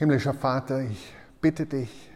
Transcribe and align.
Himmlischer 0.00 0.32
Vater, 0.32 0.80
ich 0.80 1.12
bitte 1.42 1.66
dich, 1.66 2.10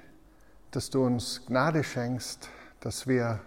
dass 0.71 0.89
du 0.89 1.05
uns 1.05 1.45
Gnade 1.45 1.85
schenkst, 1.85 2.49
dass 2.81 3.07
wir 3.07 3.41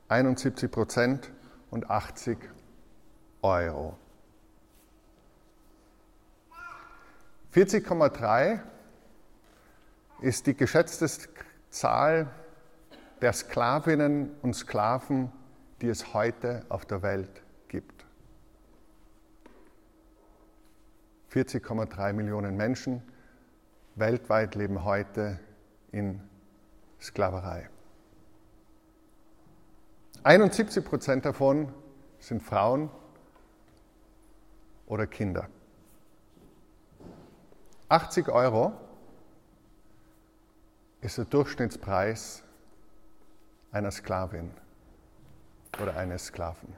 71 0.07 0.71
Prozent 0.71 1.31
und 1.69 1.91
80 1.91 2.52
Euro. 3.43 3.97
40,3 7.53 8.59
ist 10.21 10.47
die 10.47 10.55
geschätzte 10.55 11.07
Zahl 11.69 12.31
der 13.21 13.33
Sklavinnen 13.33 14.31
und 14.41 14.55
Sklaven, 14.55 15.31
die 15.81 15.89
es 15.89 16.13
heute 16.13 16.65
auf 16.69 16.85
der 16.85 17.03
Welt 17.03 17.43
gibt. 17.67 18.05
40,3 21.31 22.13
Millionen 22.13 22.55
Menschen 22.55 23.03
weltweit 23.95 24.55
leben 24.55 24.83
heute 24.83 25.39
in 25.91 26.21
Sklaverei. 26.99 27.69
71 30.23 30.85
Prozent 30.85 31.25
davon 31.25 31.71
sind 32.19 32.41
Frauen 32.41 32.89
oder 34.93 35.07
Kinder. 35.07 35.49
80 37.89 38.29
Euro 38.29 38.73
ist 41.01 41.17
der 41.17 41.25
Durchschnittspreis 41.25 42.43
einer 43.71 43.89
Sklavin 43.89 44.51
oder 45.81 45.97
eines 45.97 46.25
Sklaven. 46.25 46.75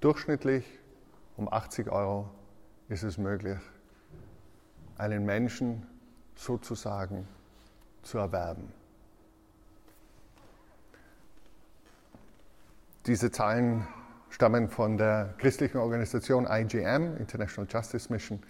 Durchschnittlich 0.00 0.66
um 1.36 1.48
80 1.52 1.88
Euro 1.88 2.30
ist 2.88 3.04
es 3.04 3.16
möglich, 3.16 3.60
einen 4.96 5.24
Menschen 5.24 5.86
sozusagen 6.34 7.28
zu 8.02 8.18
erwerben. 8.18 8.72
Diese 13.06 13.30
Zahlen 13.30 13.86
stammen 14.30 14.68
von 14.68 14.98
der 14.98 15.34
christlichen 15.38 15.78
Organisation 15.78 16.46
IGM, 16.48 17.16
International 17.18 17.68
Justice 17.70 18.12
Mission, 18.12 18.40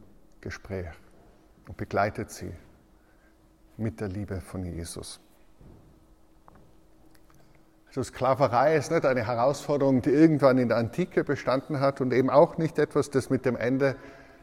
Gespräch 0.40 0.88
und 1.66 1.76
begleitet 1.76 2.30
sie 2.30 2.52
mit 3.76 4.00
der 4.00 4.08
Liebe 4.08 4.40
von 4.40 4.64
Jesus. 4.64 5.20
Also 7.88 8.04
Sklaverei 8.04 8.76
ist 8.76 8.92
nicht 8.92 9.04
eine 9.04 9.26
Herausforderung, 9.26 10.00
die 10.00 10.10
irgendwann 10.10 10.58
in 10.58 10.68
der 10.68 10.76
Antike 10.76 11.24
bestanden 11.24 11.80
hat 11.80 12.00
und 12.00 12.12
eben 12.12 12.30
auch 12.30 12.56
nicht 12.56 12.78
etwas, 12.78 13.10
das 13.10 13.30
mit 13.30 13.44
dem 13.44 13.56
Ende 13.56 13.96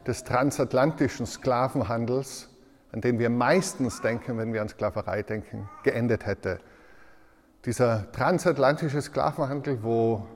des 0.06 0.24
transatlantischen 0.24 1.24
Sklavenhandels, 1.24 2.50
an 2.92 3.00
den 3.00 3.18
wir 3.18 3.30
meistens 3.30 4.02
denken, 4.02 4.36
wenn 4.36 4.52
wir 4.52 4.60
an 4.60 4.68
Sklaverei 4.68 5.22
denken, 5.22 5.68
geendet 5.82 6.26
hätte. 6.26 6.60
Dieser 7.64 8.10
transatlantische 8.12 9.00
Sklavenhandel, 9.00 9.82
wo 9.82 10.26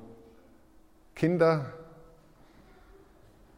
Kinder 1.14 1.66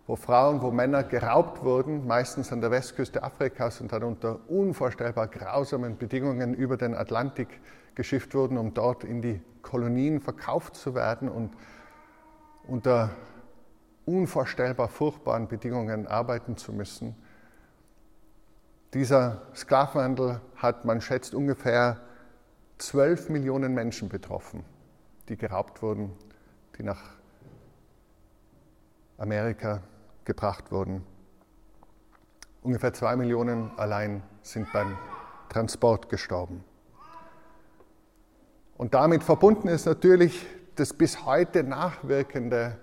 wo 0.07 0.17
Frauen, 0.17 0.61
wo 0.61 0.71
Männer 0.71 1.03
geraubt 1.03 1.65
wurden, 1.65 2.07
meistens 2.07 2.53
an 2.53 2.61
der 2.61 2.71
Westküste 2.71 3.23
Afrikas 3.23 3.81
und 3.81 3.93
dann 3.93 4.03
unter 4.03 4.39
unvorstellbar 4.49 5.29
grausamen 5.29 5.97
Bedingungen 5.97 6.55
über 6.55 6.77
den 6.77 6.95
Atlantik 6.95 7.49
geschifft 7.95 8.35
wurden, 8.35 8.59
um 8.59 8.75
dort 8.75 9.05
in 9.05 9.23
die 9.23 9.41
Kolonien 9.63 10.21
verkauft 10.21 10.77
zu 10.77 10.95
werden 10.95 11.29
und 11.29 11.55
unter 12.67 13.11
unvorstellbar 14.05 14.89
furchtbaren 14.89 15.49
Bedingungen 15.49 16.07
arbeiten 16.07 16.59
zu 16.59 16.73
müssen. 16.73 17.17
Dieser 18.93 19.43
Sklavenhandel 19.55 20.41
hat, 20.57 20.85
man 20.85 21.01
schätzt, 21.01 21.35
ungefähr 21.35 22.01
12 22.79 23.31
Millionen 23.31 23.73
Menschen 23.73 24.11
betroffen, 24.11 24.65
die 25.29 25.37
geraubt 25.37 25.81
wurden, 25.81 26.13
die 26.77 26.83
nach 26.83 27.03
Amerika 29.17 29.81
gebracht 30.25 30.71
wurden. 30.71 31.05
Ungefähr 32.62 32.93
zwei 32.93 33.17
Millionen 33.17 33.71
allein 33.79 34.23
sind 34.43 34.73
beim 34.73 34.97
Transport 35.49 36.09
gestorben. 36.09 36.65
Und 38.77 38.95
damit 38.95 39.23
verbunden 39.23 39.69
ist 39.69 39.87
natürlich 39.87 40.47
das 40.75 40.93
bis 40.93 41.25
heute 41.25 41.62
nachwirkende 41.62 42.79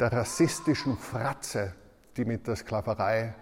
der 0.00 0.12
rassistischen 0.12 0.96
Fratze, 0.96 1.74
die 2.16 2.24
mit 2.24 2.46
der 2.46 2.56
Sklaverei 2.56 3.34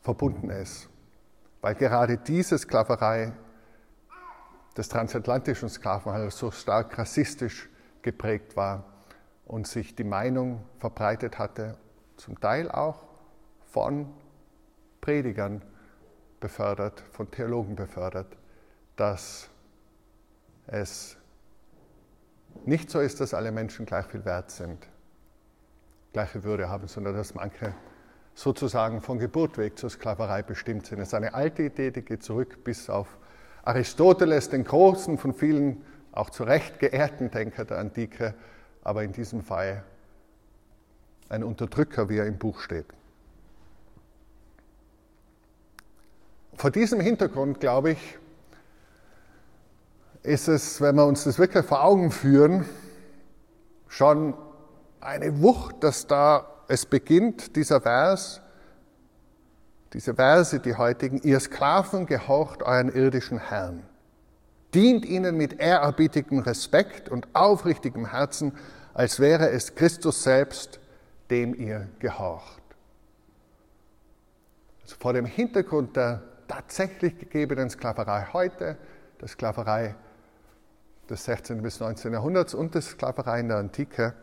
verbunden 0.00 0.50
ist. 0.50 0.88
Weil 1.60 1.74
gerade 1.74 2.18
diese 2.18 2.58
Sklaverei 2.58 3.32
des 4.76 4.88
transatlantischen 4.88 5.68
Sklavenhandels 5.68 6.38
so 6.38 6.50
stark 6.50 6.96
rassistisch 6.98 7.68
geprägt 8.04 8.56
war 8.56 8.84
und 9.46 9.66
sich 9.66 9.96
die 9.96 10.04
Meinung 10.04 10.62
verbreitet 10.78 11.38
hatte, 11.38 11.76
zum 12.16 12.38
Teil 12.38 12.70
auch 12.70 13.04
von 13.64 14.06
Predigern 15.00 15.62
befördert, 16.38 17.00
von 17.10 17.30
Theologen 17.30 17.74
befördert, 17.74 18.36
dass 18.94 19.48
es 20.66 21.16
nicht 22.64 22.90
so 22.90 23.00
ist, 23.00 23.20
dass 23.20 23.34
alle 23.34 23.50
Menschen 23.50 23.84
gleich 23.84 24.06
viel 24.06 24.24
wert 24.24 24.50
sind, 24.50 24.88
gleiche 26.12 26.44
Würde 26.44 26.68
haben, 26.68 26.86
sondern 26.86 27.16
dass 27.16 27.34
manche 27.34 27.74
sozusagen 28.34 29.00
von 29.00 29.18
Geburt 29.18 29.58
weg 29.58 29.78
zur 29.78 29.90
Sklaverei 29.90 30.42
bestimmt 30.42 30.86
sind. 30.86 31.00
Es 31.00 31.08
ist 31.08 31.14
eine 31.14 31.34
alte 31.34 31.64
Idee, 31.64 31.90
die 31.90 32.02
geht 32.02 32.22
zurück 32.22 32.64
bis 32.64 32.88
auf 32.88 33.18
Aristoteles, 33.64 34.50
den 34.50 34.64
Großen, 34.64 35.18
von 35.18 35.32
vielen 35.32 35.84
auch 36.14 36.30
zu 36.30 36.44
Recht 36.44 36.78
geehrten 36.78 37.30
Denker 37.30 37.64
der 37.64 37.78
Antike, 37.78 38.34
aber 38.82 39.02
in 39.02 39.12
diesem 39.12 39.42
Fall 39.42 39.82
ein 41.28 41.42
Unterdrücker, 41.42 42.08
wie 42.08 42.18
er 42.18 42.26
im 42.26 42.38
Buch 42.38 42.60
steht. 42.60 42.86
Vor 46.54 46.70
diesem 46.70 47.00
Hintergrund, 47.00 47.58
glaube 47.58 47.92
ich, 47.92 48.18
ist 50.22 50.46
es, 50.46 50.80
wenn 50.80 50.94
wir 50.94 51.04
uns 51.04 51.24
das 51.24 51.38
wirklich 51.38 51.66
vor 51.66 51.82
Augen 51.82 52.12
führen, 52.12 52.64
schon 53.88 54.34
eine 55.00 55.42
Wucht, 55.42 55.82
dass 55.82 56.06
da 56.06 56.48
es 56.68 56.86
beginnt, 56.86 57.56
dieser 57.56 57.80
Vers, 57.80 58.40
diese 59.92 60.14
Verse, 60.14 60.60
die 60.60 60.76
heutigen, 60.76 61.20
ihr 61.22 61.40
Sklaven 61.40 62.06
gehorcht 62.06 62.62
euren 62.62 62.88
irdischen 62.88 63.38
Herrn. 63.38 63.82
Dient 64.74 65.06
ihnen 65.06 65.36
mit 65.36 65.60
ehrerbietigem 65.60 66.40
Respekt 66.40 67.08
und 67.08 67.28
aufrichtigem 67.32 68.10
Herzen, 68.10 68.52
als 68.92 69.20
wäre 69.20 69.50
es 69.50 69.74
Christus 69.74 70.22
selbst, 70.24 70.80
dem 71.30 71.54
ihr 71.54 71.88
gehorcht. 72.00 72.62
Also 74.82 74.96
vor 74.98 75.12
dem 75.12 75.26
Hintergrund 75.26 75.96
der 75.96 76.22
tatsächlich 76.48 77.18
gegebenen 77.18 77.70
Sklaverei 77.70 78.26
heute, 78.32 78.76
der 79.20 79.28
Sklaverei 79.28 79.94
des 81.08 81.24
16. 81.24 81.62
bis 81.62 81.80
19. 81.80 82.12
Jahrhunderts 82.12 82.54
und 82.54 82.74
der 82.74 82.82
Sklaverei 82.82 83.40
in 83.40 83.48
der 83.48 83.58
Antike, 83.58 84.14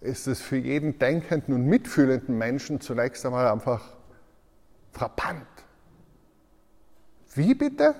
ist 0.00 0.26
es 0.26 0.40
für 0.40 0.56
jeden 0.56 0.98
denkenden 0.98 1.54
und 1.54 1.66
mitfühlenden 1.66 2.36
Menschen 2.36 2.80
zunächst 2.80 3.24
einmal 3.24 3.48
einfach 3.48 3.96
frappant. 4.90 5.46
Wie 7.34 7.54
bitte? 7.54 7.94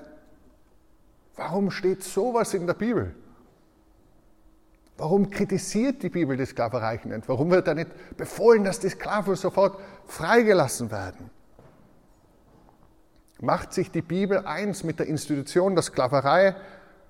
Warum 1.37 1.71
steht 1.71 2.03
sowas 2.03 2.55
in 2.55 2.67
der 2.67 2.75
Bibel? 2.75 3.15
Warum 4.99 5.31
kritisiert 5.31 6.03
die 6.03 6.11
Bibel 6.11 6.37
die 6.37 6.45
Sklaverei 6.45 7.01
nicht? 7.05 7.29
Warum 7.29 7.51
wird 7.51 7.67
da 7.67 7.75
nicht 7.75 8.17
befohlen, 8.17 8.63
dass 8.63 8.79
die 8.79 8.91
Sklaven 8.91 9.35
sofort 9.35 9.79
freigelassen 10.07 10.91
werden? 10.91 11.31
Macht 13.41 13.73
sich 13.73 13.91
die 13.91 14.03
Bibel 14.03 14.47
eins 14.47 14.85
mit 14.85 14.99
der 15.01 15.07
Institution 15.07 15.75
der 15.75 15.83
Sklaverei 15.83 16.55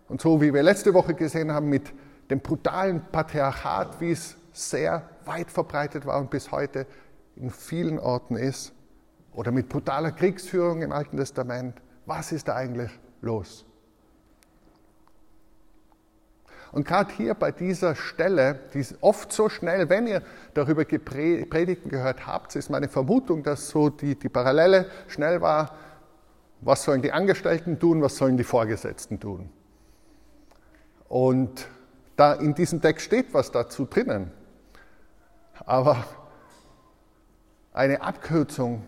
und 0.08 0.20
so 0.20 0.40
wie 0.40 0.54
wir 0.54 0.62
letzte 0.62 0.94
Woche 0.94 1.14
gesehen 1.14 1.52
haben, 1.52 1.68
mit 1.68 1.92
dem 2.30 2.40
brutalen 2.40 3.02
Patriarchat, 3.12 4.00
wie 4.00 4.12
es 4.12 4.36
sehr 4.52 5.08
weit 5.24 5.50
verbreitet 5.50 6.06
war 6.06 6.18
und 6.18 6.30
bis 6.30 6.50
heute 6.50 6.86
in 7.36 7.50
vielen 7.50 7.98
Orten 7.98 8.36
ist, 8.36 8.72
oder 9.32 9.50
mit 9.50 9.68
brutaler 9.68 10.12
Kriegsführung 10.12 10.82
im 10.82 10.92
Alten 10.92 11.16
Testament. 11.16 11.80
Was 12.06 12.32
ist 12.32 12.48
da 12.48 12.56
eigentlich 12.56 12.90
los? 13.20 13.64
Und 16.72 16.86
gerade 16.86 17.12
hier 17.12 17.34
bei 17.34 17.52
dieser 17.52 17.94
Stelle, 17.94 18.58
die 18.72 18.80
ist 18.80 18.96
oft 19.02 19.30
so 19.30 19.50
schnell, 19.50 19.90
wenn 19.90 20.06
ihr 20.06 20.22
darüber 20.54 20.86
Predigten 20.86 21.90
gehört 21.90 22.26
habt, 22.26 22.56
ist 22.56 22.70
meine 22.70 22.88
Vermutung, 22.88 23.42
dass 23.42 23.68
so 23.68 23.90
die, 23.90 24.18
die 24.18 24.30
Parallele 24.30 24.86
schnell 25.06 25.42
war, 25.42 25.76
was 26.62 26.84
sollen 26.84 27.02
die 27.02 27.12
Angestellten 27.12 27.78
tun, 27.78 28.00
was 28.00 28.16
sollen 28.16 28.38
die 28.38 28.44
Vorgesetzten 28.44 29.20
tun. 29.20 29.50
Und 31.08 31.68
da 32.16 32.32
in 32.32 32.54
diesem 32.54 32.80
Text 32.80 33.04
steht 33.04 33.34
was 33.34 33.50
dazu 33.50 33.84
drinnen. 33.84 34.30
Aber 35.66 36.04
eine 37.74 38.00
Abkürzung 38.00 38.82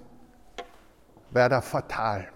wäre 1.30 1.50
da 1.50 1.60
fatal. 1.60 2.28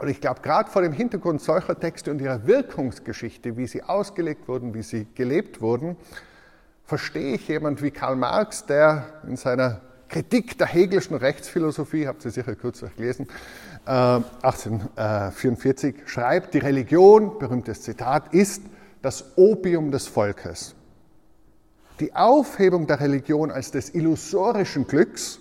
Und 0.00 0.08
ich 0.08 0.22
glaube, 0.22 0.40
gerade 0.40 0.70
vor 0.70 0.80
dem 0.80 0.94
Hintergrund 0.94 1.42
solcher 1.42 1.78
Texte 1.78 2.10
und 2.10 2.22
ihrer 2.22 2.46
Wirkungsgeschichte, 2.46 3.58
wie 3.58 3.66
sie 3.66 3.82
ausgelegt 3.82 4.48
wurden, 4.48 4.72
wie 4.72 4.82
sie 4.82 5.06
gelebt 5.14 5.60
wurden, 5.60 5.98
verstehe 6.86 7.34
ich 7.34 7.46
jemand 7.48 7.82
wie 7.82 7.90
Karl 7.90 8.16
Marx, 8.16 8.64
der 8.64 9.04
in 9.28 9.36
seiner 9.36 9.82
Kritik 10.08 10.56
der 10.56 10.68
Hegelischen 10.68 11.16
Rechtsphilosophie, 11.16 12.06
habt 12.06 12.24
ihr 12.24 12.30
sicher 12.30 12.54
kürzlich 12.54 12.96
gelesen, 12.96 13.28
1844 13.84 15.94
äh, 15.94 16.08
schreibt, 16.08 16.54
die 16.54 16.58
Religion, 16.58 17.38
berühmtes 17.38 17.82
Zitat, 17.82 18.32
ist 18.32 18.62
das 19.02 19.36
Opium 19.36 19.90
des 19.90 20.06
Volkes. 20.06 20.74
Die 22.00 22.16
Aufhebung 22.16 22.86
der 22.86 23.00
Religion 23.00 23.50
als 23.50 23.70
des 23.70 23.94
illusorischen 23.94 24.86
Glücks 24.86 25.40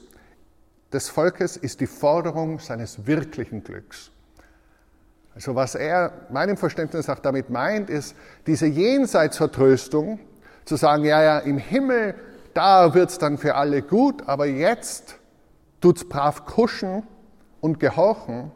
des 0.91 1.07
Volkes 1.07 1.55
ist 1.55 1.79
die 1.79 1.87
Forderung 1.87 2.59
seines 2.59 3.07
wirklichen 3.07 3.63
Glücks. 3.63 4.11
Also 5.39 5.55
was 5.55 5.73
er 5.73 6.11
meinem 6.29 6.57
Verständnis 6.57 7.07
nach 7.07 7.19
damit 7.19 7.49
meint, 7.49 7.89
ist 7.89 8.13
diese 8.45 8.65
Jenseitsvertröstung, 8.65 10.19
zu 10.65 10.75
sagen, 10.75 11.05
ja, 11.05 11.23
ja, 11.23 11.39
im 11.39 11.57
Himmel, 11.57 12.13
da 12.53 12.93
wird 12.93 13.09
es 13.09 13.19
dann 13.19 13.37
für 13.37 13.55
alle 13.55 13.81
gut, 13.81 14.27
aber 14.27 14.47
jetzt 14.47 15.15
tut 15.79 15.95
es 15.95 16.09
brav 16.09 16.45
kuschen 16.45 17.03
und 17.61 17.79
gehorchen. 17.79 18.51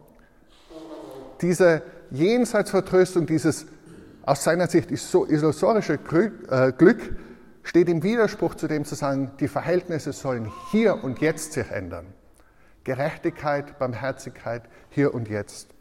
Diese 1.40 1.84
Jenseitsvertröstung, 2.12 3.28
dieses 3.28 3.66
aus 4.24 4.44
seiner 4.44 4.68
Sicht 4.68 4.92
illusorische 4.92 5.94
äh, 5.94 6.74
Glück, 6.74 7.16
steht 7.64 7.88
im 7.88 8.04
Widerspruch 8.04 8.56
zu 8.56 8.68
dem 8.68 8.84
zu 8.84 8.96
sagen, 8.96 9.32
die 9.40 9.48
Verhältnisse 9.48 10.12
sollen 10.12 10.52
hier 10.72 11.02
und 11.02 11.22
jetzt 11.22 11.54
sich 11.54 11.72
ändern. 11.72 12.08
Gerechtigkeit, 12.84 13.80
Barmherzigkeit 13.80 14.64
hier 14.90 15.14
und 15.14 15.30
jetzt. 15.30 15.73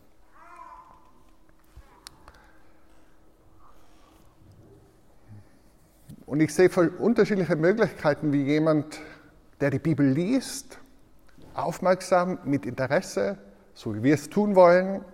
Und 6.32 6.40
ich 6.40 6.55
sehe 6.55 6.70
unterschiedliche 6.70 7.56
Möglichkeiten, 7.56 8.32
wie 8.32 8.43
jemand, 8.44 9.00
der 9.61 9.69
die 9.69 9.79
Bibel 9.79 10.08
liest, 10.08 10.79
aufmerksam, 11.52 12.38
mit 12.44 12.64
Interesse, 12.64 13.37
so 13.75 13.94
wie 13.94 14.02
wir 14.02 14.14
es 14.14 14.31
tun 14.31 14.55
wollen, 14.55 15.05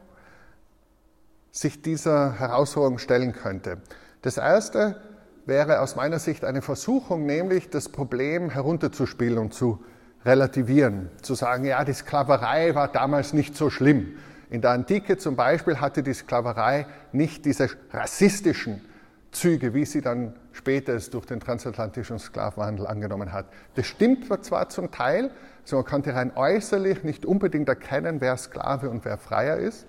sich 1.50 1.82
dieser 1.82 2.38
Herausforderung 2.38 2.98
stellen 2.98 3.32
könnte. 3.32 3.78
Das 4.22 4.36
erste 4.36 5.02
wäre 5.44 5.80
aus 5.80 5.96
meiner 5.96 6.20
Sicht 6.20 6.44
eine 6.44 6.62
Versuchung, 6.62 7.26
nämlich 7.26 7.68
das 7.68 7.88
Problem 7.88 8.48
herunterzuspielen 8.50 9.38
und 9.38 9.52
zu 9.52 9.82
relativieren. 10.24 11.10
Zu 11.20 11.34
sagen, 11.34 11.64
ja, 11.64 11.84
die 11.84 11.94
Sklaverei 11.94 12.76
war 12.76 12.86
damals 12.86 13.32
nicht 13.32 13.56
so 13.56 13.70
schlimm. 13.70 14.14
In 14.50 14.60
der 14.60 14.70
Antike 14.70 15.16
zum 15.16 15.34
Beispiel 15.34 15.80
hatte 15.80 16.04
die 16.04 16.14
Sklaverei 16.14 16.86
nicht 17.10 17.44
diese 17.44 17.70
rassistischen 17.90 18.82
Züge, 19.30 19.74
wie 19.74 19.84
sie 19.84 20.00
dann 20.00 20.34
später 20.52 20.94
es 20.94 21.10
durch 21.10 21.26
den 21.26 21.40
transatlantischen 21.40 22.18
Sklavenhandel 22.18 22.86
angenommen 22.86 23.32
hat. 23.32 23.46
Das 23.74 23.86
stimmt 23.86 24.24
zwar 24.44 24.68
zum 24.68 24.90
Teil, 24.90 25.30
also 25.62 25.76
man 25.76 25.84
konnte 25.84 26.14
rein 26.14 26.32
äußerlich 26.34 27.04
nicht 27.04 27.26
unbedingt 27.26 27.68
erkennen, 27.68 28.20
wer 28.20 28.36
Sklave 28.36 28.88
und 28.88 29.04
wer 29.04 29.18
Freier 29.18 29.58
ist. 29.58 29.86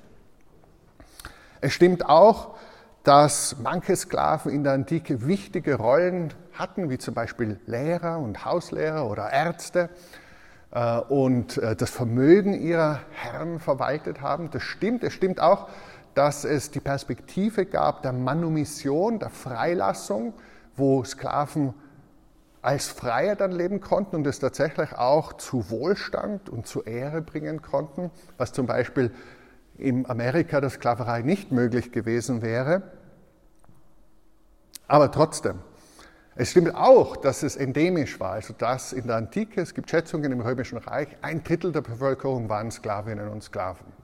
Es 1.62 1.74
stimmt 1.74 2.06
auch, 2.06 2.56
dass 3.04 3.58
manche 3.64 3.96
Sklaven 3.96 4.52
in 4.52 4.64
der 4.64 4.74
Antike 4.74 5.26
wichtige 5.26 5.76
Rollen 5.76 6.34
hatten, 6.54 6.90
wie 6.90 6.98
zum 6.98 7.14
Beispiel 7.14 7.60
Lehrer 7.66 8.20
und 8.20 8.46
Hauslehrer 8.46 9.10
oder 9.10 9.32
Ärzte 9.32 9.90
äh, 10.72 11.00
und 11.00 11.58
äh, 11.58 11.76
das 11.76 11.90
Vermögen 11.90 12.54
ihrer 12.54 13.00
Herren 13.12 13.60
verwaltet 13.60 14.22
haben. 14.22 14.52
Das 14.52 14.64
stimmt. 14.64 15.04
Es 15.04 15.14
stimmt 15.14 15.40
auch, 15.40 15.70
dass 16.14 16.44
es 16.44 16.72
die 16.72 16.80
Perspektive 16.80 17.66
gab 17.66 18.02
der 18.02 18.14
Manumission, 18.14 19.20
der 19.20 19.30
Freilassung, 19.30 20.34
wo 20.76 21.04
Sklaven 21.04 21.74
als 22.62 22.88
Freier 22.88 23.36
dann 23.36 23.52
leben 23.52 23.80
konnten 23.80 24.18
und 24.18 24.28
es 24.28 24.40
tatsächlich 24.40 24.94
auch 24.94 25.34
zu 25.34 25.70
Wohlstand 25.70 26.50
und 26.50 26.68
zu 26.68 26.84
Ehre 26.84 27.22
bringen 27.22 27.62
konnten, 27.62 28.12
was 28.38 28.52
zum 28.52 28.66
Beispiel 28.66 29.12
in 29.78 30.10
Amerika 30.10 30.60
der 30.60 30.70
Sklaverei 30.70 31.22
nicht 31.22 31.52
möglich 31.52 31.92
gewesen 31.92 32.42
wäre. 32.42 32.84
Aber 34.88 35.12
trotzdem, 35.12 35.60
es 36.36 36.52
stimmt 36.52 36.76
auch, 36.76 37.16
dass 37.16 37.44
es 37.44 37.56
endemisch 37.56 38.20
war, 38.20 38.32
also 38.32 38.54
dass 38.54 38.92
in 38.92 39.08
der 39.08 39.18
Antike, 39.18 39.62
es 39.62 39.74
gibt 39.74 39.90
Schätzungen 39.90 40.32
im 40.32 40.42
Römischen 40.42 40.78
Reich, 40.78 41.10
ein 41.22 41.44
Drittel 41.44 41.72
der 41.72 41.82
Bevölkerung 41.82 42.50
waren 42.50 42.72
Sklavinnen 42.72 43.30
und 43.30 43.44
Sklaven. 43.44 43.99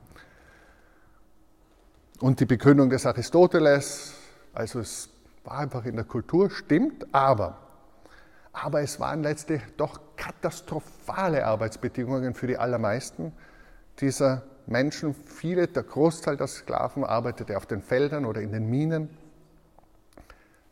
Und 2.19 2.39
die 2.39 2.45
Begründung 2.45 2.89
des 2.89 3.05
Aristoteles, 3.05 4.13
also 4.53 4.79
es 4.79 5.09
war 5.43 5.59
einfach 5.59 5.85
in 5.85 5.95
der 5.95 6.05
Kultur, 6.05 6.49
stimmt, 6.49 7.13
aber, 7.13 7.57
aber 8.53 8.81
es 8.81 9.01
waren 9.01 9.21
letztlich 9.21 9.61
doch 9.75 9.99
katastrophale 10.15 11.45
Arbeitsbedingungen 11.45 12.33
für 12.33 12.47
die 12.47 12.57
allermeisten 12.57 13.33
dieser 13.99 14.43
Menschen. 14.65 15.13
Viele, 15.13 15.67
der 15.67 15.83
Großteil 15.83 16.37
der 16.37 16.47
Sklaven 16.47 17.03
arbeitete 17.03 17.57
auf 17.57 17.65
den 17.65 17.81
Feldern 17.81 18.25
oder 18.25 18.41
in 18.41 18.53
den 18.53 18.69
Minen. 18.69 19.09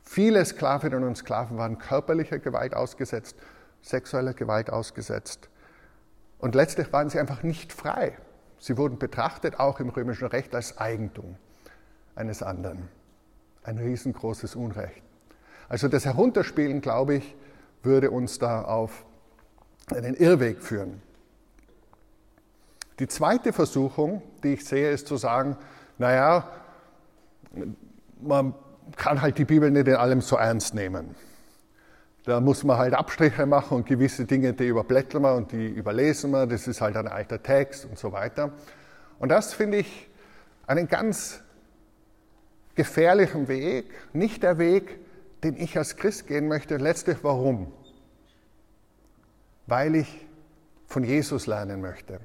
Viele 0.02 0.46
Sklavinnen 0.46 1.04
und 1.04 1.18
Sklaven 1.18 1.58
waren 1.58 1.78
körperlicher 1.78 2.40
Gewalt 2.40 2.74
ausgesetzt, 2.74 3.36
sexueller 3.82 4.34
Gewalt 4.34 4.70
ausgesetzt. 4.70 5.50
Und 6.40 6.56
letztlich 6.56 6.92
waren 6.94 7.10
sie 7.10 7.20
einfach 7.20 7.44
nicht 7.44 7.74
frei. 7.74 8.18
Sie 8.64 8.78
wurden 8.78 8.98
betrachtet, 8.98 9.60
auch 9.60 9.82
im 9.82 9.90
römischen 9.90 10.26
Recht, 10.28 10.56
als 10.56 10.78
Eigentum 10.78 11.36
eines 12.16 12.42
anderen. 12.42 12.88
Ein 13.62 13.78
riesengroßes 13.78 14.56
Unrecht. 14.56 15.04
Also 15.68 15.90
das 15.90 16.06
Herunterspielen, 16.06 16.80
glaube 16.80 17.16
ich, 17.16 17.36
würde 17.82 18.10
uns 18.10 18.40
da 18.40 18.62
auf 18.62 19.04
einen 19.94 20.16
Irrweg 20.16 20.62
führen. 20.62 21.02
Die 23.00 23.08
zweite 23.10 23.52
Versuchung, 23.52 24.22
die 24.46 24.54
ich 24.54 24.64
sehe, 24.64 24.92
ist 24.92 25.08
zu 25.08 25.18
sagen, 25.18 25.58
naja, 25.98 26.50
man 28.22 28.54
kann 28.96 29.22
halt 29.22 29.40
die 29.40 29.46
Bibel 29.46 29.72
nicht 29.72 29.90
in 29.90 29.96
allem 29.96 30.22
so 30.22 30.38
ernst 30.38 30.74
nehmen. 30.74 31.18
Da 32.26 32.40
muss 32.40 32.64
man 32.64 32.78
halt 32.78 32.94
Abstriche 32.94 33.46
machen 33.46 33.78
und 33.78 33.86
gewisse 33.86 34.26
Dinge, 34.26 34.54
die 34.54 34.68
überblättern 34.68 35.24
wir 35.24 35.36
und 35.36 35.52
die 35.52 35.68
überlesen 35.68 36.32
wir. 36.32 36.48
Das 36.48 36.68
ist 36.68 36.80
halt 36.80 36.96
ein 36.96 37.08
alter 37.08 37.42
Text 37.44 37.86
und 37.86 38.00
so 38.00 38.12
weiter. 38.14 38.52
Und 39.20 39.30
das 39.30 39.54
finde 39.54 39.80
ich 39.80 40.10
einen 40.66 40.88
ganz 40.88 41.42
gefährlichen 42.76 43.48
Weg, 43.48 43.92
nicht 44.14 44.42
der 44.44 44.58
Weg, 44.58 45.00
den 45.44 45.58
ich 45.58 45.78
als 45.78 45.98
Christ 45.98 46.28
gehen 46.28 46.48
möchte. 46.48 46.78
Letztlich 46.78 47.18
warum? 47.24 47.72
Weil 49.68 49.96
ich 49.96 50.26
von 50.88 51.04
Jesus 51.04 51.46
lernen 51.46 51.82
möchte. 51.82 52.20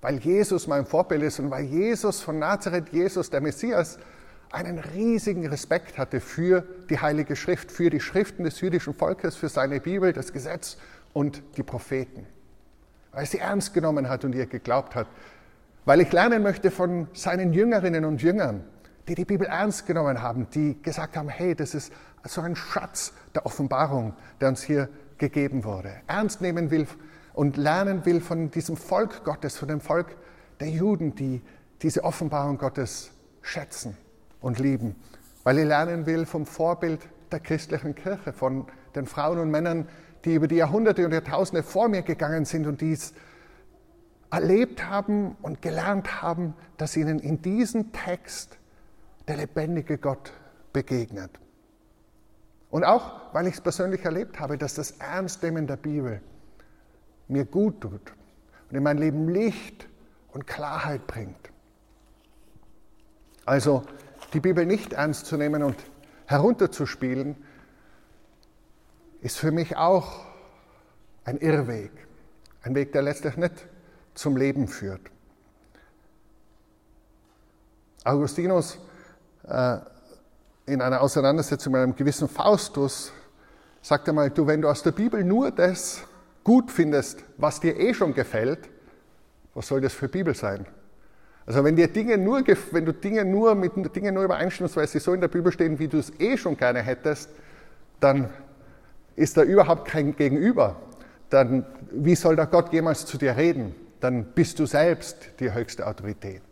Weil 0.00 0.18
Jesus 0.18 0.66
mein 0.66 0.86
Vorbild 0.86 1.22
ist 1.22 1.40
und 1.40 1.50
weil 1.50 1.64
Jesus 1.64 2.20
von 2.20 2.38
Nazareth, 2.38 2.90
Jesus, 2.90 3.30
der 3.30 3.40
Messias, 3.40 3.98
einen 4.54 4.78
riesigen 4.78 5.46
Respekt 5.46 5.98
hatte 5.98 6.20
für 6.20 6.64
die 6.88 7.00
Heilige 7.00 7.34
Schrift, 7.34 7.72
für 7.72 7.90
die 7.90 8.00
Schriften 8.00 8.44
des 8.44 8.60
jüdischen 8.60 8.94
Volkes, 8.94 9.36
für 9.36 9.48
seine 9.48 9.80
Bibel, 9.80 10.12
das 10.12 10.32
Gesetz 10.32 10.78
und 11.12 11.42
die 11.56 11.62
Propheten. 11.62 12.26
Weil 13.12 13.26
sie 13.26 13.38
ernst 13.38 13.74
genommen 13.74 14.08
hat 14.08 14.24
und 14.24 14.34
ihr 14.34 14.46
geglaubt 14.46 14.94
hat. 14.94 15.08
Weil 15.84 16.00
ich 16.00 16.12
lernen 16.12 16.42
möchte 16.42 16.70
von 16.70 17.08
seinen 17.12 17.52
Jüngerinnen 17.52 18.04
und 18.04 18.22
Jüngern, 18.22 18.64
die 19.08 19.14
die 19.14 19.24
Bibel 19.24 19.46
ernst 19.46 19.86
genommen 19.86 20.22
haben, 20.22 20.48
die 20.50 20.80
gesagt 20.80 21.16
haben, 21.16 21.28
hey, 21.28 21.54
das 21.54 21.74
ist 21.74 21.92
so 22.24 22.40
ein 22.40 22.56
Schatz 22.56 23.12
der 23.34 23.44
Offenbarung, 23.44 24.14
der 24.40 24.48
uns 24.48 24.62
hier 24.62 24.88
gegeben 25.18 25.64
wurde. 25.64 25.92
Ernst 26.06 26.40
nehmen 26.40 26.70
will 26.70 26.86
und 27.34 27.56
lernen 27.56 28.06
will 28.06 28.20
von 28.20 28.50
diesem 28.50 28.76
Volk 28.76 29.24
Gottes, 29.24 29.58
von 29.58 29.68
dem 29.68 29.80
Volk 29.80 30.16
der 30.60 30.70
Juden, 30.70 31.14
die 31.14 31.42
diese 31.82 32.04
Offenbarung 32.04 32.56
Gottes 32.56 33.10
schätzen 33.42 33.96
und 34.44 34.58
lieben, 34.58 34.94
weil 35.42 35.58
ich 35.58 35.64
lernen 35.64 36.04
will 36.04 36.26
vom 36.26 36.44
Vorbild 36.44 37.00
der 37.32 37.40
christlichen 37.40 37.94
Kirche, 37.94 38.32
von 38.34 38.66
den 38.94 39.06
Frauen 39.06 39.38
und 39.38 39.50
Männern, 39.50 39.88
die 40.24 40.34
über 40.34 40.46
die 40.46 40.56
Jahrhunderte 40.56 41.04
und 41.04 41.12
Jahrtausende 41.12 41.62
vor 41.62 41.88
mir 41.88 42.02
gegangen 42.02 42.44
sind 42.44 42.66
und 42.66 42.82
dies 42.82 43.14
erlebt 44.30 44.84
haben 44.84 45.36
und 45.40 45.62
gelernt 45.62 46.22
haben, 46.22 46.54
dass 46.76 46.94
ihnen 46.96 47.20
in 47.20 47.40
diesem 47.40 47.92
Text 47.92 48.58
der 49.28 49.38
lebendige 49.38 49.96
Gott 49.96 50.32
begegnet. 50.74 51.30
Und 52.70 52.84
auch, 52.84 53.32
weil 53.32 53.46
ich 53.46 53.54
es 53.54 53.60
persönlich 53.62 54.04
erlebt 54.04 54.40
habe, 54.40 54.58
dass 54.58 54.74
das 54.74 54.90
Ernstnehmen 54.92 55.66
der 55.66 55.76
Bibel 55.76 56.20
mir 57.28 57.46
gut 57.46 57.80
tut 57.80 58.12
und 58.68 58.76
in 58.76 58.82
mein 58.82 58.98
Leben 58.98 59.28
Licht 59.28 59.88
und 60.32 60.46
Klarheit 60.46 61.06
bringt. 61.06 61.50
Also 63.46 63.84
die 64.34 64.40
Bibel 64.40 64.66
nicht 64.66 64.92
ernst 64.92 65.26
zu 65.26 65.36
nehmen 65.36 65.62
und 65.62 65.76
herunterzuspielen, 66.26 67.36
ist 69.20 69.38
für 69.38 69.52
mich 69.52 69.76
auch 69.76 70.26
ein 71.24 71.38
Irrweg. 71.38 71.92
Ein 72.62 72.74
Weg, 72.74 72.92
der 72.92 73.02
letztlich 73.02 73.36
nicht 73.36 73.66
zum 74.14 74.36
Leben 74.36 74.68
führt. 74.68 75.00
Augustinus 78.04 78.78
äh, 79.48 79.78
in 80.66 80.82
einer 80.82 81.00
Auseinandersetzung 81.00 81.72
mit 81.72 81.82
einem 81.82 81.96
gewissen 81.96 82.28
Faustus 82.28 83.12
sagt 83.80 84.08
einmal, 84.08 84.30
du, 84.30 84.46
wenn 84.46 84.62
du 84.62 84.68
aus 84.68 84.82
der 84.82 84.92
Bibel 84.92 85.22
nur 85.24 85.50
das 85.50 86.02
gut 86.42 86.70
findest, 86.70 87.24
was 87.36 87.60
dir 87.60 87.78
eh 87.78 87.94
schon 87.94 88.14
gefällt, 88.14 88.68
was 89.54 89.68
soll 89.68 89.80
das 89.80 89.92
für 89.92 90.08
Bibel 90.08 90.34
sein? 90.34 90.66
Also 91.46 91.62
wenn, 91.62 91.76
dir 91.76 91.88
Dinge 91.88 92.16
nur, 92.16 92.42
wenn 92.70 92.84
du 92.84 92.92
Dinge 92.92 93.24
nur 93.24 93.54
mit 93.54 93.72
Dingen 93.94 94.14
nur 94.14 94.24
übereinstimmst, 94.24 94.76
weil 94.76 94.86
sie 94.88 94.98
so 94.98 95.12
in 95.12 95.20
der 95.20 95.28
Bibel 95.28 95.52
stehen, 95.52 95.78
wie 95.78 95.88
du 95.88 95.98
es 95.98 96.12
eh 96.18 96.36
schon 96.36 96.56
gerne 96.56 96.80
hättest, 96.80 97.30
dann 98.00 98.30
ist 99.16 99.36
da 99.36 99.42
überhaupt 99.42 99.86
kein 99.86 100.16
Gegenüber. 100.16 100.76
Dann, 101.28 101.66
wie 101.90 102.14
soll 102.14 102.36
da 102.36 102.46
Gott 102.46 102.72
jemals 102.72 103.06
zu 103.06 103.18
dir 103.18 103.36
reden? 103.36 103.74
Dann 104.00 104.24
bist 104.24 104.58
du 104.58 104.66
selbst 104.66 105.16
die 105.40 105.52
höchste 105.52 105.86
Autorität. 105.86 106.42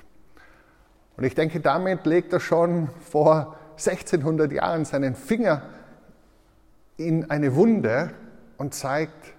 Und 1.17 1.25
ich 1.25 1.35
denke, 1.35 1.61
damit 1.61 2.07
legt 2.07 2.33
er 2.33 2.41
schon 2.41 2.89
vor 3.11 3.57
1600 3.73 4.53
Jahren 4.53 4.85
seinen 4.85 5.15
Finger 5.15 5.63
in 6.97 7.31
eine 7.31 7.55
Wunde 7.55 8.11
und 8.59 8.75
zeigt, 8.75 9.35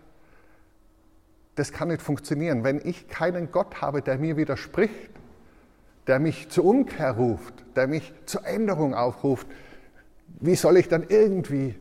das 1.56 1.72
kann 1.72 1.90
nicht 1.90 2.02
funktionieren. 2.02 2.64
Wenn 2.64 2.82
ich 2.84 3.08
keinen 3.08 3.52
Gott 3.52 3.82
habe, 3.82 4.02
der 4.02 4.18
mir 4.18 4.38
widerspricht, 4.38 5.12
der 6.08 6.20
mich 6.20 6.50
zur 6.50 6.66
Umkehr 6.66 7.12
ruft, 7.12 7.54
der 7.76 7.88
mich 7.88 8.14
zur 8.26 8.46
Änderung 8.46 8.94
aufruft, 8.94 9.48
wie 10.40 10.56
soll 10.56 10.78
ich 10.78 10.90
dann 10.90 11.06
irgendwie 11.08 11.76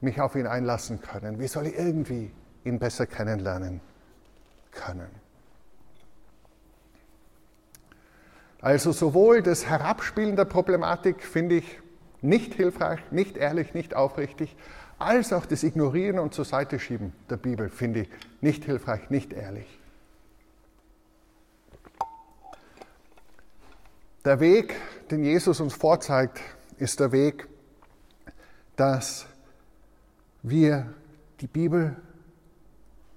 mich 0.00 0.20
auf 0.20 0.34
ihn 0.34 0.46
einlassen 0.46 1.00
können? 1.00 1.38
Wie 1.38 1.48
soll 1.48 1.66
ich 1.66 1.78
irgendwie 1.78 2.30
ihn 2.64 2.78
besser 2.78 3.06
kennenlernen 3.06 3.80
können? 4.72 5.08
Also 8.60 8.90
sowohl 8.90 9.42
das 9.42 9.66
Herabspielen 9.66 10.34
der 10.34 10.44
Problematik 10.44 11.22
finde 11.22 11.56
ich 11.56 11.80
nicht 12.20 12.54
hilfreich, 12.54 12.98
nicht 13.12 13.36
ehrlich, 13.36 13.74
nicht 13.74 13.94
aufrichtig, 13.94 14.56
als 14.98 15.32
auch 15.32 15.46
das 15.46 15.62
Ignorieren 15.62 16.18
und 16.18 16.34
zur 16.34 16.44
Seite 16.44 16.80
schieben 16.80 17.12
der 17.30 17.36
Bibel 17.36 17.68
finde 17.68 18.00
ich 18.00 18.10
nicht 18.40 18.64
hilfreich, 18.64 19.10
nicht 19.10 19.32
ehrlich. 19.32 19.77
Der 24.24 24.40
Weg, 24.40 24.74
den 25.10 25.22
Jesus 25.22 25.60
uns 25.60 25.74
vorzeigt, 25.74 26.40
ist 26.76 26.98
der 26.98 27.12
Weg, 27.12 27.46
dass 28.74 29.26
wir 30.42 30.92
die 31.40 31.46
Bibel 31.46 31.96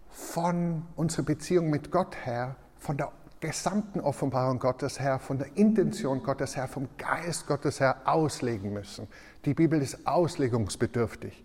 von 0.10 0.84
unserer 0.96 1.24
Beziehung 1.24 1.70
mit 1.70 1.92
Gott 1.92 2.16
her, 2.24 2.56
von 2.78 2.98
der 2.98 3.12
gesamten 3.40 4.00
Offenbarung 4.00 4.60
Gottes 4.60 5.00
her, 5.00 5.18
von 5.18 5.40
der 5.40 5.58
Intention 5.58 6.22
Gottes 6.22 6.56
her, 6.56 6.68
vom 6.68 6.88
Geist 6.98 7.48
Gottes 7.48 7.80
her 7.80 7.98
auslegen 8.06 8.72
müssen. 8.72 9.08
Die 9.46 9.56
Bibel 9.56 9.82
ist 9.82 10.06
auslegungsbedürftig. 10.06 11.44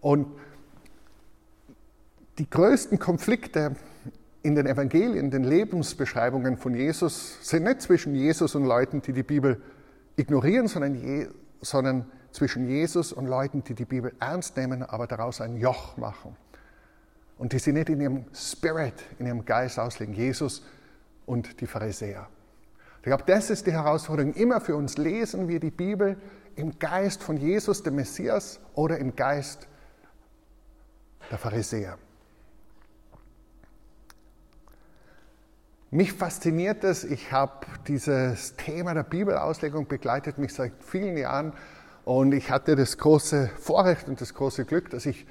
Und 0.00 0.26
die 2.38 2.48
größten 2.48 2.98
Konflikte 2.98 3.76
in 4.46 4.54
den 4.54 4.66
Evangelien, 4.66 5.32
den 5.32 5.42
Lebensbeschreibungen 5.42 6.56
von 6.56 6.72
Jesus, 6.72 7.38
sind 7.42 7.64
nicht 7.64 7.82
zwischen 7.82 8.14
Jesus 8.14 8.54
und 8.54 8.64
Leuten, 8.64 9.02
die 9.02 9.12
die 9.12 9.24
Bibel 9.24 9.60
ignorieren, 10.14 10.68
sondern, 10.68 10.94
je, 10.94 11.26
sondern 11.60 12.06
zwischen 12.30 12.68
Jesus 12.68 13.12
und 13.12 13.26
Leuten, 13.26 13.64
die 13.64 13.74
die 13.74 13.84
Bibel 13.84 14.12
ernst 14.20 14.56
nehmen, 14.56 14.84
aber 14.84 15.08
daraus 15.08 15.40
ein 15.40 15.56
Joch 15.56 15.96
machen. 15.96 16.36
Und 17.38 17.54
die 17.54 17.58
sie 17.58 17.72
nicht 17.72 17.88
in 17.88 18.00
ihrem 18.00 18.24
Spirit, 18.32 18.94
in 19.18 19.26
ihrem 19.26 19.44
Geist 19.44 19.80
auslegen. 19.80 20.14
Jesus 20.14 20.64
und 21.26 21.60
die 21.60 21.66
Pharisäer. 21.66 22.28
Ich 22.98 23.06
glaube, 23.06 23.24
das 23.26 23.50
ist 23.50 23.66
die 23.66 23.72
Herausforderung. 23.72 24.32
Immer 24.34 24.60
für 24.60 24.76
uns 24.76 24.96
lesen 24.96 25.48
wir 25.48 25.58
die 25.58 25.72
Bibel 25.72 26.16
im 26.54 26.78
Geist 26.78 27.20
von 27.20 27.36
Jesus, 27.36 27.82
dem 27.82 27.96
Messias, 27.96 28.60
oder 28.74 28.98
im 28.98 29.16
Geist 29.16 29.66
der 31.32 31.38
Pharisäer. 31.38 31.98
Mich 35.92 36.12
fasziniert 36.12 36.82
es, 36.82 37.04
ich 37.04 37.30
habe 37.30 37.64
dieses 37.86 38.56
Thema 38.56 38.92
der 38.92 39.04
Bibelauslegung 39.04 39.86
begleitet 39.86 40.36
mich 40.36 40.52
seit 40.52 40.72
vielen 40.80 41.16
Jahren 41.16 41.52
und 42.04 42.32
ich 42.32 42.50
hatte 42.50 42.74
das 42.74 42.98
große 42.98 43.50
Vorrecht 43.56 44.08
und 44.08 44.20
das 44.20 44.34
große 44.34 44.64
Glück, 44.64 44.90
dass 44.90 45.06
ich 45.06 45.28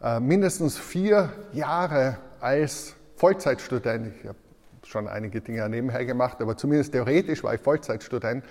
äh, 0.00 0.20
mindestens 0.20 0.78
vier 0.78 1.32
Jahre 1.52 2.18
als 2.38 2.94
Vollzeitstudent, 3.16 4.14
ich 4.20 4.28
habe 4.28 4.38
schon 4.84 5.08
einige 5.08 5.40
Dinge 5.40 5.68
nebenher 5.68 6.04
gemacht, 6.04 6.40
aber 6.40 6.56
zumindest 6.56 6.92
theoretisch 6.92 7.42
war 7.42 7.54
ich 7.54 7.60
Vollzeitstudent 7.60 8.44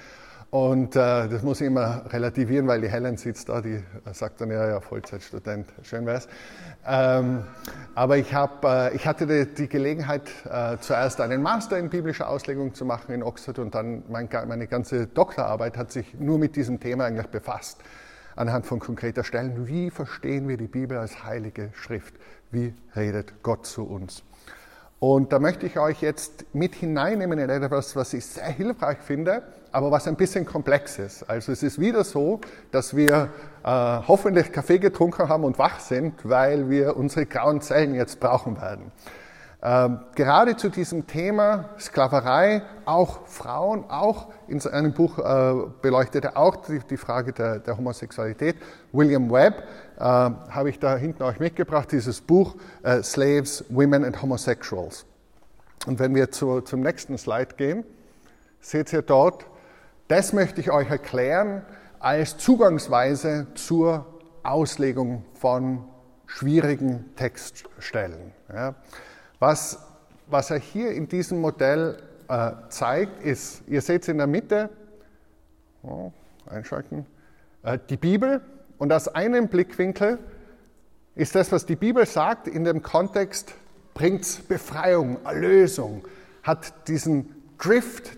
und 0.56 0.96
äh, 0.96 1.28
das 1.28 1.44
muss 1.44 1.60
ich 1.60 1.68
immer 1.68 2.06
relativieren, 2.14 2.66
weil 2.66 2.80
die 2.80 2.88
Helen 2.88 3.18
sitzt 3.18 3.50
da, 3.50 3.60
die 3.60 3.84
sagt 4.14 4.40
dann, 4.40 4.52
ja, 4.52 4.66
ja, 4.66 4.80
Vollzeitstudent, 4.80 5.68
schön 5.82 6.06
wär's. 6.06 6.30
Ähm, 6.88 7.44
aber 7.94 8.16
ich, 8.16 8.34
hab, 8.34 8.64
äh, 8.64 8.96
ich 8.96 9.06
hatte 9.06 9.28
die, 9.28 9.54
die 9.54 9.68
Gelegenheit, 9.68 10.32
äh, 10.50 10.78
zuerst 10.80 11.20
einen 11.20 11.42
Master 11.42 11.78
in 11.78 11.90
biblischer 11.90 12.30
Auslegung 12.30 12.74
zu 12.74 12.86
machen 12.86 13.14
in 13.14 13.22
Oxford 13.22 13.60
und 13.60 13.76
dann 13.76 14.04
mein, 14.08 14.30
meine 14.48 14.68
ganze 14.68 15.08
Doktorarbeit 15.08 15.76
hat 15.76 15.92
sich 15.92 16.14
nur 16.18 16.40
mit 16.40 16.56
diesem 16.56 16.80
Thema 16.80 17.04
eigentlich 17.04 17.28
befasst, 17.28 17.82
anhand 18.38 18.66
von 18.66 18.80
konkreter 18.80 19.26
Stellen. 19.26 19.68
Wie 19.68 19.90
verstehen 19.90 20.48
wir 20.48 20.56
die 20.56 20.68
Bibel 20.68 20.98
als 20.98 21.26
heilige 21.26 21.72
Schrift? 21.74 22.14
Wie 22.52 22.74
redet 22.96 23.44
Gott 23.44 23.66
zu 23.66 23.84
uns? 23.84 24.24
Und 25.00 25.34
da 25.34 25.40
möchte 25.40 25.66
ich 25.66 25.78
euch 25.78 26.02
jetzt 26.02 26.46
mit 26.56 26.76
hineinnehmen 26.76 27.40
in 27.40 27.50
etwas, 27.50 27.98
was 27.98 28.14
ich 28.14 28.26
sehr 28.26 28.46
hilfreich 28.46 29.00
finde, 29.00 29.44
aber 29.75 29.91
was 29.91 30.08
ein 30.08 30.15
bisschen 30.15 30.46
komplex 30.46 31.00
ist. 31.00 31.29
Also 31.29 31.51
es 31.51 31.62
ist 31.62 31.79
wieder 31.79 32.05
so, 32.05 32.39
dass 32.72 32.96
wir 32.96 33.29
äh, 33.62 33.67
hoffentlich 34.08 34.53
Kaffee 34.53 34.79
getrunken 34.79 35.27
haben 35.27 35.44
und 35.44 35.60
wach 35.60 35.82
sind, 35.82 36.13
weil 36.24 36.70
wir 36.70 36.96
unsere 36.96 37.25
grauen 37.25 37.60
Zellen 37.60 37.94
jetzt 37.94 38.22
brauchen 38.22 38.62
werden. 38.62 38.94
Ähm, 39.62 40.00
gerade 40.15 40.55
zu 40.55 40.70
diesem 40.70 41.08
Thema 41.08 41.72
Sklaverei, 41.77 42.62
auch 42.86 43.27
Frauen, 43.27 43.84
auch 43.89 44.29
in 44.48 44.65
einem 44.65 44.94
Buch 44.94 45.20
äh, 45.20 45.53
beleuchtet 45.82 46.24
er 46.24 46.38
auch 46.38 46.55
die, 46.55 46.79
die 46.79 46.98
Frage 46.98 47.34
der, 47.34 47.60
der, 47.60 47.77
Homosexualität. 47.77 48.55
William 48.94 49.29
Webb 49.29 49.62
äh, 49.98 50.00
habe 50.00 50.70
ich 50.70 50.79
da 50.79 50.96
hinten 50.96 51.24
euch 51.24 51.39
mitgebracht, 51.39 51.91
dieses 51.91 52.22
Buch 52.22 52.55
äh, 52.84 53.03
Slaves, 53.03 53.65
Women 53.67 54.05
and 54.05 54.22
Homosexuals. 54.22 55.05
Und 55.86 56.00
wenn 56.00 56.15
wir 56.15 56.32
zu, 56.32 56.62
zum 56.62 56.79
nächsten 56.79 57.17
Slide 57.17 57.55
gehen, 57.58 57.84
seht 58.62 58.94
ihr 58.94 59.01
dort, 59.01 59.46
das 60.08 60.34
möchte 60.34 60.62
ich 60.62 60.72
euch 60.72 60.90
erklären 60.90 61.64
als 62.00 62.38
Zugangsweise 62.38 63.48
zur 63.56 64.06
Auslegung 64.44 65.26
von 65.34 65.84
schwierigen 66.28 67.16
Textstellen. 67.16 68.32
Ja. 68.54 68.76
Was, 69.40 69.80
was 70.28 70.52
er 70.52 70.60
hier 70.60 70.92
in 70.92 71.08
diesem 71.08 71.42
Modell 71.42 71.98
äh, 72.28 72.52
zeigt, 72.70 73.24
ist, 73.24 73.64
ihr 73.68 73.82
seht 73.82 74.04
es 74.04 74.08
in 74.08 74.18
der 74.18 74.28
Mitte, 74.28 74.70
oh, 75.84 76.12
einschalten, 76.48 77.06
äh, 77.64 77.80
die 77.90 77.98
Bibel 77.98 78.42
und 78.78 78.92
aus 78.94 79.08
einem 79.08 79.48
Blickwinkel 79.48 80.20
ist 81.16 81.34
das, 81.36 81.52
was 81.52 81.66
die 81.66 81.76
Bibel 81.76 82.06
sagt, 82.06 82.48
in 82.48 82.64
dem 82.64 82.82
Kontext 82.82 83.54
bringt 83.94 84.48
Befreiung, 84.48 85.18
Erlösung, 85.24 86.06
hat 86.44 86.88
diesen 86.88 87.34
Drift, 87.58 88.18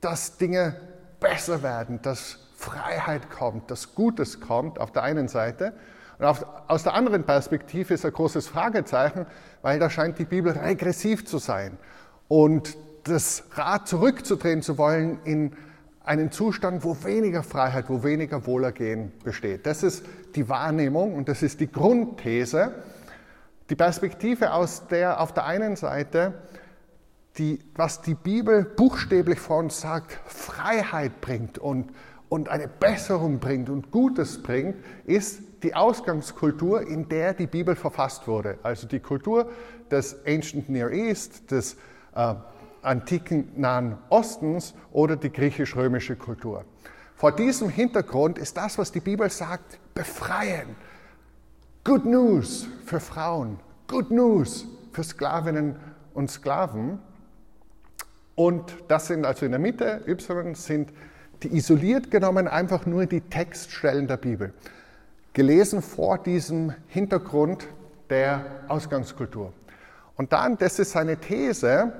dass 0.00 0.36
Dinge 0.36 0.76
besser 1.20 1.62
werden, 1.62 2.00
dass 2.02 2.38
Freiheit 2.56 3.30
kommt, 3.30 3.70
dass 3.70 3.94
Gutes 3.94 4.40
kommt 4.40 4.80
auf 4.80 4.90
der 4.90 5.02
einen 5.04 5.28
Seite. 5.28 5.72
Und 6.18 6.24
auf, 6.24 6.44
aus 6.66 6.82
der 6.82 6.94
anderen 6.94 7.24
Perspektive 7.24 7.94
ist 7.94 8.04
ein 8.04 8.12
großes 8.12 8.48
Fragezeichen, 8.48 9.26
weil 9.62 9.78
da 9.78 9.88
scheint 9.88 10.18
die 10.18 10.24
Bibel 10.24 10.52
regressiv 10.52 11.24
zu 11.26 11.38
sein. 11.38 11.78
Und 12.26 12.76
das 13.04 13.44
Rad 13.54 13.88
zurückzudrehen 13.88 14.62
zu 14.62 14.76
wollen 14.76 15.20
in 15.24 15.56
einen 16.04 16.32
Zustand, 16.32 16.84
wo 16.84 16.96
weniger 17.04 17.42
Freiheit, 17.42 17.88
wo 17.88 18.02
weniger 18.02 18.46
Wohlergehen 18.46 19.12
besteht. 19.24 19.66
Das 19.66 19.82
ist 19.82 20.04
die 20.34 20.48
Wahrnehmung 20.48 21.14
und 21.14 21.28
das 21.28 21.42
ist 21.42 21.60
die 21.60 21.70
Grundthese. 21.70 22.72
Die 23.70 23.76
Perspektive, 23.76 24.52
aus 24.54 24.86
der 24.88 25.20
auf 25.20 25.32
der 25.34 25.44
einen 25.44 25.76
Seite 25.76 26.34
die, 27.38 27.60
was 27.74 28.02
die 28.02 28.14
Bibel 28.14 28.64
buchstäblich 28.64 29.38
vor 29.38 29.58
uns 29.58 29.80
sagt, 29.80 30.18
Freiheit 30.26 31.20
bringt 31.20 31.58
und, 31.58 31.92
und 32.28 32.48
eine 32.48 32.68
Besserung 32.68 33.38
bringt 33.38 33.70
und 33.70 33.90
Gutes 33.90 34.42
bringt, 34.42 34.76
ist 35.04 35.40
die 35.62 35.74
Ausgangskultur, 35.74 36.86
in 36.86 37.08
der 37.08 37.34
die 37.34 37.46
Bibel 37.46 37.74
verfasst 37.76 38.26
wurde. 38.26 38.58
Also 38.62 38.86
die 38.86 39.00
Kultur 39.00 39.50
des 39.90 40.16
Ancient 40.26 40.68
Near 40.68 40.90
East, 40.90 41.50
des 41.50 41.76
äh, 42.14 42.34
antiken 42.82 43.48
Nahen 43.56 43.98
Ostens 44.08 44.74
oder 44.92 45.16
die 45.16 45.30
griechisch-römische 45.30 46.16
Kultur. 46.16 46.64
Vor 47.16 47.32
diesem 47.32 47.68
Hintergrund 47.68 48.38
ist 48.38 48.56
das, 48.56 48.78
was 48.78 48.92
die 48.92 49.00
Bibel 49.00 49.28
sagt, 49.30 49.78
befreien. 49.94 50.76
Good 51.82 52.04
News 52.04 52.68
für 52.84 53.00
Frauen, 53.00 53.58
Good 53.88 54.10
News 54.10 54.66
für 54.92 55.02
Sklavinnen 55.02 55.76
und 56.14 56.30
Sklaven. 56.30 57.00
Und 58.38 58.72
das 58.86 59.08
sind 59.08 59.26
also 59.26 59.46
in 59.46 59.50
der 59.50 59.58
Mitte, 59.58 60.00
Y, 60.06 60.54
sind 60.54 60.92
die 61.42 61.56
isoliert 61.56 62.08
genommen 62.08 62.46
einfach 62.46 62.86
nur 62.86 63.04
die 63.06 63.20
Textstellen 63.20 64.06
der 64.06 64.16
Bibel. 64.16 64.54
Gelesen 65.32 65.82
vor 65.82 66.18
diesem 66.18 66.72
Hintergrund 66.86 67.66
der 68.10 68.44
Ausgangskultur. 68.68 69.52
Und 70.16 70.32
dann, 70.32 70.56
das 70.56 70.78
ist 70.78 70.92
seine 70.92 71.16
These, 71.16 71.94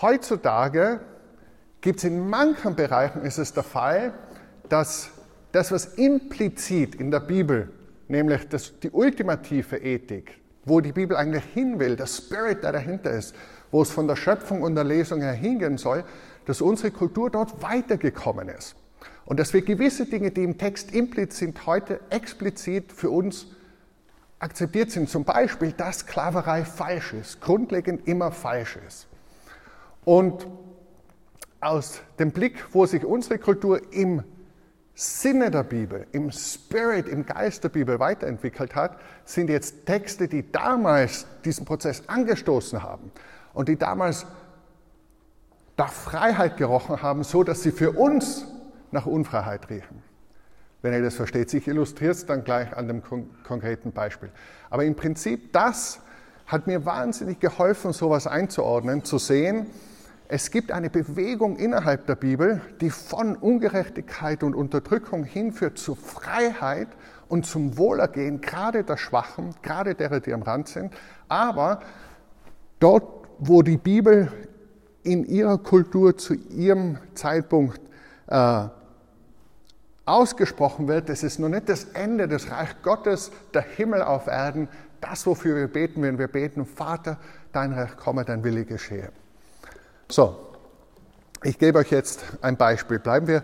heutzutage 0.00 1.00
gibt 1.82 1.98
es 1.98 2.04
in 2.04 2.26
manchen 2.26 2.74
Bereichen, 2.74 3.20
ist 3.20 3.36
es 3.36 3.52
der 3.52 3.62
Fall, 3.62 4.14
dass 4.70 5.10
das, 5.52 5.70
was 5.72 5.84
implizit 5.96 6.94
in 6.94 7.10
der 7.10 7.20
Bibel, 7.20 7.70
nämlich 8.08 8.48
das, 8.48 8.80
die 8.80 8.88
ultimative 8.88 9.76
Ethik, 9.76 10.40
wo 10.64 10.80
die 10.80 10.92
Bibel 10.92 11.18
eigentlich 11.18 11.44
hin 11.52 11.78
will, 11.78 11.96
der 11.96 12.06
Spirit, 12.06 12.62
der 12.62 12.72
dahinter 12.72 13.10
ist, 13.10 13.34
wo 13.70 13.82
es 13.82 13.90
von 13.90 14.08
der 14.08 14.16
Schöpfung 14.16 14.62
und 14.62 14.74
der 14.74 14.84
Lesung 14.84 15.20
her 15.20 15.32
hingehen 15.32 15.78
soll, 15.78 16.04
dass 16.46 16.60
unsere 16.60 16.90
Kultur 16.90 17.30
dort 17.30 17.62
weitergekommen 17.62 18.48
ist. 18.48 18.74
Und 19.24 19.38
dass 19.38 19.52
wir 19.52 19.62
gewisse 19.62 20.06
Dinge, 20.06 20.30
die 20.30 20.42
im 20.42 20.58
Text 20.58 20.92
implizit 20.92 21.32
sind, 21.32 21.66
heute 21.66 22.00
explizit 22.10 22.92
für 22.92 23.10
uns 23.10 23.46
akzeptiert 24.40 24.90
sind. 24.90 25.08
Zum 25.08 25.24
Beispiel, 25.24 25.72
dass 25.72 26.00
Sklaverei 26.00 26.64
falsch 26.64 27.12
ist, 27.12 27.40
grundlegend 27.40 28.08
immer 28.08 28.32
falsch 28.32 28.78
ist. 28.86 29.06
Und 30.04 30.46
aus 31.60 32.00
dem 32.18 32.32
Blick, 32.32 32.64
wo 32.72 32.86
sich 32.86 33.04
unsere 33.04 33.38
Kultur 33.38 33.80
im 33.92 34.24
Sinne 34.94 35.50
der 35.50 35.62
Bibel, 35.62 36.06
im 36.12 36.32
Spirit, 36.32 37.06
im 37.06 37.24
Geist 37.24 37.62
der 37.62 37.68
Bibel 37.68 38.00
weiterentwickelt 38.00 38.74
hat, 38.74 38.98
sind 39.24 39.48
jetzt 39.48 39.86
Texte, 39.86 40.26
die 40.26 40.50
damals 40.50 41.26
diesen 41.44 41.64
Prozess 41.64 42.02
angestoßen 42.08 42.82
haben 42.82 43.12
und 43.52 43.68
die 43.68 43.76
damals 43.76 44.26
nach 45.76 45.92
Freiheit 45.92 46.56
gerochen 46.56 47.02
haben, 47.02 47.24
so 47.24 47.42
dass 47.42 47.62
sie 47.62 47.72
für 47.72 47.92
uns 47.92 48.46
nach 48.90 49.06
Unfreiheit 49.06 49.70
riechen. 49.70 50.02
Wenn 50.82 50.92
ihr 50.92 51.02
das 51.02 51.14
versteht, 51.14 51.52
ich 51.54 51.68
illustriere 51.68 52.12
es 52.12 52.26
dann 52.26 52.44
gleich 52.44 52.76
an 52.76 52.88
dem 52.88 53.02
kon 53.02 53.30
konkreten 53.44 53.92
Beispiel. 53.92 54.30
Aber 54.70 54.84
im 54.84 54.94
Prinzip 54.94 55.52
das 55.52 56.00
hat 56.46 56.66
mir 56.66 56.84
wahnsinnig 56.84 57.40
geholfen, 57.40 57.92
sowas 57.92 58.26
einzuordnen, 58.26 59.04
zu 59.04 59.18
sehen, 59.18 59.66
es 60.32 60.52
gibt 60.52 60.70
eine 60.70 60.90
Bewegung 60.90 61.56
innerhalb 61.56 62.06
der 62.06 62.14
Bibel, 62.14 62.60
die 62.80 62.90
von 62.90 63.34
Ungerechtigkeit 63.34 64.44
und 64.44 64.54
Unterdrückung 64.54 65.24
hinführt 65.24 65.76
zu 65.76 65.96
Freiheit 65.96 66.86
und 67.28 67.46
zum 67.46 67.76
Wohlergehen, 67.76 68.40
gerade 68.40 68.84
der 68.84 68.96
Schwachen, 68.96 69.56
gerade 69.62 69.96
derer, 69.96 70.20
die 70.20 70.32
am 70.32 70.42
Rand 70.42 70.68
sind. 70.68 70.94
Aber 71.28 71.80
dort 72.78 73.19
wo 73.40 73.62
die 73.62 73.78
Bibel 73.78 74.30
in 75.02 75.24
ihrer 75.24 75.58
Kultur 75.58 76.16
zu 76.16 76.34
ihrem 76.34 76.98
Zeitpunkt 77.14 77.80
äh, 78.26 78.64
ausgesprochen 80.04 80.88
wird, 80.88 81.08
das 81.08 81.22
ist 81.22 81.38
noch 81.38 81.48
nicht 81.48 81.68
das 81.68 81.84
Ende 81.84 82.28
des 82.28 82.50
Reich 82.50 82.82
Gottes, 82.82 83.32
der 83.54 83.62
Himmel 83.62 84.02
auf 84.02 84.26
Erden, 84.26 84.68
das, 85.00 85.26
wofür 85.26 85.56
wir 85.56 85.68
beten, 85.68 86.02
wenn 86.02 86.18
wir 86.18 86.28
beten, 86.28 86.66
Vater, 86.66 87.18
dein 87.52 87.72
Reich 87.72 87.96
komme, 87.96 88.24
dein 88.24 88.44
Wille 88.44 88.66
geschehe. 88.66 89.10
So, 90.10 90.36
ich 91.42 91.58
gebe 91.58 91.78
euch 91.78 91.90
jetzt 91.90 92.22
ein 92.42 92.58
Beispiel. 92.58 92.98
Bleiben 92.98 93.26
wir 93.26 93.42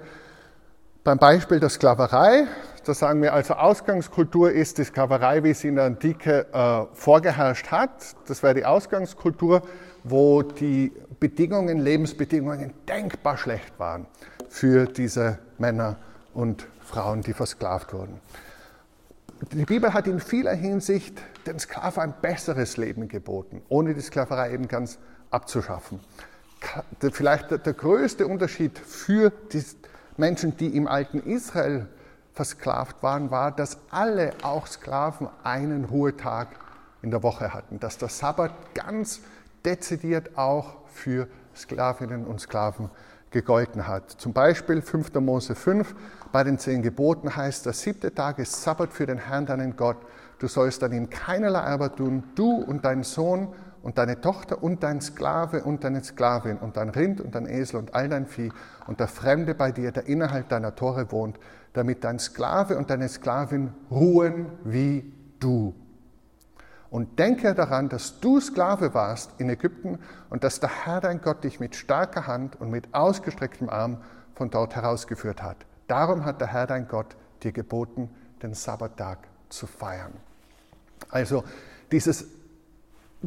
beim 1.03 1.19
Beispiel 1.19 1.61
der 1.61 1.71
Sklaverei. 1.71 2.47
Da 2.85 2.93
sagen 2.93 3.23
wir 3.23 3.33
also, 3.33 3.55
Ausgangskultur 3.55 4.51
ist 4.51 4.79
die 4.79 4.85
Sklaverei, 4.85 5.43
wie 5.43 5.55
sie 5.55 5.69
in 5.69 5.77
der 5.77 5.85
Antike 5.85 6.47
äh, 6.53 6.95
vorgeherrscht 6.95 7.71
hat. 7.71 8.15
Das 8.29 8.43
wäre 8.43 8.55
die 8.55 8.65
Ausgangskultur 8.65 9.63
wo 10.09 10.43
die 10.43 10.93
Bedingungen, 11.19 11.81
Lebensbedingungen 11.81 12.73
denkbar 12.89 13.37
schlecht 13.37 13.79
waren 13.79 14.07
für 14.49 14.87
diese 14.87 15.39
Männer 15.59 15.97
und 16.35 16.67
Frauen, 16.85 17.23
die 17.23 17.33
versklavt 17.33 17.93
wurden. 17.93 18.21
Die 19.53 19.65
Bibel 19.65 19.93
hat 19.93 20.07
in 20.07 20.21
vieler 20.21 20.55
Hinsicht 20.55 21.21
den 21.47 21.59
Sklaven 21.59 22.03
ein 22.03 22.15
besseres 22.23 22.77
Leben 22.77 23.09
geboten, 23.09 23.63
ohne 23.69 23.95
die 23.95 24.01
Sklaverei 24.01 24.53
eben 24.53 24.69
ganz 24.69 24.99
abzuschaffen. 25.31 26.01
Vielleicht 27.13 27.51
der 27.51 27.73
größte 27.75 28.27
Unterschied 28.27 28.79
für 28.79 29.31
die 29.53 29.63
Menschen, 30.17 30.57
die 30.57 30.75
im 30.75 30.87
alten 30.87 31.21
Israel 31.21 31.87
versklavt 32.33 33.03
waren, 33.03 33.31
war, 33.31 33.51
dass 33.51 33.79
alle 33.91 34.33
auch 34.43 34.67
Sklaven 34.67 35.29
einen 35.43 35.85
Ruhetag 35.85 36.49
in 37.03 37.11
der 37.11 37.23
Woche 37.23 37.53
hatten, 37.53 37.79
dass 37.79 37.99
der 37.99 38.09
Sabbat 38.09 38.53
ganz 38.75 39.21
dezidiert 39.67 40.39
auch 40.39 40.87
für 40.87 41.29
Sklavinnen 41.55 42.25
und 42.25 42.41
Sklaven 42.41 42.91
gegolten 43.31 43.87
hat. 43.87 44.11
Zum 44.13 44.33
Beispiel 44.33 44.81
5. 44.81 45.13
Mose 45.17 45.55
5, 45.55 45.95
bei 46.33 46.45
den 46.45 46.59
zehn 46.59 46.83
Geboten 46.83 47.35
heißt, 47.35 47.67
der 47.67 47.73
siebte 47.73 48.15
Tag 48.15 48.39
ist 48.39 48.63
Sabbat 48.63 48.93
für 48.93 49.07
den 49.07 49.19
Herrn, 49.19 49.47
deinen 49.47 49.77
Gott. 49.77 49.99
Du 50.39 50.49
sollst 50.49 50.83
an 50.85 50.93
ihm 50.93 51.11
keinerlei 51.11 51.61
Arbeit 51.61 51.97
tun, 51.97 52.23
du 52.35 52.53
und 52.53 52.85
dein 52.85 53.03
Sohn 53.03 53.49
und 53.83 53.99
deine 53.99 54.21
Tochter 54.21 54.63
und 54.63 54.83
dein 54.83 55.01
Sklave 55.01 55.65
und 55.65 55.85
deine 55.85 56.03
Sklavin 56.03 56.59
und 56.59 56.77
dein 56.77 56.91
Rind 56.91 57.21
und 57.21 57.35
dein 57.35 57.47
Esel 57.47 57.77
und 57.77 57.95
all 57.95 58.09
dein 58.09 58.27
Vieh 58.27 58.53
und 58.87 59.01
der 59.01 59.09
Fremde 59.09 59.55
bei 59.55 59.73
dir, 59.73 59.93
der 59.93 60.07
innerhalb 60.07 60.49
deiner 60.49 60.75
Tore 60.75 61.11
wohnt, 61.13 61.39
damit 61.73 62.05
dein 62.05 62.19
Sklave 62.19 62.79
und 62.79 62.91
deine 62.91 63.09
Sklavin 63.09 63.73
ruhen 63.91 64.47
wie 64.65 65.13
du. 65.41 65.75
Und 66.91 67.19
denke 67.19 67.55
daran, 67.55 67.89
dass 67.89 68.21
du 68.21 68.41
Sklave 68.41 68.95
warst 68.95 69.33
in 69.39 69.51
Ägypten 69.51 69.99
und 70.31 70.45
dass 70.45 70.61
der 70.61 70.85
Herr 70.85 71.01
dein 71.01 71.21
Gott 71.21 71.45
dich 71.45 71.59
mit 71.59 71.75
starker 71.75 72.27
Hand 72.27 72.61
und 72.61 72.71
mit 72.71 72.95
ausgestrecktem 72.95 73.69
Arm 73.69 73.99
von 74.35 74.51
dort 74.51 74.77
herausgeführt 74.77 75.43
hat. 75.43 75.57
Darum 75.89 76.25
hat 76.25 76.41
der 76.41 76.49
Herr 76.49 76.67
dein 76.67 76.89
Gott 76.89 77.17
dir 77.43 77.53
geboten, 77.53 78.11
den 78.43 78.55
Sabbattag 78.55 79.19
zu 79.49 79.67
feiern. 79.67 80.13
Also 81.11 81.45
dieses 81.91 82.27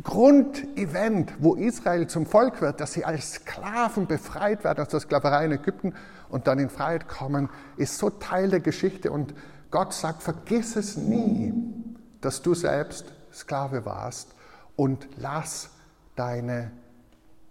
Grundevent, 0.04 1.34
wo 1.40 1.56
Israel 1.56 2.08
zum 2.08 2.26
Volk 2.26 2.62
wird, 2.62 2.80
dass 2.80 2.94
sie 2.94 3.06
als 3.06 3.34
Sklaven 3.34 4.08
befreit 4.08 4.64
werden 4.64 4.82
aus 4.82 4.90
der 4.90 5.00
Sklaverei 5.00 5.46
in 5.46 5.52
Ägypten 5.54 5.94
und 6.30 6.48
dann 6.48 6.60
in 6.60 6.70
Freiheit 6.70 7.08
kommen, 7.08 7.50
ist 7.76 7.98
so 7.98 8.10
Teil 8.10 8.50
der 8.50 8.60
Geschichte 8.60 9.12
und 9.12 9.34
Gott 9.72 9.94
sagt, 9.94 10.24
vergiss 10.24 10.76
es 10.76 10.98
nie, 10.98 11.54
dass 12.22 12.42
du 12.42 12.54
selbst 12.54 13.06
Sklave 13.34 13.86
warst 13.86 14.36
und 14.76 15.08
lass 15.18 15.70
deine 16.16 16.72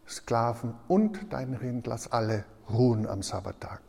Sklaven 0.06 0.74
und 0.88 1.32
dein 1.32 1.54
Rind, 1.54 1.86
lass 1.86 2.10
alle 2.10 2.44
ruhen 2.70 3.06
am 3.06 3.22
Sabbattag. 3.22 3.80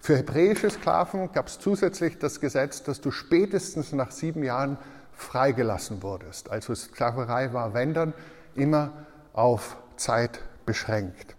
Für 0.00 0.16
hebräische 0.16 0.68
Sklaven 0.68 1.30
gab 1.32 1.46
es 1.46 1.60
zusätzlich 1.60 2.18
das 2.18 2.40
Gesetz, 2.40 2.82
dass 2.82 3.00
du 3.00 3.10
spätestens 3.10 3.92
nach 3.92 4.10
sieben 4.10 4.42
Jahren 4.42 4.76
freigelassen 5.12 6.02
wurdest. 6.02 6.50
Also 6.50 6.74
Sklaverei 6.74 7.52
war, 7.52 7.74
wenn 7.74 7.94
dann, 7.94 8.12
immer 8.54 8.92
auf 9.32 9.76
Zeit 9.96 10.40
beschränkt. 10.66 11.36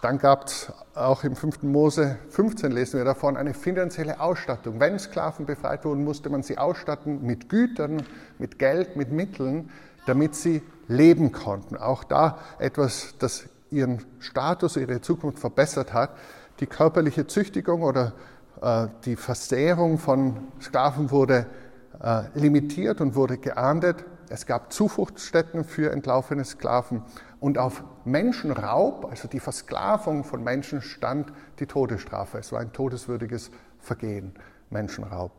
Dann 0.00 0.16
gab 0.16 0.46
es 0.46 0.72
auch 0.94 1.24
im 1.24 1.36
5. 1.36 1.62
Mose 1.62 2.18
15 2.30 2.72
lesen 2.72 2.98
wir 2.98 3.04
davon 3.04 3.36
eine 3.36 3.52
finanzielle 3.52 4.20
Ausstattung. 4.20 4.80
Wenn 4.80 4.98
Sklaven 4.98 5.44
befreit 5.44 5.84
wurden, 5.84 6.04
musste 6.04 6.30
man 6.30 6.42
sie 6.42 6.56
ausstatten 6.56 7.22
mit 7.22 7.50
Gütern, 7.50 8.02
mit 8.38 8.58
Geld, 8.58 8.96
mit 8.96 9.12
Mitteln, 9.12 9.70
damit 10.06 10.34
sie 10.34 10.62
leben 10.88 11.32
konnten. 11.32 11.76
Auch 11.76 12.02
da 12.04 12.38
etwas, 12.58 13.14
das 13.18 13.44
ihren 13.70 14.02
Status, 14.20 14.76
ihre 14.76 15.02
Zukunft 15.02 15.38
verbessert 15.38 15.92
hat. 15.92 16.10
Die 16.60 16.66
körperliche 16.66 17.26
Züchtigung 17.26 17.82
oder 17.82 18.14
äh, 18.62 18.86
die 19.04 19.16
Versehrung 19.16 19.98
von 19.98 20.48
Sklaven 20.60 21.10
wurde 21.10 21.46
äh, 22.02 22.22
limitiert 22.34 23.02
und 23.02 23.14
wurde 23.14 23.36
geahndet. 23.36 24.04
Es 24.30 24.46
gab 24.46 24.72
Zufluchtsstätten 24.72 25.64
für 25.64 25.90
entlaufene 25.90 26.44
Sklaven 26.44 27.02
und 27.40 27.58
auf 27.58 27.82
Menschenraub, 28.04 29.06
also 29.10 29.26
die 29.26 29.40
Versklavung 29.40 30.22
von 30.22 30.44
Menschen, 30.44 30.82
stand 30.82 31.32
die 31.58 31.66
Todesstrafe. 31.66 32.38
Es 32.38 32.52
war 32.52 32.60
ein 32.60 32.72
todeswürdiges 32.72 33.50
Vergehen, 33.80 34.34
Menschenraub. 34.70 35.32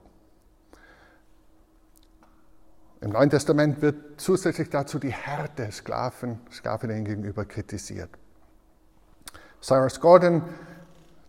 Im 3.00 3.12
Neuen 3.12 3.30
Testament 3.30 3.82
wird 3.82 4.20
zusätzlich 4.20 4.70
dazu 4.70 5.00
die 5.00 5.14
Härte 5.14 5.72
Sklaven, 5.72 6.42
Sklavinnen 6.52 7.06
gegenüber 7.06 7.46
kritisiert. 7.46 8.10
Cyrus 9.62 10.02
Gordon, 10.02 10.44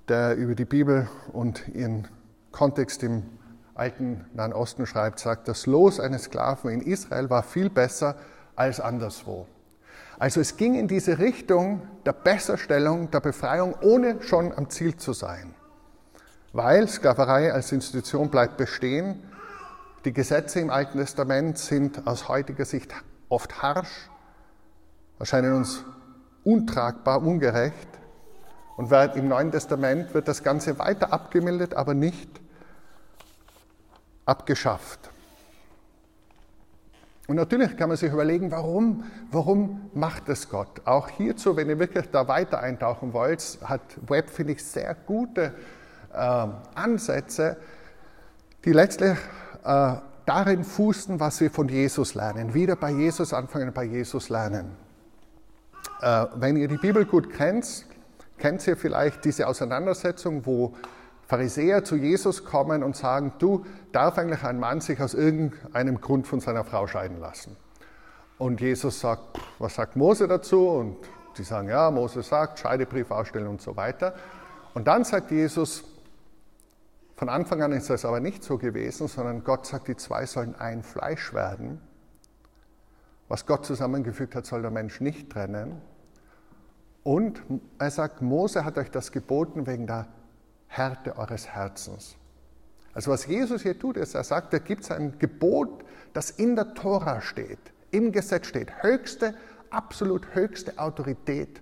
der 0.09 0.35
über 0.35 0.57
die 0.57 0.65
Bibel 0.65 1.09
und 1.33 1.69
ihren 1.69 2.09
Kontext 2.51 3.05
im 3.05 3.23
alten 3.75 4.27
Nahen 4.35 4.53
Osten 4.53 4.87
schreibt, 4.87 5.19
sagt, 5.19 5.49
das 5.49 5.67
Los 5.67 6.01
eines 6.01 6.25
Sklaven 6.25 6.71
in 6.71 6.81
Israel 6.81 7.31
war 7.31 7.43
viel 7.43 7.71
besser 7.71 8.17
als 8.55 8.81
anderswo. 8.81 9.47
Also 10.19 10.41
es 10.41 10.57
ging 10.57 10.75
in 10.75 10.89
diese 10.89 11.19
Richtung 11.19 11.83
der 12.05 12.13
Besserstellung, 12.13 13.11
der 13.11 13.21
Befreiung, 13.21 13.75
ohne 13.81 14.23
schon 14.23 14.53
am 14.53 14.71
Ziel 14.71 14.97
zu 14.97 15.13
sein. 15.13 15.55
Weil 16.53 16.87
Sklaverei 16.87 17.53
als 17.53 17.73
Institution 17.73 18.31
bleibt 18.31 18.57
bestehen. 18.57 19.23
Die 20.05 20.13
Gesetze 20.13 20.61
im 20.61 20.71
Alten 20.71 20.99
Testament 20.99 21.59
sind 21.59 22.07
aus 22.07 22.29
heutiger 22.29 22.65
Sicht 22.65 22.93
oft 23.29 23.63
harsch, 23.63 24.11
erscheinen 25.19 25.55
uns 25.55 25.85
untragbar, 26.45 27.23
ungerecht. 27.23 27.89
Und 28.77 28.93
im 28.93 29.29
Neuen 29.29 29.51
Testament 29.51 30.13
wird 30.13 30.29
das 30.29 30.43
Ganze 30.43 30.79
weiter 30.79 31.13
abgemildert, 31.13 31.75
aber 31.75 31.95
nicht 31.95 32.42
abgeschafft. 34.25 35.11
Und 37.29 37.37
natürlich 37.37 37.77
kann 37.77 37.89
man 37.89 37.97
sich 37.97 38.13
überlegen, 38.13 38.51
warum, 38.51 39.05
warum 39.31 39.91
macht 39.95 40.29
es 40.29 40.49
Gott? 40.49 40.83
Auch 40.85 41.09
hierzu, 41.09 41.57
wenn 41.57 41.69
ihr 41.69 41.79
wirklich 41.79 42.11
da 42.11 42.27
weiter 42.27 42.61
eintauchen 42.61 43.13
wollt, 43.13 43.59
hat 43.65 43.81
Web, 44.09 44.29
finde 44.29 44.55
ich, 44.55 44.65
sehr 44.65 44.95
gute 44.95 45.55
äh, 46.13 46.47
Ansätze, 46.75 47.57
die 48.65 48.73
letztlich 48.73 49.17
äh, 49.65 49.95
darin 50.27 50.65
fußen, 50.65 51.21
was 51.21 51.41
wir 51.41 51.51
von 51.51 51.69
Jesus 51.69 52.15
lernen. 52.15 52.55
Wieder 52.55 52.77
bei 52.77 52.91
Jesus 52.91 53.33
anfangen, 53.33 53.73
bei 53.73 53.85
Jesus 53.85 54.29
lernen. 54.29 54.73
Äh, 56.01 56.27
wenn 56.35 56.57
ihr 56.57 56.69
die 56.69 56.77
Bibel 56.77 57.05
gut 57.05 57.33
kennt, 57.33 57.87
kennt 58.39 58.67
ihr 58.67 58.77
vielleicht 58.77 59.25
diese 59.25 59.47
Auseinandersetzung, 59.47 60.45
wo 60.45 60.75
Pharisäer 61.33 61.83
zu 61.83 61.97
Jesus 61.97 62.45
kommen 62.45 62.83
und 62.83 62.95
sagen, 62.95 63.33
du, 63.39 63.65
darf 63.91 64.19
eigentlich 64.19 64.45
ein 64.45 64.61
Mann 64.61 64.83
sich 64.83 65.01
aus 65.01 65.15
irgendeinem 65.15 65.99
Grund 65.99 66.27
von 66.27 66.41
seiner 66.41 66.63
Frau 66.63 66.87
scheiden 66.87 67.21
lassen? 67.21 67.57
Und 68.37 68.61
Jesus 68.61 69.01
sagt, 69.01 69.41
was 69.59 69.77
sagt 69.77 69.97
Mose 69.97 70.29
dazu? 70.29 70.69
Und 70.69 70.99
die 71.39 71.43
sagen, 71.43 71.71
ja, 71.71 71.91
Mose 71.91 72.23
sagt, 72.23 72.59
Scheidebrief 72.59 73.11
ausstellen 73.11 73.47
und 73.47 73.63
so 73.63 73.79
weiter. 73.79 74.15
Und 74.75 74.87
dann 74.87 75.05
sagt 75.05 75.31
Jesus, 75.31 75.85
von 77.17 77.31
Anfang 77.31 77.63
an 77.63 77.73
ist 77.73 77.89
das 77.89 78.05
aber 78.05 78.21
nicht 78.21 78.45
so 78.45 78.59
gewesen, 78.59 79.09
sondern 79.09 79.43
Gott 79.43 79.65
sagt, 79.65 79.89
die 79.89 79.97
zwei 79.97 80.27
sollen 80.27 80.55
ein 80.57 80.83
Fleisch 80.83 81.33
werden. 81.33 81.81
Was 83.29 83.47
Gott 83.47 83.65
zusammengefügt 83.65 84.35
hat, 84.35 84.45
soll 84.45 84.61
der 84.61 84.71
Mensch 84.71 85.01
nicht 85.01 85.31
trennen. 85.31 85.81
Und 87.03 87.43
er 87.79 87.91
sagt, 87.91 88.21
Mose 88.21 88.67
hat 88.67 88.77
euch 88.77 88.91
das 88.91 89.13
geboten 89.13 89.67
wegen 89.67 89.87
der 89.87 90.09
Härte 90.73 91.17
eures 91.19 91.49
Herzens. 91.49 92.17
Also 92.95 93.11
was 93.11 93.27
Jesus 93.27 93.63
hier 93.63 93.79
tut, 93.79 93.99
ist, 93.99 94.15
er 94.15 94.25
sagt, 94.25 94.53
da 94.55 94.59
gibt 94.59 94.85
es 94.85 94.91
ein 94.91 95.19
Gebot, 95.19 95.85
das 96.15 96.31
in 96.31 96.57
der 96.57 96.73
Tora 96.73 97.21
steht, 97.21 97.59
im 97.91 98.11
Gesetz 98.11 98.47
steht, 98.47 98.83
höchste, 98.83 99.35
absolut 99.69 100.35
höchste 100.35 100.79
Autorität 100.79 101.61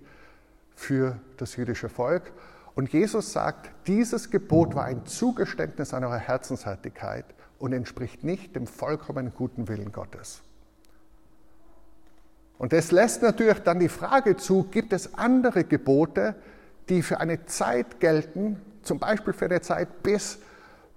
für 0.76 1.18
das 1.38 1.56
jüdische 1.56 1.88
Volk. 1.88 2.32
Und 2.76 2.92
Jesus 2.92 3.32
sagt, 3.32 3.70
dieses 3.88 4.30
Gebot 4.30 4.76
war 4.76 4.84
ein 4.84 5.04
Zugeständnis 5.06 5.92
an 5.92 6.04
eure 6.04 6.18
Herzenshärtigkeit 6.18 7.24
und 7.58 7.72
entspricht 7.72 8.22
nicht 8.22 8.54
dem 8.54 8.68
vollkommen 8.68 9.32
guten 9.34 9.66
Willen 9.66 9.90
Gottes. 9.90 10.40
Und 12.58 12.72
das 12.72 12.92
lässt 12.92 13.22
natürlich 13.22 13.58
dann 13.60 13.80
die 13.80 13.88
Frage 13.88 14.36
zu, 14.36 14.64
gibt 14.64 14.92
es 14.92 15.14
andere 15.14 15.64
Gebote, 15.64 16.36
die 16.88 17.02
für 17.02 17.18
eine 17.18 17.46
Zeit 17.46 17.98
gelten, 18.00 18.60
zum 18.82 18.98
Beispiel 18.98 19.32
für 19.32 19.48
die 19.48 19.60
Zeit, 19.60 20.02
bis 20.02 20.38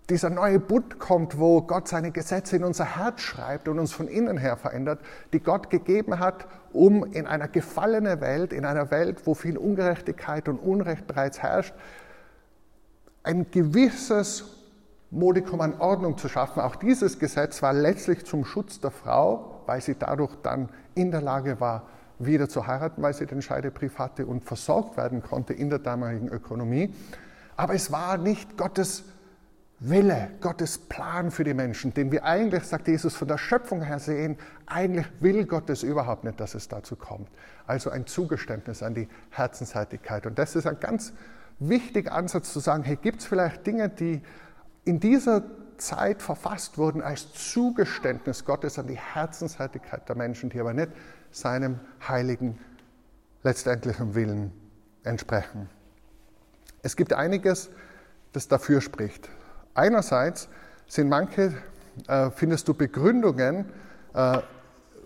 dieser 0.09 0.29
neue 0.29 0.59
Bund 0.59 0.99
kommt, 0.99 1.39
wo 1.39 1.61
Gott 1.61 1.87
seine 1.87 2.11
Gesetze 2.11 2.57
in 2.57 2.63
unser 2.63 2.97
Herz 2.97 3.21
schreibt 3.21 3.67
und 3.67 3.79
uns 3.79 3.93
von 3.93 4.07
innen 4.07 4.37
her 4.37 4.57
verändert, 4.57 4.99
die 5.31 5.39
Gott 5.39 5.69
gegeben 5.69 6.19
hat, 6.19 6.45
um 6.73 7.05
in 7.05 7.25
einer 7.25 7.47
gefallenen 7.47 8.19
Welt, 8.19 8.51
in 8.51 8.65
einer 8.65 8.91
Welt, 8.91 9.25
wo 9.25 9.33
viel 9.33 9.57
Ungerechtigkeit 9.57 10.49
und 10.49 10.57
Unrecht 10.57 11.07
bereits 11.07 11.41
herrscht, 11.41 11.73
ein 13.23 13.49
gewisses 13.51 14.57
Modikum 15.09 15.61
an 15.61 15.79
Ordnung 15.79 16.17
zu 16.17 16.27
schaffen. 16.27 16.59
Auch 16.59 16.75
dieses 16.75 17.19
Gesetz 17.19 17.61
war 17.61 17.71
letztlich 17.71 18.25
zum 18.25 18.43
Schutz 18.43 18.81
der 18.81 18.91
Frau, 18.91 19.61
weil 19.67 19.79
sie 19.79 19.95
dadurch 19.95 20.35
dann 20.41 20.69
in 20.95 21.11
der 21.11 21.21
Lage 21.21 21.59
war, 21.59 21.87
wieder 22.19 22.49
zu 22.49 22.67
heiraten, 22.67 23.01
weil 23.01 23.13
sie 23.13 23.25
den 23.25 23.41
Scheidebrief 23.41 23.99
hatte 23.99 24.25
und 24.25 24.43
versorgt 24.43 24.97
werden 24.97 25.23
konnte 25.23 25.53
in 25.53 25.69
der 25.69 25.79
damaligen 25.79 26.27
Ökonomie. 26.27 26.93
Aber 27.55 27.73
es 27.73 27.91
war 27.91 28.17
nicht 28.17 28.57
Gottes 28.57 29.03
Wille, 29.79 30.29
Gottes 30.39 30.77
Plan 30.77 31.29
für 31.29 31.43
die 31.43 31.53
Menschen, 31.53 31.93
den 31.93 32.09
wir 32.11 32.23
eigentlich, 32.23 32.63
sagt 32.63 32.87
Jesus, 32.87 33.15
von 33.15 33.27
der 33.27 33.37
Schöpfung 33.37 33.81
her 33.81 33.99
sehen, 33.99 34.37
eigentlich 34.65 35.07
will 35.19 35.45
Gott 35.45 35.69
es 35.69 35.83
überhaupt 35.83 36.23
nicht, 36.23 36.39
dass 36.39 36.55
es 36.55 36.69
dazu 36.69 36.95
kommt. 36.95 37.29
Also 37.67 37.89
ein 37.89 38.07
Zugeständnis 38.07 38.81
an 38.81 38.93
die 38.93 39.09
Herzensheitigkeit. 39.29 40.25
Und 40.25 40.39
das 40.39 40.55
ist 40.55 40.67
ein 40.67 40.79
ganz 40.79 41.11
wichtiger 41.59 42.13
Ansatz 42.13 42.53
zu 42.53 42.59
sagen, 42.59 42.83
hey, 42.83 42.95
gibt 42.95 43.19
es 43.19 43.25
vielleicht 43.25 43.67
Dinge, 43.67 43.89
die 43.89 44.21
in 44.85 45.01
dieser 45.01 45.43
Zeit 45.77 46.21
verfasst 46.21 46.77
wurden 46.77 47.01
als 47.01 47.33
Zugeständnis 47.33 48.45
Gottes 48.45 48.79
an 48.79 48.87
die 48.87 48.97
Herzensheitigkeit 48.97 50.07
der 50.07 50.15
Menschen, 50.15 50.49
die 50.49 50.61
aber 50.61 50.73
nicht 50.73 50.91
seinem 51.31 51.79
heiligen, 52.07 52.57
letztendlichen 53.43 54.15
Willen 54.15 54.53
entsprechen. 55.03 55.69
Es 56.83 56.97
gibt 56.97 57.13
einiges, 57.13 57.69
das 58.33 58.49
dafür 58.49 58.81
spricht. 58.81 59.29
Einerseits 59.73 60.49
sind 60.85 61.07
manche, 61.07 61.53
äh, 62.07 62.29
findest 62.29 62.67
du 62.67 62.73
Begründungen, 62.73 63.65
äh, 64.13 64.39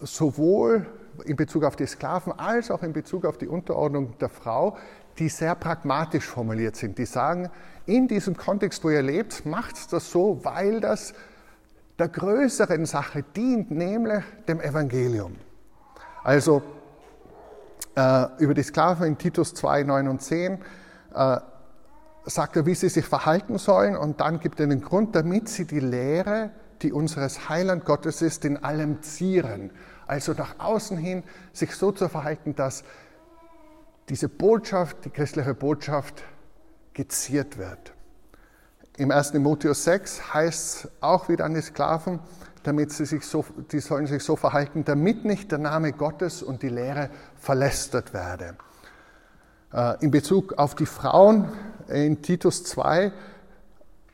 sowohl 0.01 0.87
in 1.25 1.35
Bezug 1.35 1.63
auf 1.63 1.75
die 1.75 1.85
Sklaven 1.85 2.33
als 2.33 2.71
auch 2.71 2.81
in 2.81 2.93
Bezug 2.93 3.25
auf 3.25 3.37
die 3.37 3.47
Unterordnung 3.47 4.17
der 4.17 4.29
Frau, 4.29 4.75
die 5.19 5.29
sehr 5.29 5.53
pragmatisch 5.55 6.25
formuliert 6.25 6.75
sind. 6.75 6.97
Die 6.97 7.05
sagen, 7.05 7.49
in 7.85 8.07
diesem 8.07 8.35
Kontext, 8.35 8.83
wo 8.83 8.89
ihr 8.89 9.03
lebt, 9.03 9.45
macht 9.45 9.93
das 9.93 10.11
so, 10.11 10.43
weil 10.43 10.81
das 10.81 11.13
der 11.99 12.09
größeren 12.09 12.85
Sache 12.85 13.23
dient, 13.35 13.71
nämlich 13.71 14.23
dem 14.47 14.61
Evangelium. 14.61 15.35
Also 16.23 16.61
äh, 17.95 18.25
über 18.39 18.53
die 18.53 18.63
Sklaven 18.63 19.07
in 19.07 19.17
Titus 19.17 19.53
2, 19.53 19.83
9 19.83 20.07
und 20.07 20.21
10 20.21 20.59
äh, 21.13 21.37
sagt 22.29 22.57
er, 22.57 22.65
wie 22.65 22.75
sie 22.75 22.89
sich 22.89 23.05
verhalten 23.05 23.57
sollen 23.57 23.95
und 23.95 24.19
dann 24.19 24.39
gibt 24.39 24.59
er 24.59 24.67
den 24.67 24.81
Grund, 24.81 25.15
damit 25.15 25.49
sie 25.49 25.65
die 25.65 25.79
Lehre, 25.79 26.51
die 26.81 26.91
unseres 26.91 27.49
Heiland 27.49 27.85
Gottes 27.85 28.21
ist, 28.21 28.45
in 28.45 28.63
allem 28.63 29.01
zieren. 29.01 29.71
Also 30.05 30.33
nach 30.33 30.59
außen 30.59 30.97
hin 30.97 31.23
sich 31.53 31.73
so 31.73 31.91
zu 31.91 32.09
verhalten, 32.09 32.55
dass 32.55 32.83
diese 34.09 34.29
Botschaft, 34.29 35.05
die 35.05 35.09
christliche 35.09 35.53
Botschaft, 35.53 36.23
geziert 36.93 37.57
wird. 37.57 37.93
Im 38.97 39.11
1. 39.11 39.31
Timotheus 39.31 39.83
6 39.83 40.33
heißt 40.33 40.85
es 40.85 40.91
auch 41.01 41.29
wieder 41.29 41.45
an 41.45 41.53
die 41.53 41.61
Sklaven, 41.61 42.19
damit 42.63 42.91
sie 42.91 43.05
sich 43.05 43.23
so, 43.25 43.45
die 43.71 43.79
sollen 43.79 44.07
sich 44.07 44.23
so 44.23 44.35
verhalten, 44.35 44.83
damit 44.83 45.23
nicht 45.23 45.51
der 45.51 45.59
Name 45.59 45.93
Gottes 45.93 46.43
und 46.43 46.63
die 46.63 46.69
Lehre 46.69 47.09
verlästert 47.35 48.13
werde. 48.13 48.57
Äh, 49.73 50.03
in 50.03 50.11
Bezug 50.11 50.57
auf 50.57 50.75
die 50.75 50.85
Frauen 50.85 51.49
in 51.87 52.21
Titus 52.21 52.63
2 52.63 53.11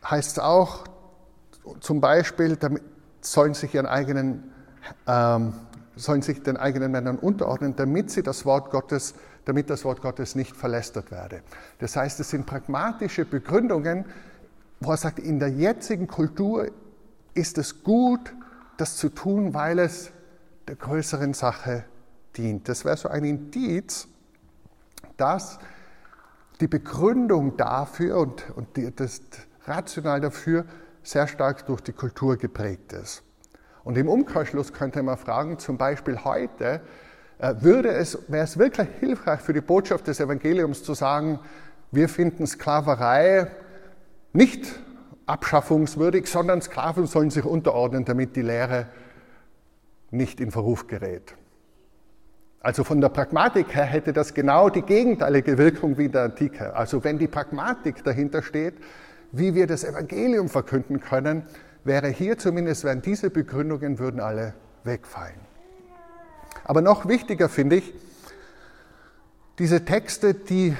heißt 0.03 0.31
es 0.33 0.39
auch 0.39 0.85
zum 1.79 2.01
Beispiel, 2.01 2.55
damit 2.55 2.83
sollen 3.21 3.53
sich 3.53 3.73
ihren 3.73 3.85
eigenen, 3.85 4.51
ähm, 5.07 5.53
sollen 5.95 6.21
sich 6.21 6.43
den 6.43 6.57
eigenen 6.57 6.91
Männern 6.91 7.17
unterordnen, 7.17 7.75
damit 7.75 8.11
sie 8.11 8.23
das 8.23 8.45
Wort 8.45 8.69
Gottes, 8.71 9.15
damit 9.45 9.69
das 9.69 9.85
Wort 9.85 10.01
Gottes 10.01 10.35
nicht 10.35 10.55
verlästert 10.55 11.11
werde. 11.11 11.41
Das 11.79 11.95
heißt, 11.95 12.19
es 12.19 12.29
sind 12.29 12.45
pragmatische 12.45 13.25
Begründungen, 13.25 14.05
wo 14.79 14.91
er 14.91 14.97
sagt, 14.97 15.19
in 15.19 15.39
der 15.39 15.49
jetzigen 15.49 16.07
Kultur 16.07 16.67
ist 17.33 17.57
es 17.57 17.83
gut, 17.83 18.33
das 18.77 18.97
zu 18.97 19.09
tun, 19.09 19.53
weil 19.53 19.79
es 19.79 20.11
der 20.67 20.75
größeren 20.75 21.33
Sache 21.33 21.85
dient. 22.35 22.67
Das 22.67 22.83
wäre 22.83 22.97
so 22.97 23.07
ein 23.07 23.23
Indiz, 23.23 24.07
dass 25.17 25.59
die 26.61 26.67
Begründung 26.67 27.57
dafür 27.57 28.17
und, 28.17 28.49
und 28.55 28.77
die, 28.77 28.95
das 28.95 29.21
Rational 29.65 30.21
dafür 30.21 30.65
sehr 31.01 31.27
stark 31.27 31.65
durch 31.65 31.81
die 31.81 31.93
Kultur 31.93 32.37
geprägt 32.37 32.93
ist. 32.93 33.23
Und 33.83 33.97
im 33.97 34.07
Umkehrschluss 34.07 34.71
könnte 34.71 35.03
man 35.03 35.17
fragen, 35.17 35.59
zum 35.59 35.77
Beispiel 35.77 36.23
heute, 36.23 36.81
äh, 37.39 37.55
würde 37.59 37.89
es, 37.89 38.17
wäre 38.29 38.45
es 38.45 38.57
wirklich 38.57 38.87
hilfreich 38.99 39.41
für 39.41 39.53
die 39.53 39.61
Botschaft 39.61 40.07
des 40.07 40.19
Evangeliums 40.19 40.83
zu 40.83 40.93
sagen, 40.93 41.39
wir 41.91 42.07
finden 42.07 42.47
Sklaverei 42.47 43.51
nicht 44.31 44.79
abschaffungswürdig, 45.25 46.27
sondern 46.27 46.61
Sklaven 46.61 47.05
sollen 47.05 47.29
sich 47.29 47.45
unterordnen, 47.45 48.05
damit 48.05 48.35
die 48.35 48.41
Lehre 48.41 48.87
nicht 50.11 50.39
in 50.39 50.51
Verruf 50.51 50.87
gerät. 50.87 51.35
Also 52.63 52.85
von 52.85 53.01
der 53.01 53.09
Pragmatik 53.09 53.75
her 53.75 53.83
hätte 53.83 54.13
das 54.13 54.33
genau 54.33 54.69
die 54.69 54.83
gegenteilige 54.83 55.57
Wirkung 55.57 55.97
wie 55.97 56.05
in 56.05 56.13
der 56.13 56.23
Antike. 56.23 56.73
Also 56.73 57.03
wenn 57.03 57.19
die 57.19 57.27
Pragmatik 57.27 58.05
dahinter 58.05 58.41
steht, 58.41 58.75
wie 59.33 59.53
wir 59.53 59.67
das 59.67 59.83
Evangelium 59.83 60.47
verkünden 60.47 61.01
können, 61.01 61.43
wäre 61.83 62.07
hier 62.07 62.37
zumindest, 62.37 62.85
wären 62.85 63.01
diese 63.01 63.29
Begründungen, 63.29 63.99
würden 63.99 64.21
alle 64.21 64.53
wegfallen. 64.85 65.41
Aber 66.63 66.81
noch 66.81 67.05
wichtiger 67.05 67.49
finde 67.49 67.75
ich, 67.75 67.93
diese 69.59 69.83
Texte, 69.83 70.33
die 70.33 70.73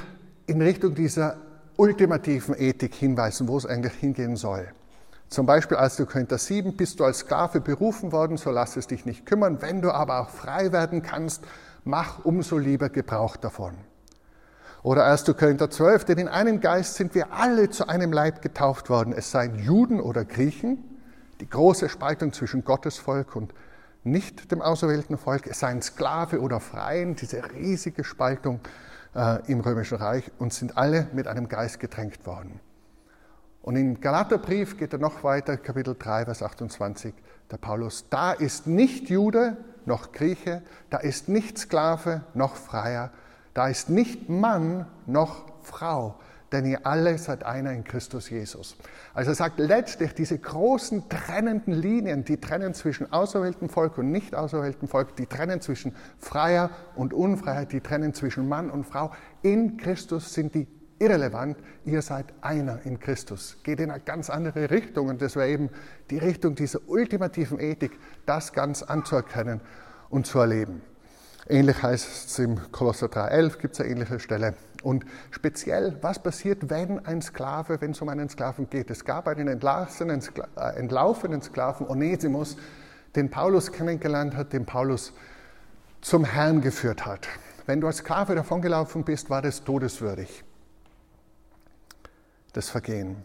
in 0.48 0.62
Richtung 0.62 0.96
dieser 0.96 1.36
ultimativen 1.76 2.56
Ethik 2.58 2.96
hinweisen, 2.96 3.50
wo 3.50 3.58
es 3.58 3.66
eigentlich 3.66 3.96
hingehen 3.96 4.38
soll. 4.38 4.70
Zum 5.28 5.46
Beispiel 5.46 5.76
als 5.76 5.98
du 5.98 6.06
Korinther 6.06 6.38
7 6.38 6.78
bist 6.78 7.02
du 7.02 7.04
als 7.04 7.20
Sklave 7.20 7.60
berufen 7.60 8.14
worden, 8.14 8.38
so 8.38 8.52
lass 8.52 8.78
es 8.78 8.88
dich 8.88 9.06
nicht 9.06 9.26
kümmern. 9.26 9.62
Wenn 9.62 9.82
du 9.82 9.92
aber 9.92 10.22
auch 10.22 10.30
frei 10.30 10.72
werden 10.72 11.02
kannst, 11.02 11.44
mach 11.84 12.24
umso 12.26 12.58
lieber 12.58 12.90
Gebrauch 12.90 13.36
davon. 13.38 13.76
Oder 14.84 15.06
1. 15.06 15.26
Korinther 15.38 15.70
12, 15.70 16.06
denn 16.06 16.18
in 16.18 16.28
einem 16.28 16.60
Geist 16.60 16.96
sind 16.96 17.16
wir 17.16 17.32
alle 17.32 17.70
zu 17.70 17.88
einem 17.88 18.12
Leib 18.12 18.42
getauft 18.42 18.90
worden, 18.90 19.14
es 19.14 19.32
seien 19.32 19.56
Juden 19.56 20.02
oder 20.02 20.26
Griechen, 20.26 20.84
die 21.40 21.50
große 21.50 21.88
Spaltung 21.88 22.34
zwischen 22.34 22.66
Gottes 22.66 22.98
Volk 22.98 23.36
und 23.36 23.54
nicht 24.04 24.52
dem 24.52 24.62
auserwählten 24.62 25.18
Volk, 25.18 25.48
es 25.48 25.60
seien 25.60 25.82
Sklave 25.82 26.42
oder 26.42 26.60
Freien, 26.60 27.16
diese 27.16 27.42
riesige 27.54 28.04
Spaltung 28.04 28.60
äh, 29.16 29.40
im 29.50 29.62
Römischen 29.62 29.98
Reich 29.98 30.30
und 30.38 30.54
sind 30.54 30.78
alle 30.78 31.08
mit 31.14 31.28
einem 31.28 31.48
Geist 31.48 31.80
getränkt 31.80 32.26
worden. 32.26 32.60
Und 33.62 33.78
im 33.78 34.02
Galaterbrief 34.02 34.78
geht 34.78 34.92
er 34.92 35.00
noch 35.00 35.24
weiter, 35.24 35.56
Kapitel 35.56 35.96
3, 35.98 36.26
Vers 36.26 36.44
28, 36.44 37.14
der 37.54 37.60
Paulus, 37.60 38.06
da 38.10 38.32
ist 38.32 38.68
nicht 38.68 39.10
Jude 39.10 39.58
noch 39.86 40.12
Grieche, 40.12 40.64
da 40.90 40.98
ist 40.98 41.30
nicht 41.30 41.58
Sklave 41.58 42.24
noch 42.34 42.56
Freier, 42.56 43.12
da 43.54 43.68
ist 43.68 43.90
nicht 43.90 44.28
Mann 44.28 44.88
noch 45.06 45.46
Frau, 45.62 46.20
denn 46.52 46.66
ihr 46.66 46.86
alle 46.86 47.18
seid 47.20 47.44
einer 47.44 47.72
in 47.72 47.84
Christus 47.84 48.30
Jesus. 48.32 48.76
Also 49.14 49.32
er 49.32 49.36
sagt 49.36 49.60
letztlich, 49.60 50.16
diese 50.16 50.38
großen 50.40 51.10
trennenden 51.10 51.74
Linien, 51.74 52.26
die 52.26 52.38
trennen 52.38 52.74
zwischen 52.74 53.14
auserwähltem 53.14 53.70
Volk 53.70 54.00
und 54.00 54.12
nicht 54.12 54.34
auserwähltem 54.34 54.88
Volk, 54.88 55.16
die 55.16 55.28
trennen 55.28 55.62
zwischen 55.62 55.96
Freier 56.18 56.72
und 56.96 57.14
Unfreiheit, 57.14 57.72
die 57.72 57.82
trennen 57.82 58.16
zwischen 58.16 58.50
Mann 58.50 58.72
und 58.72 58.84
Frau, 58.86 59.12
in 59.44 59.78
Christus 59.78 60.34
sind 60.34 60.56
die 60.56 60.68
irrelevant. 61.04 61.58
Ihr 61.86 62.02
seid 62.02 62.26
einer 62.42 62.80
in 62.86 63.00
Christus. 63.00 63.58
Geht 63.64 63.80
in 63.80 63.92
eine 63.92 64.02
ganz 64.02 64.30
andere 64.30 64.70
Richtung 64.70 65.10
und 65.10 65.22
das 65.22 65.36
wäre 65.36 65.50
eben 65.50 65.70
die 66.10 66.18
Richtung 66.18 66.56
dieser 66.56 66.80
ultimativen 66.88 67.60
Ethik, 67.60 68.00
das 68.26 68.54
ganz 68.54 68.84
anzuerkennen 68.84 69.62
und 70.10 70.26
zu 70.26 70.40
erleben. 70.40 70.82
Ähnlich 71.48 71.84
heißt 71.84 72.30
es 72.30 72.40
im 72.40 72.72
Kolosser 72.72 73.08
3,11, 73.08 73.58
gibt 73.58 73.74
es 73.74 73.82
eine 73.82 73.90
ähnliche 73.90 74.20
Stelle. 74.20 74.54
Und 74.82 75.06
speziell, 75.32 75.98
was 76.02 76.22
passiert, 76.22 76.70
wenn 76.70 77.06
ein 77.06 77.22
Sklave, 77.22 77.82
wenn 77.82 77.92
es 77.92 78.02
um 78.02 78.10
einen 78.10 78.30
Sklaven 78.30 78.70
geht? 78.70 78.90
Es 78.90 79.04
gab 79.04 79.28
einen 79.28 79.48
entlaufenen, 79.48 80.22
äh, 80.56 80.78
entlaufenen 80.78 81.42
Sklaven, 81.42 81.88
Onesimus, 81.88 82.56
den 83.16 83.30
Paulus 83.30 83.72
kennengelernt 83.72 84.36
hat, 84.36 84.54
den 84.54 84.66
Paulus 84.66 85.14
zum 86.02 86.26
Herrn 86.26 86.62
geführt 86.62 87.06
hat. 87.06 87.28
Wenn 87.66 87.80
du 87.80 87.88
als 87.88 87.98
Sklave 87.98 88.36
davongelaufen 88.36 89.04
bist, 89.04 89.30
war 89.30 89.42
das 89.42 89.64
todeswürdig, 89.64 90.44
das 92.54 92.70
Vergehen. 92.70 93.18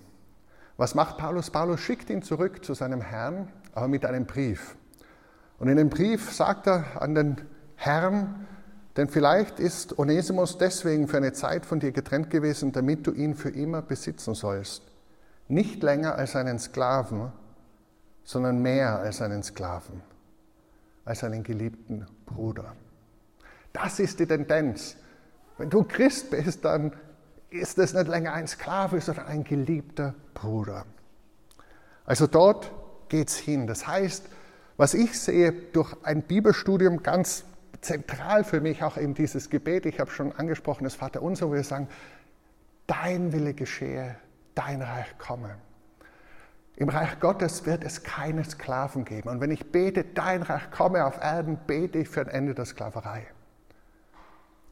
Was 0.76 0.94
macht 0.94 1.18
Paulus? 1.18 1.50
Paulus 1.50 1.80
schickt 1.80 2.10
ihn 2.10 2.22
zurück 2.22 2.64
zu 2.64 2.74
seinem 2.74 3.00
Herrn, 3.00 3.48
aber 3.72 3.88
mit 3.88 4.04
einem 4.04 4.26
Brief. 4.26 4.76
Und 5.58 5.68
in 5.68 5.76
dem 5.76 5.90
Brief 5.90 6.32
sagt 6.32 6.66
er 6.66 7.00
an 7.00 7.14
den 7.14 7.36
Herrn, 7.76 8.46
denn 8.96 9.08
vielleicht 9.08 9.60
ist 9.60 9.98
Onesimus 9.98 10.58
deswegen 10.58 11.06
für 11.06 11.18
eine 11.18 11.32
Zeit 11.32 11.64
von 11.64 11.78
dir 11.78 11.92
getrennt 11.92 12.30
gewesen, 12.30 12.72
damit 12.72 13.06
du 13.06 13.12
ihn 13.12 13.34
für 13.34 13.50
immer 13.50 13.80
besitzen 13.80 14.34
sollst. 14.34 14.82
Nicht 15.46 15.82
länger 15.82 16.16
als 16.16 16.34
einen 16.34 16.58
Sklaven, 16.58 17.32
sondern 18.24 18.60
mehr 18.60 18.98
als 18.98 19.22
einen 19.22 19.42
Sklaven, 19.42 20.02
als 21.04 21.24
einen 21.24 21.42
geliebten 21.42 22.06
Bruder. 22.26 22.74
Das 23.72 24.00
ist 24.00 24.18
die 24.20 24.26
Tendenz. 24.26 24.96
Wenn 25.56 25.70
du 25.70 25.84
Christ 25.84 26.30
bist, 26.30 26.64
dann 26.64 26.92
ist 27.50 27.78
es 27.78 27.94
nicht 27.94 28.08
länger 28.08 28.32
ein 28.32 28.46
Sklave, 28.46 29.00
sondern 29.00 29.26
ein 29.26 29.44
geliebter 29.44 30.14
Bruder. 30.34 30.84
Also 32.04 32.26
dort 32.26 32.70
geht 33.08 33.28
es 33.28 33.36
hin. 33.36 33.66
Das 33.66 33.86
heißt, 33.86 34.26
was 34.76 34.94
ich 34.94 35.18
sehe 35.18 35.52
durch 35.52 35.94
ein 36.04 36.22
Bibelstudium 36.22 37.02
ganz 37.02 37.44
zentral 37.80 38.44
für 38.44 38.60
mich 38.60 38.82
auch 38.82 38.96
eben 38.96 39.14
dieses 39.14 39.50
Gebet, 39.50 39.86
ich 39.86 40.00
habe 40.00 40.10
schon 40.10 40.32
angesprochen, 40.32 40.84
das 40.84 40.94
Vaterunser, 40.94 41.48
wo 41.48 41.54
wir 41.54 41.64
sagen, 41.64 41.88
dein 42.86 43.32
Wille 43.32 43.54
geschehe, 43.54 44.16
dein 44.54 44.82
Reich 44.82 45.18
komme. 45.18 45.56
Im 46.76 46.88
Reich 46.88 47.18
Gottes 47.18 47.66
wird 47.66 47.82
es 47.82 48.04
keine 48.04 48.44
Sklaven 48.44 49.04
geben. 49.04 49.28
Und 49.28 49.40
wenn 49.40 49.50
ich 49.50 49.72
bete, 49.72 50.04
dein 50.04 50.42
Reich 50.42 50.70
komme 50.70 51.04
auf 51.04 51.18
Erden, 51.20 51.58
bete 51.66 51.98
ich 51.98 52.08
für 52.08 52.20
ein 52.20 52.28
Ende 52.28 52.54
der 52.54 52.66
Sklaverei. 52.66 53.26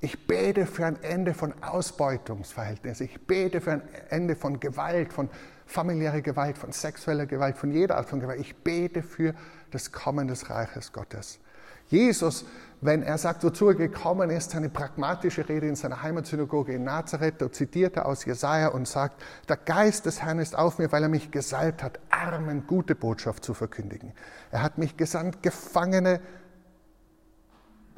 Ich 0.00 0.26
bete 0.26 0.66
für 0.66 0.86
ein 0.86 1.02
Ende 1.02 1.34
von 1.34 1.54
Ausbeutungsverhältnissen. 1.62 3.06
Ich 3.06 3.26
bete 3.26 3.60
für 3.60 3.72
ein 3.72 3.82
Ende 4.10 4.36
von 4.36 4.60
Gewalt, 4.60 5.12
von 5.12 5.30
familiärer 5.64 6.20
Gewalt, 6.20 6.58
von 6.58 6.72
sexueller 6.72 7.26
Gewalt, 7.26 7.56
von 7.56 7.72
jeder 7.72 7.96
Art 7.96 8.08
von 8.08 8.20
Gewalt. 8.20 8.40
Ich 8.40 8.56
bete 8.56 9.02
für 9.02 9.34
das 9.70 9.92
Kommen 9.92 10.28
des 10.28 10.50
Reiches 10.50 10.92
Gottes. 10.92 11.40
Jesus 11.88 12.44
wenn 12.80 13.02
er 13.02 13.16
sagt, 13.16 13.42
wozu 13.42 13.68
er 13.68 13.74
gekommen 13.74 14.30
ist, 14.30 14.50
seine 14.50 14.68
pragmatische 14.68 15.48
Rede 15.48 15.66
in 15.66 15.76
seiner 15.76 16.02
Heimatsynagoge 16.02 16.74
in 16.74 16.84
Nazareth, 16.84 17.40
da 17.40 17.50
zitiert 17.50 17.96
er 17.96 18.06
aus 18.06 18.24
Jesaja 18.24 18.68
und 18.68 18.86
sagt, 18.86 19.22
der 19.48 19.56
Geist 19.56 20.04
des 20.04 20.22
Herrn 20.22 20.38
ist 20.38 20.56
auf 20.56 20.78
mir, 20.78 20.92
weil 20.92 21.02
er 21.02 21.08
mich 21.08 21.30
gesalbt 21.30 21.82
hat, 21.82 21.98
Armen 22.10 22.66
gute 22.66 22.94
Botschaft 22.94 23.44
zu 23.44 23.54
verkündigen. 23.54 24.12
Er 24.50 24.62
hat 24.62 24.76
mich 24.76 24.96
gesandt, 24.96 25.42
Gefangene 25.42 26.20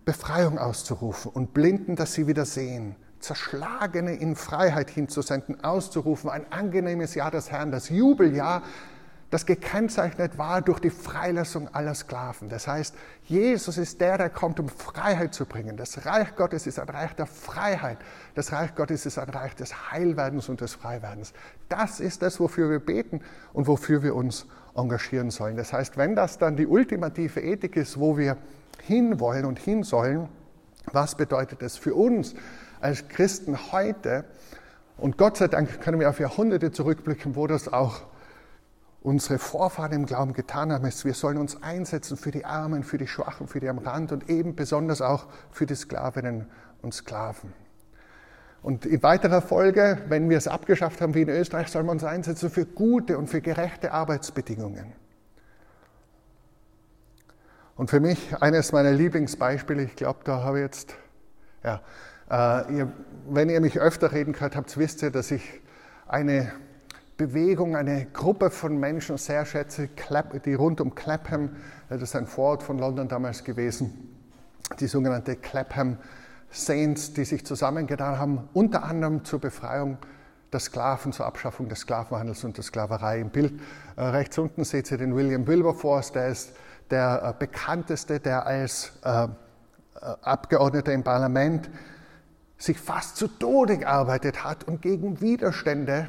Befreiung 0.09 0.57
auszurufen 0.57 1.33
und 1.33 1.53
Blinden, 1.53 1.94
dass 1.94 2.14
sie 2.14 2.27
wieder 2.27 2.47
sehen, 2.47 2.97
Zerschlagene 3.21 4.14
in 4.14 4.37
Freiheit 4.37 4.88
hinzusenden, 4.88 5.62
auszurufen, 5.62 6.31
ein 6.31 6.51
angenehmes 6.51 7.14
Jahr 7.14 7.31
des 7.31 7.51
Herrn, 7.51 7.71
das 7.71 7.90
Jubeljahr, 7.90 8.62
das 9.29 9.44
gekennzeichnet 9.44 10.38
war 10.38 10.62
durch 10.62 10.79
die 10.79 10.88
Freilassung 10.88 11.68
aller 11.75 11.94
Sklaven. 11.94 12.49
Das 12.49 12.66
heißt, 12.66 12.94
Jesus 13.25 13.77
ist 13.77 14.01
der, 14.01 14.16
der 14.16 14.31
kommt, 14.31 14.59
um 14.59 14.71
Freiheit 14.71 15.35
zu 15.35 15.44
bringen. 15.44 15.77
Das 15.77 16.07
Reich 16.07 16.35
Gottes 16.37 16.66
ist 16.66 16.79
ein 16.79 16.88
Reich 16.88 17.12
der 17.12 17.27
Freiheit. 17.27 17.99
Das 18.35 18.51
Reich 18.51 18.75
Gottes 18.75 19.05
ist 19.05 19.18
ein 19.18 19.29
Reich 19.29 19.57
des 19.57 19.92
Heilwerdens 19.92 20.49
und 20.49 20.62
des 20.62 20.73
Freiwerdens. 20.73 21.35
Das 21.68 22.01
ist 22.01 22.23
das, 22.23 22.40
wofür 22.40 22.71
wir 22.71 22.81
beten 22.81 23.21
und 23.53 23.66
wofür 23.66 24.03
wir 24.03 24.14
uns 24.14 24.47
engagieren 24.75 25.31
sollen. 25.31 25.59
Das 25.59 25.75
heißt, 25.75 25.99
wenn 25.99 26.16
das 26.16 26.38
dann 26.38 26.57
die 26.57 26.66
ultimative 26.66 27.42
Ethik 27.42 27.77
ist, 27.77 28.01
wo 28.01 28.16
wir 28.16 28.38
hinwollen 28.83 29.45
und 29.45 29.59
hin 29.59 29.83
sollen, 29.83 30.29
was 30.93 31.17
bedeutet 31.17 31.62
das 31.62 31.77
für 31.77 31.95
uns 31.95 32.35
als 32.81 33.09
Christen 33.09 33.73
heute? 33.73 34.25
Und 34.97 35.19
Gott 35.19 35.37
sei 35.37 35.49
Dank 35.49 35.81
können 35.81 36.01
wir 36.01 36.09
auf 36.09 36.19
Jahrhunderte 36.19 36.73
zurückblicken, 36.73 37.37
wo 37.37 37.47
das 37.47 37.73
auch 37.73 38.03
unsere 39.01 39.38
Vorfahren 39.38 39.93
im 39.93 40.07
Glauben 40.07 40.33
getan 40.33 40.73
haben, 40.73 40.85
wir 40.85 41.14
sollen 41.14 41.38
uns 41.38 41.62
einsetzen 41.62 42.17
für 42.17 42.31
die 42.31 42.45
Armen, 42.45 42.83
für 42.83 42.99
die 42.99 43.07
Schwachen, 43.07 43.47
für 43.47 43.61
die 43.61 43.69
am 43.69 43.79
Rand 43.79 44.12
und 44.12 44.29
eben 44.29 44.57
besonders 44.57 45.01
auch 45.01 45.27
für 45.51 45.67
die 45.67 45.77
Sklavinnen 45.77 46.47
und 46.83 46.95
Sklaven. 46.95 47.53
Und 48.61 48.87
in 48.87 49.03
weiterer 49.03 49.41
Folge, 49.41 49.99
wenn 50.09 50.29
wir 50.29 50.37
es 50.37 50.49
abgeschafft 50.49 51.01
haben 51.01 51.14
wie 51.14 51.23
in 51.23 51.29
Österreich, 51.29 51.69
sollen 51.69 51.87
wir 51.87 51.93
uns 51.93 52.05
einsetzen 52.05 52.51
für 52.51 52.67
gute 52.67 53.17
und 53.17 53.29
für 53.29 53.41
gerechte 53.41 53.93
Arbeitsbedingungen. 53.93 54.93
Und 57.79 57.91
für 57.91 58.01
mich 58.01 58.35
eines 58.43 58.73
meiner 58.73 58.91
Lieblingsbeispiele, 58.91 59.85
ich 59.85 59.95
glaube, 59.95 60.19
da 60.25 60.43
habe 60.43 60.59
ich 60.59 60.64
jetzt, 60.64 60.97
ja, 61.62 61.81
äh, 62.29 62.75
ihr, 62.75 62.93
wenn 63.31 63.49
ihr 63.49 63.61
mich 63.61 63.79
öfter 63.79 64.11
reden 64.11 64.33
gehört 64.33 64.57
habt, 64.57 64.77
wisst 64.77 65.01
ihr, 65.03 65.12
dass 65.12 65.31
ich 65.31 65.61
eine 66.09 66.53
Bewegung, 67.17 67.77
eine 67.77 68.07
Gruppe 68.07 68.51
von 68.51 68.81
Menschen 68.81 69.17
sehr 69.17 69.47
schätze, 69.47 69.88
die 70.45 70.55
rund 70.55 70.81
um 70.81 70.97
Clapham, 70.97 71.51
das 71.88 72.03
ist 72.03 72.17
ein 72.17 72.27
Vorort 72.27 72.64
von 72.64 72.81
London 72.81 73.07
damals 73.07 73.45
gewesen, 73.45 74.17
die 74.81 74.88
sogenannte 74.88 75.37
Clapham 75.37 75.99
Saints, 76.51 77.12
die 77.12 77.25
sich 77.25 77.47
zusammengetan 77.47 78.19
haben, 78.19 78.49
unter 78.55 78.83
anderem 78.83 79.25
zur 79.25 79.41
Befreiung 79.41 79.99
der 80.53 80.59
Sklaven, 80.59 81.12
zur 81.12 81.27
Abschaffung 81.27 81.69
des 81.69 81.81
Sklavenhandels 81.81 82.43
und 82.43 82.57
der 82.57 82.64
Sklaverei. 82.64 83.21
Im 83.21 83.31
Bild 83.31 83.53
äh, 83.95 84.03
rechts 84.03 84.37
unten 84.37 84.64
seht 84.64 84.91
ihr 84.91 84.99
den 84.99 85.14
William 85.14 85.47
Wilberforce, 85.47 86.11
der 86.11 86.27
ist 86.27 86.55
der 86.90 87.22
äh, 87.22 87.38
bekannteste, 87.38 88.20
der 88.20 88.46
als 88.46 88.92
äh, 89.05 89.24
äh 89.24 89.29
Abgeordneter 90.22 90.92
im 90.92 91.05
Parlament 91.05 91.68
sich 92.57 92.79
fast 92.79 93.16
zu 93.16 93.29
Tode 93.29 93.79
gearbeitet 93.79 94.44
hat 94.44 94.64
und 94.64 94.83
gegen 94.83 95.20
Widerstände 95.20 96.09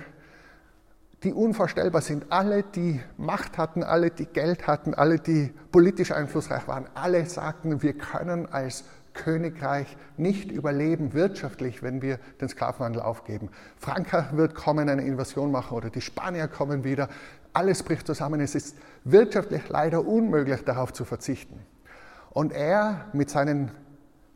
die 1.24 1.34
unvorstellbar 1.34 2.02
sind. 2.02 2.28
Alle, 2.30 2.64
die 2.64 3.02
Macht 3.18 3.58
hatten, 3.58 3.84
alle, 3.84 4.10
die 4.10 4.26
Geld 4.26 4.68
hatten, 4.68 4.94
alle, 4.94 5.20
die 5.20 5.54
politisch 5.72 6.12
einflussreich 6.12 6.68
waren, 6.68 6.86
alle 6.94 7.26
sagten, 7.26 7.82
wir 7.82 7.94
können 7.94 8.52
als 8.52 8.86
Königreich 9.14 9.98
nicht 10.18 10.52
überleben 10.52 11.14
wirtschaftlich, 11.14 11.84
wenn 11.84 12.02
wir 12.02 12.20
den 12.40 12.48
Sklavenhandel 12.48 13.02
aufgeben. 13.02 13.50
Frankreich 13.78 14.34
wird 14.34 14.56
kommen, 14.56 14.88
eine 14.88 15.02
Invasion 15.04 15.52
machen 15.52 15.76
oder 15.76 15.90
die 15.90 16.02
Spanier 16.02 16.48
kommen 16.48 16.84
wieder. 16.84 17.10
Alles 17.52 17.84
bricht 17.84 18.08
zusammen. 18.08 18.40
Es 18.40 18.56
ist 18.56 18.78
wirtschaftlich 19.04 19.68
leider 19.70 20.06
unmöglich, 20.06 20.64
darauf 20.64 20.94
zu 20.94 21.06
verzichten. 21.06 21.60
Und 22.32 22.52
er 22.54 23.06
mit 23.14 23.30
seinen 23.30 23.72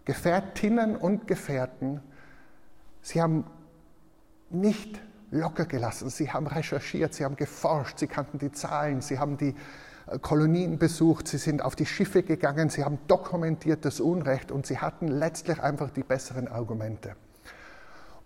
Gefährtinnen 0.05 0.95
und 0.95 1.27
Gefährten, 1.27 2.01
sie 3.01 3.21
haben 3.21 3.45
nicht 4.49 4.99
locker 5.33 5.65
gelassen. 5.65 6.09
Sie 6.09 6.31
haben 6.31 6.47
recherchiert, 6.47 7.13
sie 7.13 7.25
haben 7.25 7.35
geforscht, 7.35 7.99
sie 7.99 8.07
kannten 8.07 8.37
die 8.39 8.51
Zahlen, 8.51 9.01
sie 9.01 9.19
haben 9.19 9.37
die 9.37 9.55
äh, 10.07 10.19
Kolonien 10.19 10.77
besucht, 10.77 11.27
sie 11.27 11.37
sind 11.37 11.63
auf 11.63 11.75
die 11.75 11.85
Schiffe 11.85 12.23
gegangen, 12.23 12.69
sie 12.69 12.83
haben 12.83 12.99
dokumentiert 13.07 13.83
das 13.83 13.99
Unrecht 13.99 14.51
und 14.51 14.65
sie 14.65 14.77
hatten 14.77 15.07
letztlich 15.07 15.61
einfach 15.61 15.89
die 15.89 16.03
besseren 16.03 16.47
Argumente. 16.47 17.15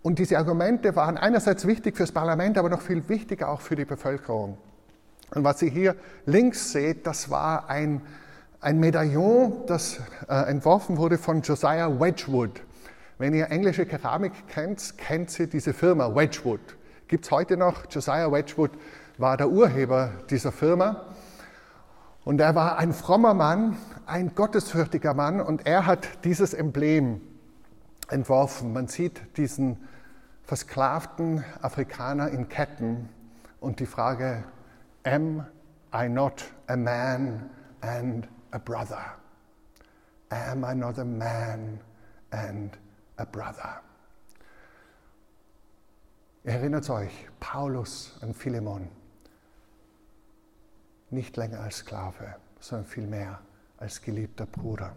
Und 0.04 0.19
diese 0.19 0.38
Argumente 0.38 0.95
waren 0.95 1.17
einerseits 1.17 1.65
wichtig 1.65 1.97
fürs 1.97 2.12
Parlament, 2.12 2.58
aber 2.58 2.69
noch 2.69 2.82
viel 2.82 3.08
wichtiger 3.10 3.50
auch 3.50 3.62
für 3.62 3.76
die 3.76 3.86
Bevölkerung. 3.86 4.58
Und 5.34 5.44
was 5.44 5.60
Sie 5.60 5.70
hier 5.70 5.96
links 6.26 6.72
seht, 6.72 7.06
das 7.06 7.30
war 7.30 7.70
ein, 7.70 8.02
ein 8.62 8.80
Medaillon, 8.80 9.66
das 9.68 10.00
äh, 10.30 10.50
entworfen 10.50 10.98
wurde 10.98 11.18
von 11.18 11.42
Josiah 11.42 12.00
Wedgwood. 12.00 12.62
Wenn 13.18 13.34
ihr 13.34 13.50
englische 13.50 13.86
Keramik 13.86 14.34
kennt, 14.48 14.98
kennt 14.98 15.32
Sie 15.32 15.48
diese 15.48 15.74
Firma 15.74 16.16
Wedgwood 16.16 16.78
gibt 17.08 17.26
es 17.26 17.32
heute 17.32 17.58
noch. 17.58 17.86
Josiah 17.90 18.32
Wedgwood 18.32 18.72
war 19.18 19.38
der 19.38 19.50
Urheber 19.50 20.12
dieser 20.30 20.52
Firma. 20.52 21.06
Und 22.24 22.42
er 22.42 22.56
war 22.56 22.78
ein 22.78 22.92
frommer 22.94 23.34
Mann, 23.34 23.78
ein 24.06 24.36
gottesfürchtiger 24.36 25.13
Mann 25.13 25.40
und 25.40 25.66
er 25.66 25.86
hat 25.86 26.26
dieses 26.26 26.54
Emblem 26.54 27.22
entworfen. 28.10 28.74
Man 28.74 28.88
sieht 28.88 29.22
diesen 29.38 29.78
versklavten 30.44 31.44
Afrikaner 31.62 32.30
in 32.30 32.50
Ketten 32.50 33.10
und 33.62 33.80
die 33.80 33.86
Frage, 33.86 34.44
am 35.08 35.46
I 35.93 36.08
not 36.08 36.43
a 36.67 36.78
man 36.78 37.50
and 37.82 38.28
a 38.52 38.60
brother? 38.60 39.06
Am 40.32 40.65
I 40.65 40.74
not 40.74 40.98
a 40.98 41.06
man 41.06 41.80
and 42.32 42.78
a 43.17 43.26
brother? 43.26 43.82
Erinnert 46.43 46.89
euch, 46.89 47.28
Paulus 47.39 48.17
an 48.22 48.34
Philemon, 48.34 48.89
nicht 51.10 51.38
länger 51.38 51.62
als 51.62 51.78
Sklave, 51.78 52.36
sondern 52.60 52.86
vielmehr 52.86 53.39
als 53.78 54.02
geliebter 54.02 54.46
Bruder. 54.46 54.93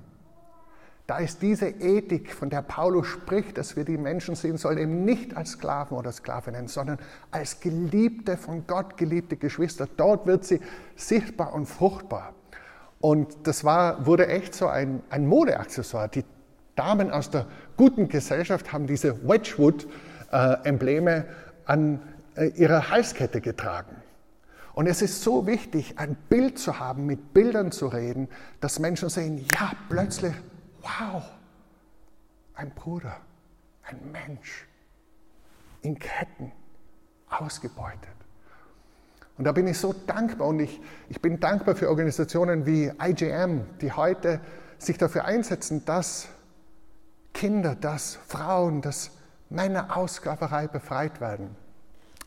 Da 1.11 1.19
ist 1.19 1.43
diese 1.43 1.67
Ethik, 1.67 2.33
von 2.33 2.51
der 2.51 2.63
Paulus 2.63 3.09
spricht, 3.09 3.59
dass 3.59 3.75
wir 3.75 3.83
die 3.83 3.99
Menschen 3.99 4.37
sehen 4.37 4.59
sollen, 4.59 4.79
eben 4.79 5.05
nicht 5.05 5.37
als 5.37 5.51
Sklaven 5.51 5.99
oder 5.99 6.13
Sklavinnen, 6.13 6.69
sondern 6.69 7.01
als 7.33 7.59
geliebte, 7.59 8.37
von 8.37 8.65
Gott 8.69 8.97
geliebte 8.97 9.37
Geschwister. 9.37 9.89
Dort 9.97 10.29
wird 10.29 10.45
sie 10.45 10.61
sichtbar 10.95 11.53
und 11.53 11.67
fruchtbar. 11.67 12.33
Und 13.01 13.39
das 13.43 13.65
war, 13.65 14.07
wurde 14.07 14.29
echt 14.29 14.55
so 14.55 14.69
ein, 14.69 15.03
ein 15.11 15.27
Modeaccessoire. 15.27 16.09
Die 16.11 16.25
Damen 16.77 17.11
aus 17.11 17.29
der 17.29 17.47
guten 17.77 18.09
Gesellschaft 18.09 18.73
haben 18.73 18.87
diese 18.87 19.29
Wedgwood 19.29 19.89
äh, 20.31 21.17
an 21.65 22.01
äh, 22.37 22.47
ihrer 22.51 22.89
Halskette 22.89 23.41
getragen. 23.41 23.97
Und 24.75 24.87
es 24.87 25.03
ist 25.03 25.23
so 25.23 25.49
wichtig, 25.49 25.99
ein 25.99 26.17
Bild 26.29 26.61
zu 26.61 26.79
haben, 26.79 27.05
mit 27.05 27.35
Bildern 27.35 27.73
zu 27.73 27.89
reden, 27.89 28.29
dass 28.61 28.79
Menschen 28.79 29.09
sehen, 29.09 29.45
ja, 29.53 29.73
plötzlich, 29.89 30.35
wow, 30.83 31.23
ein 32.55 32.71
Bruder, 32.71 33.17
ein 33.85 33.99
Mensch, 34.13 34.67
in 35.83 35.99
Ketten, 35.99 36.53
ausgebeutet. 37.29 38.11
Und 39.39 39.45
da 39.45 39.53
bin 39.53 39.67
ich 39.67 39.79
so 39.79 39.95
dankbar 40.07 40.49
und 40.49 40.61
ich, 40.61 40.81
ich 41.09 41.23
bin 41.23 41.41
dankbar 41.41 41.75
für 41.75 41.89
Organisationen 41.89 42.67
wie 42.67 42.93
IGM, 43.01 43.63
die 43.81 43.93
heute 43.93 44.41
sich 44.79 44.99
dafür 44.99 45.25
einsetzen, 45.25 45.85
dass 45.85 46.29
Kinder, 47.33 47.75
dass 47.75 48.17
Frauen, 48.27 48.83
dass 48.83 49.13
meiner 49.49 49.97
Ausgaberei 49.97 50.67
befreit 50.67 51.21
werden 51.21 51.57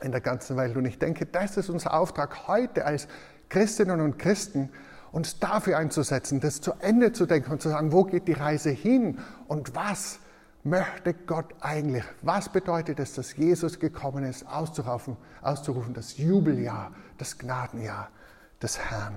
in 0.01 0.11
der 0.11 0.21
ganzen 0.21 0.57
Welt. 0.57 0.75
Und 0.75 0.85
ich 0.85 0.99
denke, 0.99 1.25
das 1.25 1.57
ist 1.57 1.69
unser 1.69 1.93
Auftrag 1.93 2.47
heute 2.47 2.85
als 2.85 3.07
Christinnen 3.49 4.01
und 4.01 4.17
Christen, 4.17 4.69
uns 5.13 5.39
dafür 5.39 5.77
einzusetzen, 5.77 6.39
das 6.39 6.59
zu 6.59 6.73
Ende 6.79 7.13
zu 7.13 7.25
denken 7.27 7.51
und 7.51 7.61
zu 7.61 7.69
sagen, 7.69 7.91
wo 7.91 8.03
geht 8.03 8.27
die 8.27 8.33
Reise 8.33 8.71
hin 8.71 9.19
und 9.47 9.75
was 9.75 10.19
möchte 10.63 11.13
Gott 11.13 11.53
eigentlich? 11.61 12.03
Was 12.23 12.49
bedeutet 12.49 12.99
es, 12.99 13.13
dass 13.13 13.37
Jesus 13.37 13.79
gekommen 13.79 14.23
ist, 14.23 14.45
auszurufen, 14.47 15.15
auszurufen 15.41 15.93
das 15.93 16.17
Jubeljahr, 16.17 16.91
das 17.19 17.37
Gnadenjahr 17.37 18.09
des 18.61 18.79
Herrn? 18.79 19.13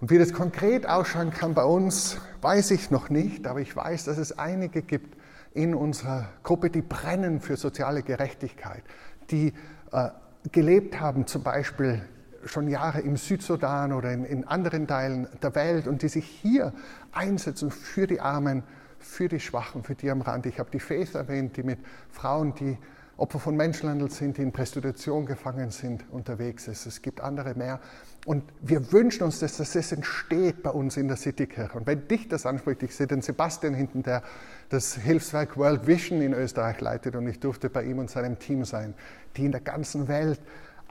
Und 0.00 0.10
wie 0.10 0.18
das 0.18 0.32
konkret 0.32 0.88
ausschauen 0.88 1.30
kann 1.30 1.52
bei 1.52 1.64
uns, 1.64 2.16
weiß 2.40 2.70
ich 2.70 2.90
noch 2.90 3.10
nicht, 3.10 3.46
aber 3.46 3.60
ich 3.60 3.76
weiß, 3.76 4.04
dass 4.04 4.16
es 4.16 4.38
einige 4.38 4.80
gibt, 4.80 5.18
in 5.52 5.74
unserer 5.74 6.28
Gruppe, 6.44 6.70
die 6.70 6.80
brennen 6.80 7.40
für 7.40 7.56
soziale 7.56 8.02
Gerechtigkeit, 8.02 8.84
die 9.30 9.52
äh, 9.92 10.08
gelebt 10.50 10.98
haben, 10.98 11.26
zum 11.26 11.42
Beispiel 11.42 12.02
schon 12.44 12.68
Jahre 12.68 13.00
im 13.00 13.16
Südsudan 13.16 13.92
oder 13.92 14.12
in, 14.12 14.24
in, 14.24 14.46
anderen 14.46 14.86
Teilen 14.86 15.28
der 15.42 15.54
Welt 15.54 15.86
und 15.86 16.02
die 16.02 16.08
sich 16.08 16.24
hier 16.24 16.72
einsetzen 17.12 17.70
für 17.70 18.06
die 18.06 18.20
Armen, 18.20 18.62
für 18.98 19.28
die 19.28 19.40
Schwachen, 19.40 19.82
für 19.82 19.94
die 19.94 20.10
am 20.10 20.20
Rand. 20.20 20.46
Ich 20.46 20.58
habe 20.58 20.70
die 20.70 20.80
Faith 20.80 21.14
erwähnt, 21.14 21.56
die 21.56 21.62
mit 21.62 21.78
Frauen, 22.10 22.54
die 22.54 22.78
Opfer 23.20 23.38
von 23.38 23.54
Menschenhandel 23.54 24.10
sind, 24.10 24.38
die 24.38 24.42
in 24.42 24.50
Prostitution 24.50 25.26
gefangen 25.26 25.70
sind, 25.70 26.04
unterwegs 26.10 26.66
ist. 26.68 26.86
Es 26.86 27.02
gibt 27.02 27.20
andere 27.20 27.54
mehr. 27.54 27.78
Und 28.24 28.44
wir 28.62 28.92
wünschen 28.92 29.24
uns, 29.24 29.40
dass 29.40 29.58
das 29.58 29.92
entsteht 29.92 30.62
bei 30.62 30.70
uns 30.70 30.96
in 30.96 31.06
der 31.06 31.18
Citykirche. 31.18 31.76
Und 31.76 31.86
wenn 31.86 32.08
dich 32.08 32.28
das 32.28 32.46
anspricht, 32.46 32.82
ich 32.82 32.94
sehe 32.94 33.06
den 33.06 33.20
Sebastian 33.20 33.74
hinten, 33.74 34.02
der 34.02 34.22
das 34.70 34.94
Hilfswerk 34.94 35.58
World 35.58 35.86
Vision 35.86 36.22
in 36.22 36.32
Österreich 36.32 36.80
leitet 36.80 37.14
und 37.14 37.26
ich 37.26 37.40
durfte 37.40 37.68
bei 37.68 37.84
ihm 37.84 37.98
und 37.98 38.08
seinem 38.08 38.38
Team 38.38 38.64
sein, 38.64 38.94
die 39.36 39.44
in 39.44 39.52
der 39.52 39.60
ganzen 39.60 40.08
Welt 40.08 40.40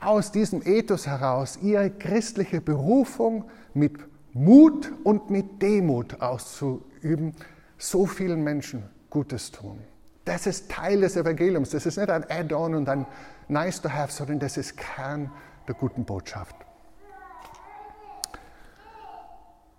aus 0.00 0.32
diesem 0.32 0.62
Ethos 0.64 1.06
heraus 1.06 1.58
ihre 1.62 1.90
christliche 1.90 2.60
Berufung 2.60 3.44
mit 3.74 3.98
Mut 4.32 4.90
und 5.04 5.30
mit 5.30 5.60
Demut 5.60 6.20
auszuüben, 6.20 7.34
so 7.78 8.06
vielen 8.06 8.42
Menschen 8.42 8.88
Gutes 9.10 9.50
tun. 9.50 9.80
Das 10.24 10.46
ist 10.46 10.70
Teil 10.70 11.00
des 11.00 11.16
Evangeliums. 11.16 11.70
Das 11.70 11.86
ist 11.86 11.96
nicht 11.96 12.10
ein 12.10 12.24
Add-on 12.28 12.74
und 12.74 12.88
ein 12.88 13.06
Nice 13.48 13.82
to 13.82 13.90
have, 13.90 14.12
sondern 14.12 14.38
das 14.38 14.56
ist 14.56 14.76
Kern 14.76 15.30
der 15.66 15.74
guten 15.74 16.04
Botschaft. 16.04 16.54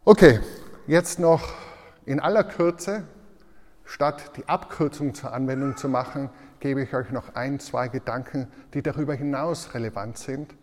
Okay, 0.04 0.40
jetzt 0.88 1.20
noch 1.20 1.54
in 2.06 2.20
aller 2.20 2.44
Kürze, 2.44 3.04
statt 3.92 4.32
die 4.38 4.48
Abkürzung 4.48 5.14
zur 5.14 5.34
Anwendung 5.34 5.76
zu 5.76 5.90
machen, 5.90 6.30
gebe 6.62 6.82
ich 6.82 6.94
euch 6.94 7.12
noch 7.12 7.36
ein, 7.36 7.60
zwei 7.60 7.90
Gedanken, 7.90 8.48
die 8.74 8.82
darüber 8.82 9.14
hinaus 9.14 9.74
relevant 9.74 10.18
sind, 10.18 10.56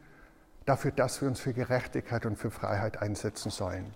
dafür, 0.64 0.92
dass 0.92 1.20
wir 1.20 1.28
uns 1.28 1.38
für 1.38 1.52
Gerechtigkeit 1.52 2.24
und 2.24 2.36
für 2.36 2.50
Freiheit 2.50 3.02
einsetzen 3.02 3.50
sollen. 3.50 3.92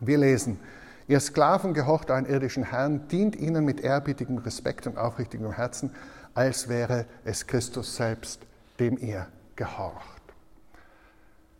Wir 0.00 0.18
lesen, 0.18 0.60
ihr 1.08 1.20
Sklaven 1.20 1.72
gehorcht 1.72 2.10
euren 2.10 2.26
irdischen 2.26 2.64
Herrn, 2.64 3.08
dient 3.08 3.34
ihnen 3.34 3.64
mit 3.64 3.80
ehrbietigem 3.80 4.38
Respekt 4.38 4.86
und 4.86 4.98
aufrichtigem 4.98 5.52
Herzen, 5.52 5.94
als 6.34 6.68
wäre 6.68 7.06
es 7.24 7.46
Christus 7.46 7.96
selbst, 7.96 8.42
dem 8.78 8.98
ihr 8.98 9.26
gehorcht. 9.56 10.22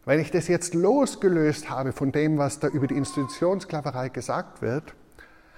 Wenn 0.04 0.20
ich 0.20 0.30
das 0.30 0.48
jetzt 0.48 0.74
losgelöst 0.74 1.70
habe 1.70 1.92
von 1.92 2.12
dem, 2.12 2.36
was 2.36 2.58
da 2.58 2.68
über 2.68 2.88
die 2.88 2.96
Institutionssklaverei 2.96 4.10
gesagt 4.10 4.60
wird, 4.60 4.94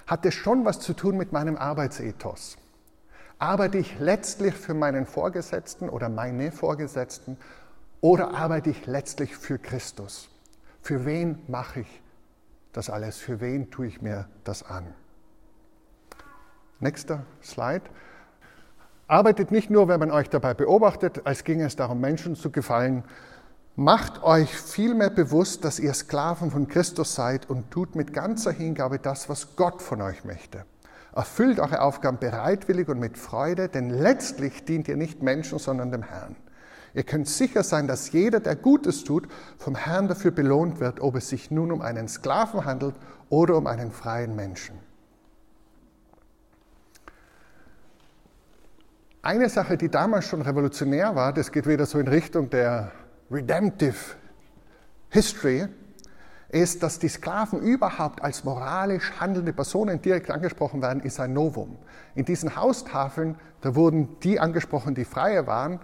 hat 0.06 0.26
es 0.26 0.34
schon 0.34 0.64
was 0.64 0.80
zu 0.80 0.92
tun 0.92 1.16
mit 1.16 1.32
meinem 1.32 1.56
Arbeitsethos. 1.56 2.56
Arbeite 3.38 3.78
ich 3.78 3.98
letztlich 3.98 4.54
für 4.54 4.74
meinen 4.74 5.06
Vorgesetzten 5.06 5.88
oder 5.88 6.08
meine 6.08 6.52
Vorgesetzten 6.52 7.36
oder 8.00 8.34
arbeite 8.34 8.70
ich 8.70 8.86
letztlich 8.86 9.36
für 9.36 9.58
Christus? 9.58 10.28
Für 10.82 11.04
wen 11.04 11.38
mache 11.48 11.80
ich 11.80 12.02
das 12.72 12.90
alles? 12.90 13.18
Für 13.18 13.40
wen 13.40 13.70
tue 13.70 13.86
ich 13.86 14.02
mir 14.02 14.28
das 14.44 14.62
an? 14.62 14.94
Nächster 16.80 17.24
Slide. 17.42 17.84
Arbeitet 19.06 19.50
nicht 19.50 19.70
nur, 19.70 19.88
wenn 19.88 20.00
man 20.00 20.10
euch 20.10 20.28
dabei 20.30 20.54
beobachtet, 20.54 21.26
als 21.26 21.44
ginge 21.44 21.64
es 21.64 21.76
darum, 21.76 22.00
Menschen 22.00 22.36
zu 22.36 22.50
gefallen. 22.50 23.04
Macht 23.76 24.22
euch 24.22 24.54
vielmehr 24.54 25.10
bewusst, 25.10 25.64
dass 25.64 25.80
ihr 25.80 25.92
Sklaven 25.94 26.52
von 26.52 26.68
Christus 26.68 27.16
seid 27.16 27.50
und 27.50 27.72
tut 27.72 27.96
mit 27.96 28.12
ganzer 28.12 28.52
Hingabe 28.52 29.00
das, 29.00 29.28
was 29.28 29.56
Gott 29.56 29.82
von 29.82 30.00
euch 30.00 30.24
möchte. 30.24 30.64
Erfüllt 31.12 31.58
eure 31.58 31.80
Aufgaben 31.80 32.18
bereitwillig 32.18 32.88
und 32.88 33.00
mit 33.00 33.18
Freude, 33.18 33.68
denn 33.68 33.90
letztlich 33.90 34.64
dient 34.64 34.86
ihr 34.86 34.96
nicht 34.96 35.24
Menschen, 35.24 35.58
sondern 35.58 35.90
dem 35.90 36.04
Herrn. 36.04 36.36
Ihr 36.94 37.02
könnt 37.02 37.26
sicher 37.26 37.64
sein, 37.64 37.88
dass 37.88 38.12
jeder, 38.12 38.38
der 38.38 38.54
Gutes 38.54 39.02
tut, 39.02 39.26
vom 39.58 39.74
Herrn 39.74 40.06
dafür 40.06 40.30
belohnt 40.30 40.78
wird, 40.78 41.00
ob 41.00 41.16
es 41.16 41.28
sich 41.28 41.50
nun 41.50 41.72
um 41.72 41.82
einen 41.82 42.06
Sklaven 42.06 42.64
handelt 42.64 42.94
oder 43.28 43.56
um 43.56 43.66
einen 43.66 43.90
freien 43.90 44.36
Menschen. 44.36 44.78
Eine 49.22 49.48
Sache, 49.48 49.76
die 49.76 49.88
damals 49.88 50.26
schon 50.26 50.42
revolutionär 50.42 51.16
war, 51.16 51.32
das 51.32 51.50
geht 51.50 51.66
wieder 51.66 51.86
so 51.86 51.98
in 51.98 52.06
Richtung 52.06 52.50
der 52.50 52.92
Redemptive 53.30 54.16
History, 55.10 55.68
ist, 56.54 56.84
dass 56.84 57.00
die 57.00 57.08
Sklaven 57.08 57.60
überhaupt 57.60 58.22
als 58.22 58.44
moralisch 58.44 59.12
handelnde 59.18 59.52
Personen 59.52 60.00
direkt 60.00 60.30
angesprochen 60.30 60.80
werden, 60.80 61.02
ist 61.02 61.18
ein 61.18 61.32
Novum. 61.32 61.76
In 62.14 62.24
diesen 62.24 62.54
Haustafeln, 62.54 63.34
da 63.60 63.74
wurden 63.74 64.20
die 64.20 64.38
angesprochen, 64.38 64.94
die 64.94 65.04
Freie 65.04 65.48
waren, 65.48 65.80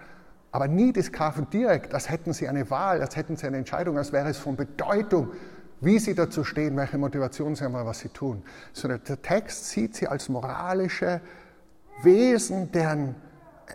aber 0.53 0.69
nie 0.69 0.93
die 0.93 1.03
Sklaven 1.03 1.51
direkt, 1.51 1.93
als 1.93 2.09
hätten 2.09 2.33
sie 2.33 2.49
eine 2.49 2.71
Wahl, 2.71 3.01
als 3.01 3.17
hätten 3.17 3.37
sie 3.37 3.49
eine 3.49 3.57
Entscheidung, 3.57 3.99
als 3.99 4.13
wäre 4.13 4.29
es 4.29 4.39
von 4.39 4.55
Bedeutung, 4.55 5.33
wie 5.81 5.99
sie 5.99 6.15
dazu 6.15 6.45
stehen, 6.45 6.77
welche 6.77 6.99
Motivation 6.99 7.57
sie 7.57 7.65
haben, 7.65 7.75
was 7.75 7.99
sie 7.99 8.11
tun. 8.11 8.45
Sondern 8.73 9.01
der 9.09 9.21
Text 9.23 9.71
sieht 9.71 9.97
sie 9.97 10.07
als 10.07 10.29
moralische 10.29 11.21
Wesen, 12.03 12.71
deren 12.71 13.17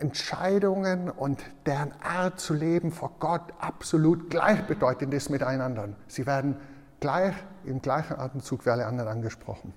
Entscheidungen 0.00 1.10
und 1.10 1.42
deren 1.66 1.92
Art 2.02 2.40
zu 2.40 2.54
leben 2.54 2.92
vor 2.92 3.16
Gott 3.18 3.52
absolut 3.58 4.30
gleichbedeutend 4.30 5.12
ist 5.14 5.30
mit 5.30 5.42
einander. 5.42 5.90
Sie 6.08 6.26
werden 6.26 6.56
gleich, 7.00 7.34
im 7.64 7.82
gleichen 7.82 8.18
Atemzug 8.18 8.66
wie 8.66 8.70
alle 8.70 8.86
anderen 8.86 9.08
angesprochen. 9.08 9.74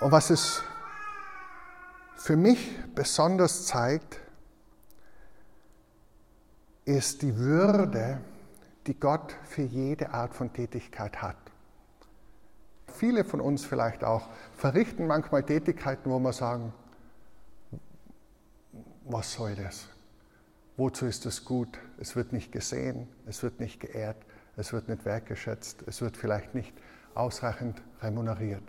Und 0.00 0.12
was 0.12 0.30
es 0.30 0.62
für 2.16 2.36
mich 2.36 2.78
besonders 2.94 3.66
zeigt, 3.66 4.20
ist 6.84 7.22
die 7.22 7.36
Würde, 7.36 8.20
die 8.86 8.98
Gott 8.98 9.36
für 9.44 9.62
jede 9.62 10.10
Art 10.10 10.34
von 10.34 10.52
Tätigkeit 10.52 11.22
hat. 11.22 11.36
Viele 12.96 13.24
von 13.24 13.40
uns 13.40 13.64
vielleicht 13.64 14.04
auch 14.04 14.28
verrichten 14.54 15.06
manchmal 15.06 15.42
Tätigkeiten, 15.42 16.10
wo 16.10 16.18
wir 16.18 16.32
sagen, 16.32 16.72
was 19.04 19.34
soll 19.34 19.54
das? 19.54 19.88
Wozu 20.78 21.06
ist 21.06 21.26
es 21.26 21.44
gut? 21.44 21.78
Es 21.98 22.16
wird 22.16 22.32
nicht 22.32 22.52
gesehen, 22.52 23.08
es 23.26 23.42
wird 23.42 23.60
nicht 23.60 23.80
geehrt, 23.80 24.16
es 24.56 24.72
wird 24.72 24.88
nicht 24.88 25.04
wertgeschätzt, 25.04 25.84
es 25.86 26.00
wird 26.00 26.16
vielleicht 26.16 26.54
nicht 26.54 26.72
ausreichend 27.14 27.82
remuneriert. 28.00 28.64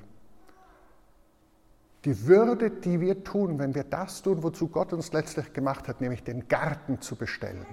Die 2.05 2.27
Würde, 2.27 2.69
die 2.69 2.99
wir 2.99 3.23
tun, 3.23 3.59
wenn 3.59 3.75
wir 3.75 3.83
das 3.83 4.21
tun, 4.21 4.43
wozu 4.43 4.67
Gott 4.67 4.93
uns 4.93 5.11
letztlich 5.13 5.53
gemacht 5.53 5.87
hat, 5.87 6.01
nämlich 6.01 6.23
den 6.23 6.47
Garten 6.47 7.01
zu 7.01 7.15
bestellen, 7.15 7.65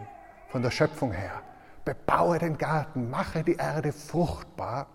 von 0.48 0.62
der 0.62 0.70
Schöpfung 0.70 1.12
her. 1.12 1.42
Bebaue 1.84 2.38
den 2.38 2.57
Garten, 2.59 3.11
mache 3.11 3.44
die 3.44 3.57
Erde 3.57 3.92
fruchtbar, 3.92 4.86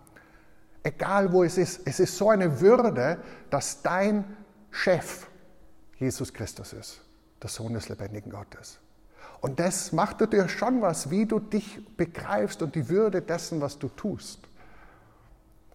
egal 0.84 1.32
wo 1.32 1.44
es 1.44 1.58
ist. 1.58 1.82
Es 1.86 2.00
ist 2.00 2.18
so 2.18 2.30
eine 2.30 2.62
Würde, 2.62 3.20
dass 3.50 3.82
dein 3.82 4.24
Chef 4.72 5.28
Jesus 5.98 6.34
Christus 6.34 6.74
ist, 6.74 7.02
der 7.42 7.50
Sohn 7.50 7.74
des 7.74 7.90
lebendigen 7.90 8.32
Gottes. 8.32 8.80
Und 9.42 9.60
das 9.60 9.92
macht 9.92 10.20
natürlich 10.20 10.52
schon 10.52 10.82
was, 10.82 11.10
wie 11.10 11.26
du 11.26 11.40
dich 11.40 11.80
begreifst 11.96 12.62
und 12.62 12.76
die 12.76 12.90
Würde 12.90 13.22
dessen, 13.22 13.62
was 13.62 13.80
du 13.80 13.88
tust. 13.88 14.40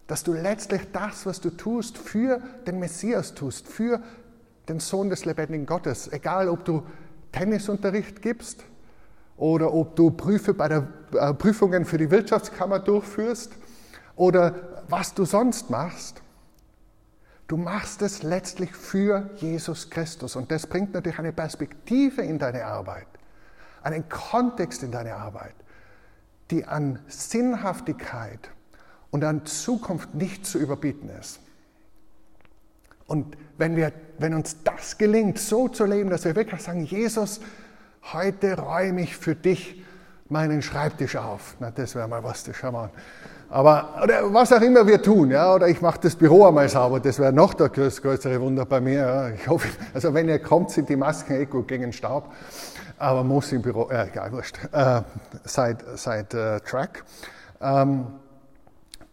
Dass 0.07 0.23
du 0.23 0.33
letztlich 0.33 0.81
das, 0.91 1.25
was 1.25 1.41
du 1.41 1.49
tust, 1.49 1.97
für 1.97 2.39
den 2.67 2.79
Messias 2.79 3.33
tust, 3.33 3.67
für 3.67 4.01
den 4.69 4.79
Sohn 4.79 5.09
des 5.09 5.25
lebendigen 5.25 5.65
Gottes. 5.65 6.11
Egal, 6.11 6.47
ob 6.47 6.63
du 6.65 6.83
Tennisunterricht 7.31 8.21
gibst 8.21 8.63
oder 9.37 9.73
ob 9.73 9.95
du 9.95 10.11
Prüfe 10.11 10.53
bei 10.53 10.67
der, 10.67 10.87
äh, 11.13 11.33
Prüfungen 11.33 11.85
für 11.85 11.97
die 11.97 12.09
Wirtschaftskammer 12.09 12.79
durchführst 12.79 13.51
oder 14.15 14.74
was 14.87 15.13
du 15.13 15.25
sonst 15.25 15.69
machst. 15.69 16.21
Du 17.47 17.57
machst 17.57 18.01
es 18.01 18.23
letztlich 18.23 18.75
für 18.75 19.29
Jesus 19.37 19.89
Christus 19.89 20.35
und 20.35 20.51
das 20.51 20.65
bringt 20.65 20.93
natürlich 20.93 21.19
eine 21.19 21.33
Perspektive 21.33 22.21
in 22.23 22.39
deine 22.39 22.65
Arbeit 22.65 23.07
einen 23.85 24.09
Kontext 24.09 24.83
in 24.83 24.91
deine 24.91 25.15
Arbeit, 25.15 25.53
die 26.49 26.65
an 26.65 26.99
Sinnhaftigkeit 27.07 28.49
und 29.11 29.23
an 29.23 29.45
Zukunft 29.45 30.15
nicht 30.15 30.45
zu 30.45 30.57
überbieten 30.57 31.09
ist. 31.09 31.39
Und 33.07 33.37
wenn, 33.57 33.75
wir, 33.75 33.93
wenn 34.17 34.33
uns 34.33 34.63
das 34.63 34.97
gelingt, 34.97 35.37
so 35.37 35.67
zu 35.67 35.85
leben, 35.85 36.09
dass 36.09 36.25
wir 36.25 36.35
wirklich 36.35 36.61
sagen, 36.61 36.83
Jesus, 36.83 37.39
heute 38.11 38.57
räume 38.57 39.01
ich 39.01 39.15
für 39.15 39.35
dich 39.35 39.83
meinen 40.27 40.63
Schreibtisch 40.63 41.15
auf. 41.15 41.55
Na, 41.59 41.69
das 41.69 41.93
wäre 41.93 42.07
mal 42.07 42.23
was, 42.23 42.43
das 42.43 42.57
schauen 42.57 42.73
wir 42.73 42.83
an. 42.83 42.89
Aber 43.49 44.01
oder 44.03 44.33
was 44.33 44.51
auch 44.51 44.61
immer 44.61 44.85
wir 44.87 45.01
tun, 45.01 45.31
ja, 45.31 45.53
oder 45.53 45.67
ich 45.67 45.81
mache 45.81 45.99
das 46.01 46.15
Büro 46.15 46.45
einmal 46.45 46.67
sauber, 46.67 46.99
das 46.99 47.19
wäre 47.19 47.31
noch 47.31 47.53
der 47.53 47.69
größere 47.69 48.41
Wunder 48.41 48.65
bei 48.65 48.81
mir. 48.81 48.99
Ja. 48.99 49.29
Ich 49.29 49.47
hoffe, 49.47 49.67
also 49.93 50.13
wenn 50.13 50.27
ihr 50.27 50.39
kommt, 50.39 50.71
sind 50.71 50.89
die 50.89 50.95
Masken 50.95 51.33
eh 51.33 51.45
gut 51.45 51.67
gegen 51.67 51.93
Staub 51.93 52.31
aber 52.97 53.23
muss 53.23 53.51
im 53.51 53.61
Büro, 53.61 53.89
äh, 53.89 54.07
egal, 54.07 54.31
wurscht, 54.31 54.57
äh, 54.71 55.01
seit, 55.43 55.83
seit 55.95 56.33
äh, 56.33 56.59
Track. 56.61 57.03
Ähm, 57.61 58.07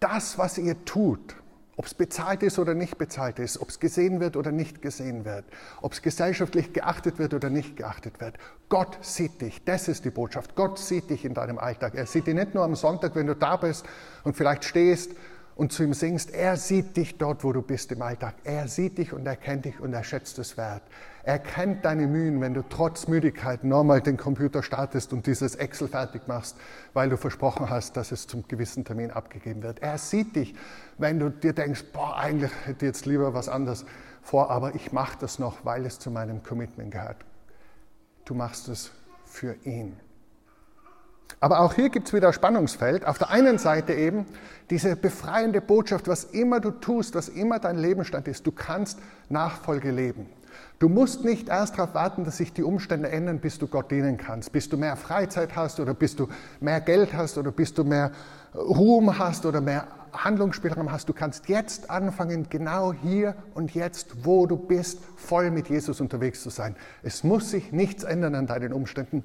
das, 0.00 0.38
was 0.38 0.58
ihr 0.58 0.84
tut, 0.84 1.36
ob 1.76 1.86
es 1.86 1.94
bezahlt 1.94 2.42
ist 2.42 2.58
oder 2.58 2.74
nicht 2.74 2.98
bezahlt 2.98 3.38
ist, 3.38 3.60
ob 3.60 3.70
es 3.70 3.80
gesehen 3.80 4.20
wird 4.20 4.36
oder 4.36 4.52
nicht 4.52 4.82
gesehen 4.82 5.24
wird, 5.24 5.44
ob 5.80 5.92
es 5.92 6.02
gesellschaftlich 6.02 6.72
geachtet 6.72 7.18
wird 7.18 7.34
oder 7.34 7.50
nicht 7.50 7.76
geachtet 7.76 8.20
wird. 8.20 8.36
Gott 8.72 8.96
sieht 9.02 9.42
dich, 9.42 9.62
das 9.66 9.86
ist 9.88 10.06
die 10.06 10.10
Botschaft. 10.10 10.56
Gott 10.56 10.78
sieht 10.78 11.10
dich 11.10 11.26
in 11.26 11.34
deinem 11.34 11.58
Alltag. 11.58 11.94
Er 11.94 12.06
sieht 12.06 12.26
dich 12.26 12.34
nicht 12.34 12.54
nur 12.54 12.64
am 12.64 12.74
Sonntag, 12.74 13.14
wenn 13.14 13.26
du 13.26 13.36
da 13.36 13.58
bist 13.58 13.84
und 14.24 14.34
vielleicht 14.34 14.64
stehst 14.64 15.10
und 15.56 15.74
zu 15.74 15.82
ihm 15.82 15.92
singst. 15.92 16.30
Er 16.30 16.56
sieht 16.56 16.96
dich 16.96 17.18
dort, 17.18 17.44
wo 17.44 17.52
du 17.52 17.60
bist 17.60 17.92
im 17.92 18.00
Alltag. 18.00 18.34
Er 18.44 18.68
sieht 18.68 18.96
dich 18.96 19.12
und 19.12 19.26
er 19.26 19.36
kennt 19.36 19.66
dich 19.66 19.78
und 19.78 19.92
er 19.92 20.02
schätzt 20.02 20.38
es 20.38 20.56
wert. 20.56 20.80
Er 21.22 21.38
kennt 21.38 21.84
deine 21.84 22.06
Mühen, 22.06 22.40
wenn 22.40 22.54
du 22.54 22.62
trotz 22.66 23.08
Müdigkeit 23.08 23.62
nochmal 23.62 24.00
den 24.00 24.16
Computer 24.16 24.62
startest 24.62 25.12
und 25.12 25.26
dieses 25.26 25.54
Excel 25.54 25.88
fertig 25.88 26.26
machst, 26.26 26.56
weil 26.94 27.10
du 27.10 27.18
versprochen 27.18 27.68
hast, 27.68 27.98
dass 27.98 28.10
es 28.10 28.26
zum 28.26 28.48
gewissen 28.48 28.86
Termin 28.86 29.10
abgegeben 29.10 29.62
wird. 29.62 29.82
Er 29.82 29.98
sieht 29.98 30.34
dich, 30.34 30.54
wenn 30.96 31.18
du 31.18 31.28
dir 31.28 31.52
denkst, 31.52 31.84
boah, 31.92 32.16
eigentlich 32.16 32.52
hätte 32.64 32.86
ich 32.86 32.88
jetzt 32.88 33.04
lieber 33.04 33.34
was 33.34 33.50
anderes 33.50 33.84
vor, 34.22 34.50
aber 34.50 34.74
ich 34.74 34.92
mache 34.92 35.18
das 35.20 35.38
noch, 35.38 35.62
weil 35.66 35.84
es 35.84 35.98
zu 35.98 36.10
meinem 36.10 36.42
Commitment 36.42 36.90
gehört. 36.90 37.18
Du 38.24 38.34
machst 38.34 38.68
es 38.68 38.90
für 39.24 39.54
ihn. 39.64 39.96
Aber 41.40 41.60
auch 41.60 41.74
hier 41.74 41.88
gibt 41.88 42.06
es 42.06 42.14
wieder 42.14 42.32
Spannungsfeld. 42.32 43.04
Auf 43.04 43.18
der 43.18 43.30
einen 43.30 43.58
Seite 43.58 43.94
eben 43.94 44.26
diese 44.70 44.94
befreiende 44.94 45.60
Botschaft, 45.60 46.06
was 46.06 46.24
immer 46.24 46.60
du 46.60 46.70
tust, 46.70 47.14
was 47.14 47.28
immer 47.28 47.58
dein 47.58 47.78
Lebensstand 47.78 48.28
ist, 48.28 48.46
du 48.46 48.52
kannst 48.52 49.00
Nachfolge 49.28 49.90
leben. 49.90 50.28
Du 50.78 50.88
musst 50.88 51.24
nicht 51.24 51.48
erst 51.48 51.78
darauf 51.78 51.94
warten, 51.94 52.24
dass 52.24 52.36
sich 52.36 52.52
die 52.52 52.62
Umstände 52.62 53.08
ändern, 53.08 53.40
bis 53.40 53.58
du 53.58 53.66
Gott 53.66 53.90
dienen 53.90 54.18
kannst, 54.18 54.52
bis 54.52 54.68
du 54.68 54.76
mehr 54.76 54.96
Freizeit 54.96 55.56
hast 55.56 55.80
oder 55.80 55.94
bis 55.94 56.14
du 56.14 56.28
mehr 56.60 56.80
Geld 56.80 57.14
hast 57.14 57.38
oder 57.38 57.50
bis 57.50 57.74
du 57.74 57.84
mehr 57.84 58.12
Ruhm 58.54 59.18
hast 59.18 59.46
oder 59.46 59.60
mehr 59.60 59.86
Handlungsspielraum 60.12 60.92
hast. 60.92 61.08
Du 61.08 61.12
kannst 61.12 61.48
jetzt 61.48 61.90
anfangen, 61.90 62.48
genau 62.50 62.92
hier 62.92 63.34
und 63.54 63.74
jetzt, 63.74 64.24
wo 64.24 64.46
du 64.46 64.56
bist, 64.56 65.00
voll 65.16 65.50
mit 65.50 65.68
Jesus 65.68 66.00
unterwegs 66.00 66.42
zu 66.42 66.50
sein. 66.50 66.76
Es 67.02 67.24
muss 67.24 67.50
sich 67.50 67.72
nichts 67.72 68.04
ändern 68.04 68.34
an 68.34 68.46
deinen 68.46 68.72
Umständen, 68.72 69.24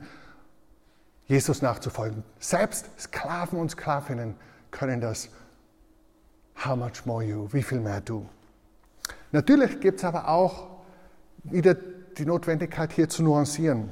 Jesus 1.26 1.62
nachzufolgen. 1.62 2.24
Selbst 2.40 2.88
Sklaven 3.00 3.60
und 3.60 3.72
Sklavinnen 3.72 4.36
können 4.72 5.02
das. 5.02 5.30
How 6.66 6.76
much 6.76 7.06
more 7.06 7.24
you? 7.24 7.48
Wie 7.52 7.64
viel 7.64 7.80
mehr 7.80 8.02
du? 8.02 8.28
Natürlich 9.32 9.80
gibt 9.80 10.00
es 10.00 10.06
aber 10.06 10.30
auch 10.30 10.68
wieder 11.44 11.76
die 11.76 12.26
Notwendigkeit, 12.26 12.92
hier 12.92 13.10
zu 13.10 13.24
nuancieren. 13.24 13.92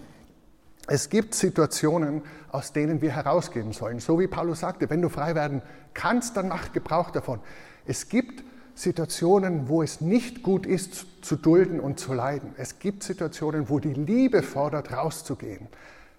Es 0.88 1.10
gibt 1.10 1.34
Situationen, 1.34 2.22
aus 2.52 2.72
denen 2.74 3.02
wir 3.02 3.12
herausgehen 3.12 3.74
sollen. 3.74 4.00
So 4.00 4.20
wie 4.20 4.28
Paulus 4.28 4.60
sagte, 4.60 4.90
wenn 4.90 5.02
du 5.02 5.10
frei 5.10 5.36
werden 5.36 5.62
kannst, 5.94 6.38
dann 6.38 6.50
mach 6.50 6.72
Gebrauch 6.74 7.12
davon. 7.12 7.40
Es 7.86 8.10
gibt 8.10 8.44
Situationen, 8.76 9.70
wo 9.70 9.82
es 9.82 10.02
nicht 10.02 10.44
gut 10.44 10.66
ist, 10.66 11.06
zu 11.24 11.38
dulden 11.38 11.80
und 11.80 12.00
zu 12.00 12.14
leiden. 12.14 12.54
Es 12.58 12.80
gibt 12.80 13.04
Situationen, 13.04 13.70
wo 13.70 13.80
die 13.80 13.94
Liebe 13.94 14.44
fordert, 14.44 14.92
rauszugehen. 14.92 15.68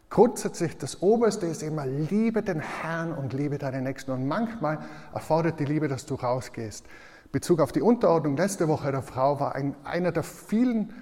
Grundsätzlich 0.09 0.79
das 0.79 1.03
Oberste 1.03 1.47
ist 1.47 1.63
immer, 1.63 1.87
liebe 1.87 2.43
den 2.43 2.61
Herrn 2.61 3.13
und 3.13 3.33
liebe 3.33 3.59
deinen 3.59 3.85
Nächsten. 3.85 4.11
Und 4.13 4.27
manchmal 4.27 4.79
erfordert 5.13 5.61
die 5.61 5.65
Liebe, 5.65 5.89
dass 5.89 6.07
du 6.07 6.15
rausgehst. 6.15 6.87
Bezug 7.33 7.61
auf 7.61 7.73
die 7.73 7.83
Unterordnung 7.83 8.37
letzte 8.37 8.69
Woche 8.69 8.91
der 8.91 9.03
Frau 9.03 9.39
war 9.39 9.55
ein, 9.55 9.75
einer 9.85 10.13
der 10.13 10.23
vielen 10.23 10.95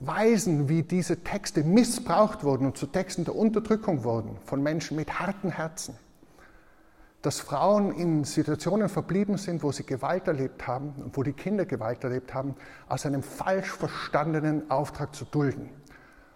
Weisen, 0.00 0.68
wie 0.68 0.82
diese 0.82 1.24
Texte 1.24 1.64
missbraucht 1.64 2.44
wurden 2.44 2.66
und 2.66 2.76
zu 2.76 2.86
Texten 2.86 3.24
der 3.24 3.34
Unterdrückung 3.34 4.04
wurden 4.04 4.36
von 4.44 4.62
Menschen 4.62 4.96
mit 4.96 5.18
harten 5.18 5.50
Herzen. 5.50 5.96
Dass 7.22 7.40
Frauen 7.40 7.92
in 7.92 8.22
Situationen 8.22 8.88
verblieben 8.88 9.38
sind, 9.38 9.64
wo 9.64 9.72
sie 9.72 9.84
Gewalt 9.84 10.28
erlebt 10.28 10.68
haben 10.68 10.94
und 11.02 11.16
wo 11.16 11.24
die 11.24 11.32
Kinder 11.32 11.66
Gewalt 11.66 12.04
erlebt 12.04 12.32
haben, 12.32 12.54
aus 12.88 13.06
einem 13.06 13.24
falsch 13.24 13.72
verstandenen 13.72 14.70
Auftrag 14.70 15.16
zu 15.16 15.24
dulden. 15.24 15.68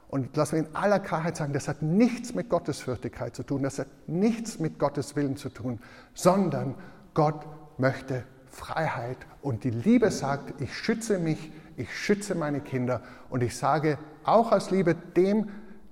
Und 0.09 0.37
lassen 0.37 0.57
wir 0.57 0.67
in 0.67 0.75
aller 0.75 0.99
Klarheit 0.99 1.37
sagen, 1.37 1.53
das 1.53 1.69
hat 1.69 1.83
nichts 1.83 2.35
mit 2.35 2.49
Gottesfürchtigkeit 2.49 3.35
zu 3.37 3.45
tun, 3.45 3.63
das 3.63 3.79
hat 3.79 3.87
nichts 4.09 4.59
mit 4.59 4.79
Gottes 4.79 5.15
Willen 5.15 5.37
zu 5.37 5.49
tun, 5.49 5.79
sondern 6.15 6.75
Gott 7.15 7.47
möchte 7.79 8.25
Freiheit 8.47 9.17
und 9.41 9.65
die 9.65 9.71
Liebe 9.71 10.11
sagt, 10.11 10.61
ich 10.61 10.77
schütze 10.77 11.19
mich 11.19 11.51
ich 11.77 11.97
schütze 11.97 12.35
meine 12.35 12.61
Kinder 12.61 13.03
und 13.31 13.43
ich 13.43 13.57
sage 13.57 13.99
auch 14.25 14.53
aus 14.53 14.71
Liebe 14.71 14.95
dem, 14.95 15.49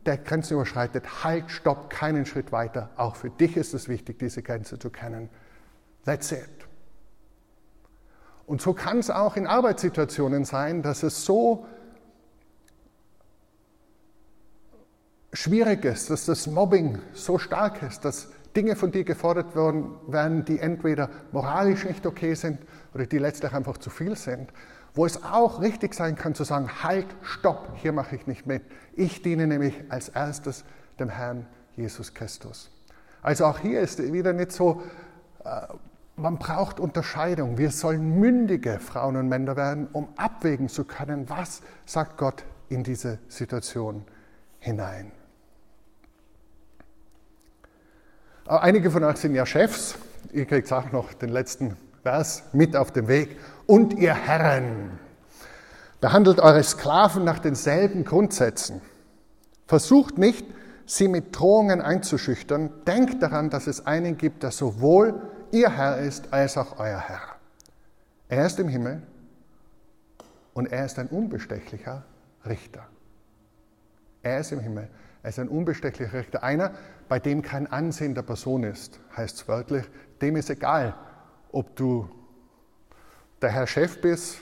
der 0.07 0.19
Grenzen 0.19 0.55
überschreitet, 0.55 1.25
halt, 1.25 1.51
stopp, 1.51 1.91
keinen 1.91 2.25
Schritt 2.27 2.53
weiter. 2.53 2.91
Auch 2.97 3.17
für 3.17 3.31
dich 3.31 3.57
ist 3.57 3.75
es 3.75 3.89
wichtig, 3.89 4.19
diese 4.19 4.43
Grenze 4.43 4.79
zu 4.79 4.91
kennen. 4.91 5.29
That's 6.05 6.33
it. 6.33 6.49
Und 8.47 8.61
so 8.61 8.73
kann 8.73 8.99
es 8.99 9.11
auch 9.11 9.37
in 9.37 9.47
Arbeitssituationen 9.47 10.45
sein, 10.45 10.83
dass 10.83 11.03
es 11.03 11.25
so 11.25 11.67
schwierig 15.33 15.85
ist, 15.85 16.11
dass 16.11 16.27
das 16.27 16.47
Mobbing 16.47 16.99
so 17.13 17.39
stark 17.39 17.83
ist, 17.83 18.05
dass 18.05 18.31
Dinge 18.57 18.75
von 18.75 18.91
dir 18.91 19.05
gefordert 19.05 19.55
werden, 19.55 20.45
die 20.45 20.59
entweder 20.59 21.09
moralisch 21.31 21.85
nicht 21.85 22.05
okay 22.05 22.35
sind 22.35 22.59
oder 22.95 23.07
die 23.07 23.19
letztlich 23.19 23.53
einfach 23.53 23.79
zu 23.79 23.91
viel 23.91 24.17
sind 24.17 24.53
wo 24.95 25.07
es 25.07 25.23
auch 25.23 25.61
richtig 25.61 25.95
sein 25.95 26.17
kann 26.17 26.35
zu 26.35 26.45
sagen, 26.45 26.83
halt, 26.83 27.07
stopp, 27.23 27.69
hier 27.77 27.93
mache 27.93 28.17
ich 28.17 28.27
nicht 28.27 28.47
mit. 28.47 28.63
Ich 28.95 29.23
diene 29.23 29.47
nämlich 29.47 29.75
als 29.89 30.09
erstes 30.09 30.65
dem 30.99 31.09
Herrn 31.09 31.47
Jesus 31.77 32.15
Christus. 32.15 32.71
Also 33.23 33.47
auch 33.47 33.59
hier 33.59 33.81
ist 33.81 34.01
wieder 34.13 34.33
nicht 34.33 34.53
so, 34.53 34.83
äh, 35.45 35.67
man 36.17 36.39
braucht 36.39 36.81
Unterscheidung. 36.81 37.59
Wir 37.59 37.71
sollen 37.71 38.19
mündige 38.19 38.79
Frauen 38.79 39.17
und 39.17 39.29
Männer 39.29 39.57
werden, 39.57 39.89
um 39.93 40.09
abwägen 40.17 40.69
zu 40.69 40.85
können, 40.85 41.29
was 41.29 41.63
sagt 41.87 42.19
Gott 42.19 42.45
in 42.69 42.85
diese 42.85 43.19
Situation 43.29 44.05
hinein. 44.59 45.13
Äh, 48.47 48.59
einige 48.59 48.91
von 48.91 49.05
euch 49.05 49.19
sind 49.19 49.35
ja 49.35 49.47
Chefs. 49.47 49.97
Ihr 50.33 50.47
kriegt 50.47 50.71
auch 50.73 50.93
noch 50.93 51.13
den 51.15 51.31
letzten 51.31 51.77
Vers 52.03 52.45
mit 52.53 52.77
auf 52.77 52.91
dem 52.91 53.09
Weg 53.09 53.37
und 53.71 53.95
ihr 53.95 54.15
Herren. 54.15 54.99
Behandelt 56.01 56.41
eure 56.41 56.65
Sklaven 56.65 57.23
nach 57.23 57.39
denselben 57.39 58.05
Grundsätzen. 58.05 58.81
Versucht 59.69 60.19
nicht, 60.19 60.45
sie 60.87 61.07
mit 61.07 61.39
Drohungen 61.39 61.81
einzuschüchtern. 61.81 62.71
Denkt 62.85 63.23
daran, 63.23 63.49
dass 63.49 63.69
es 63.69 63.87
einen 63.87 64.17
gibt, 64.17 64.43
der 64.43 64.51
sowohl 64.51 65.23
ihr 65.53 65.71
Herr 65.71 65.99
ist 65.99 66.33
als 66.33 66.59
auch 66.59 66.81
euer 66.81 66.99
Herr. 66.99 67.21
Er 68.29 68.47
ist 68.47 68.59
im 68.59 68.67
Himmel 68.67 69.03
und 70.53 70.73
er 70.73 70.85
ist 70.85 70.99
ein 70.99 71.07
unbestechlicher 71.07 72.03
Richter. 72.45 72.85
Er 74.25 74.41
ist 74.41 74.51
im 74.51 74.59
Himmel. 74.59 74.89
Er 75.23 75.29
ist 75.29 75.39
ein 75.39 75.49
unbestechlicher 75.49 76.15
Richter. 76.15 76.43
Einer, 76.43 76.73
bei 77.09 77.21
dem 77.21 77.41
kein 77.43 77.69
Ansehen 77.69 78.17
der 78.17 78.23
Person 78.23 78.65
ist, 78.65 78.99
heißt 79.17 79.37
es 79.37 79.47
wörtlich. 79.47 79.85
Dem 80.21 80.35
ist 80.35 80.51
egal, 80.51 80.97
ob 81.53 81.77
du 81.77 82.09
der 83.43 83.51
Herr 83.51 83.67
Chef 83.67 84.01
bist 84.01 84.39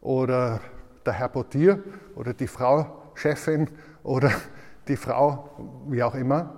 oder 0.00 0.60
der 1.04 1.12
Herr 1.12 1.28
Portier 1.28 1.82
oder 2.14 2.34
die 2.34 2.46
Frau 2.46 3.10
Chefin 3.14 3.68
oder 4.02 4.30
die 4.88 4.96
Frau, 4.96 5.50
wie 5.88 6.02
auch 6.02 6.14
immer. 6.14 6.54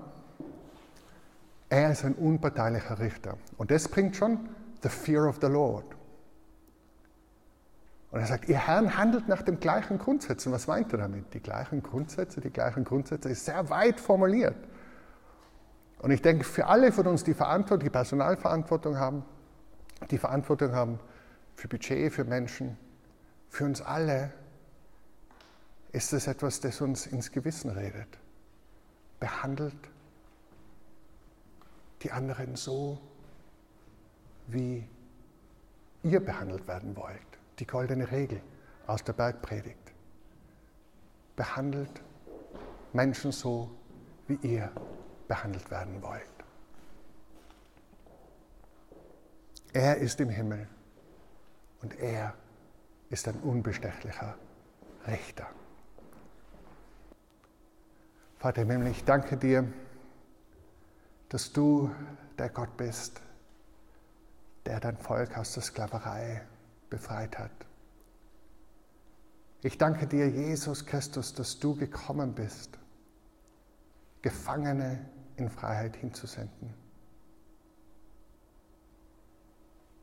Er 1.69 1.93
ist 1.93 2.05
ein 2.05 2.15
unparteilicher 2.15 2.99
Richter. 2.99 3.37
Und 3.57 3.71
das 3.71 3.89
bringt 3.89 4.17
schon 4.17 4.49
the 4.83 4.89
fear 4.89 5.29
of 5.29 5.39
the 5.41 5.49
Lord. 5.49 5.85
Und 8.11 8.21
er 8.21 8.27
sagt, 8.27 8.49
ihr 8.49 8.57
Herrn 8.57 8.97
handelt 8.97 9.29
nach 9.29 9.43
den 9.43 9.61
gleichen 9.61 9.99
Grundsätzen. 9.99 10.51
Was 10.51 10.67
meint 10.67 10.93
er 10.93 10.99
damit? 10.99 11.35
Die 11.35 11.41
gleichen 11.41 11.83
Grundsätze, 11.83 12.41
die 12.41 12.51
gleichen 12.51 12.85
Grundsätze 12.85 13.29
ist 13.29 13.45
sehr 13.45 13.69
weit 13.69 14.01
formuliert. 14.01 14.57
Und 15.99 16.11
ich 16.11 16.23
denke, 16.23 16.45
für 16.45 16.67
alle 16.67 16.91
von 16.91 17.07
uns, 17.07 17.25
die 17.25 17.35
Verantwortung, 17.35 17.85
die 17.85 17.91
Personalverantwortung 17.91 18.99
haben, 18.99 19.25
die 20.11 20.17
Verantwortung 20.17 20.73
haben 20.73 21.01
für 21.59 21.67
Budget, 21.67 22.13
für 22.13 22.23
Menschen, 22.23 22.77
für 23.49 23.65
uns 23.65 23.83
alle 23.83 24.33
ist 25.91 26.13
es 26.13 26.29
etwas, 26.29 26.61
das 26.61 26.81
uns 26.81 27.07
ins 27.07 27.33
Gewissen 27.33 27.71
redet. 27.71 28.07
Behandelt 29.19 29.75
die 32.03 32.13
anderen 32.13 32.55
so, 32.55 33.01
wie 34.47 34.89
ihr 36.05 36.21
behandelt 36.21 36.69
werden 36.69 36.95
wollt. 36.95 37.19
Die 37.59 37.67
goldene 37.67 38.09
Regel 38.09 38.41
aus 38.87 39.03
der 39.03 39.15
Bergpredigt. 39.15 39.93
Behandelt 41.35 42.01
Menschen 42.93 43.33
so, 43.33 43.69
wie 44.29 44.39
ihr 44.47 44.71
behandelt 45.27 45.69
werden 45.73 46.01
wollt. 46.03 46.23
Er 49.73 49.97
ist 49.97 50.21
im 50.21 50.29
Himmel 50.29 50.69
und 51.83 51.99
er 51.99 52.35
ist 53.11 53.29
ein 53.29 53.37
unbestechlicher 53.41 54.37
Richter. 55.07 55.47
Vater 58.39 58.63
im 58.63 58.71
Himmel, 58.71 58.89
ich 58.89 59.05
danke 59.05 59.37
dir, 59.37 59.67
dass 61.29 61.53
du 61.53 61.91
der 62.39 62.49
Gott 62.49 62.77
bist, 62.77 63.21
der 64.65 64.81
dein 64.81 64.97
Volk 64.97 65.37
aus 65.37 65.55
der 65.55 65.63
Sklaverei 65.63 66.43
befreit 66.89 67.39
hat. 67.39 67.51
Ich 69.63 69.77
danke 69.77 70.07
dir, 70.07 70.29
Jesus 70.29 70.87
Christus, 70.87 71.35
dass 71.35 71.59
du 71.59 71.75
gekommen 71.75 72.35
bist, 72.35 72.79
Gefangene 74.23 75.05
in 75.37 75.51
Freiheit 75.51 75.97
hinzusenden. 75.97 76.75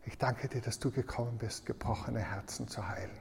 Ich 0.05 0.17
danke 0.19 0.47
dir, 0.47 0.61
dass 0.61 0.79
du 0.79 0.91
gekommen 0.91 1.37
bist, 1.39 1.65
gebrochene 1.65 2.19
Herzen 2.19 2.67
zu 2.67 2.87
heilen. 2.87 3.17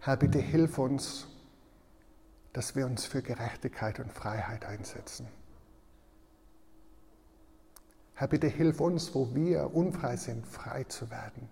Herr, 0.00 0.16
bitte 0.16 0.38
hilf 0.38 0.78
uns, 0.78 1.26
dass 2.52 2.76
wir 2.76 2.86
uns 2.86 3.06
für 3.06 3.22
Gerechtigkeit 3.22 4.00
und 4.00 4.12
Freiheit 4.12 4.64
einsetzen. 4.64 5.28
Herr, 8.14 8.28
bitte 8.28 8.48
hilf 8.48 8.80
uns, 8.80 9.14
wo 9.14 9.34
wir 9.34 9.74
unfrei 9.74 10.16
sind, 10.16 10.46
frei 10.46 10.84
zu 10.84 11.10
werden. 11.10 11.48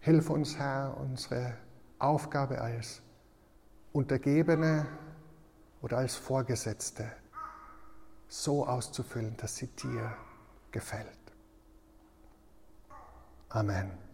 Hilf 0.00 0.30
uns, 0.30 0.58
Herr, 0.58 0.96
unsere 0.96 1.56
Aufgabe 1.98 2.60
als 2.60 3.02
Untergebene 3.92 4.86
oder 5.82 5.98
als 5.98 6.14
Vorgesetzte 6.14 7.10
so 8.30 8.64
auszufüllen, 8.64 9.36
dass 9.36 9.56
sie 9.56 9.66
dir 9.66 10.16
gefällt. 10.70 11.08
Amen. 13.48 14.09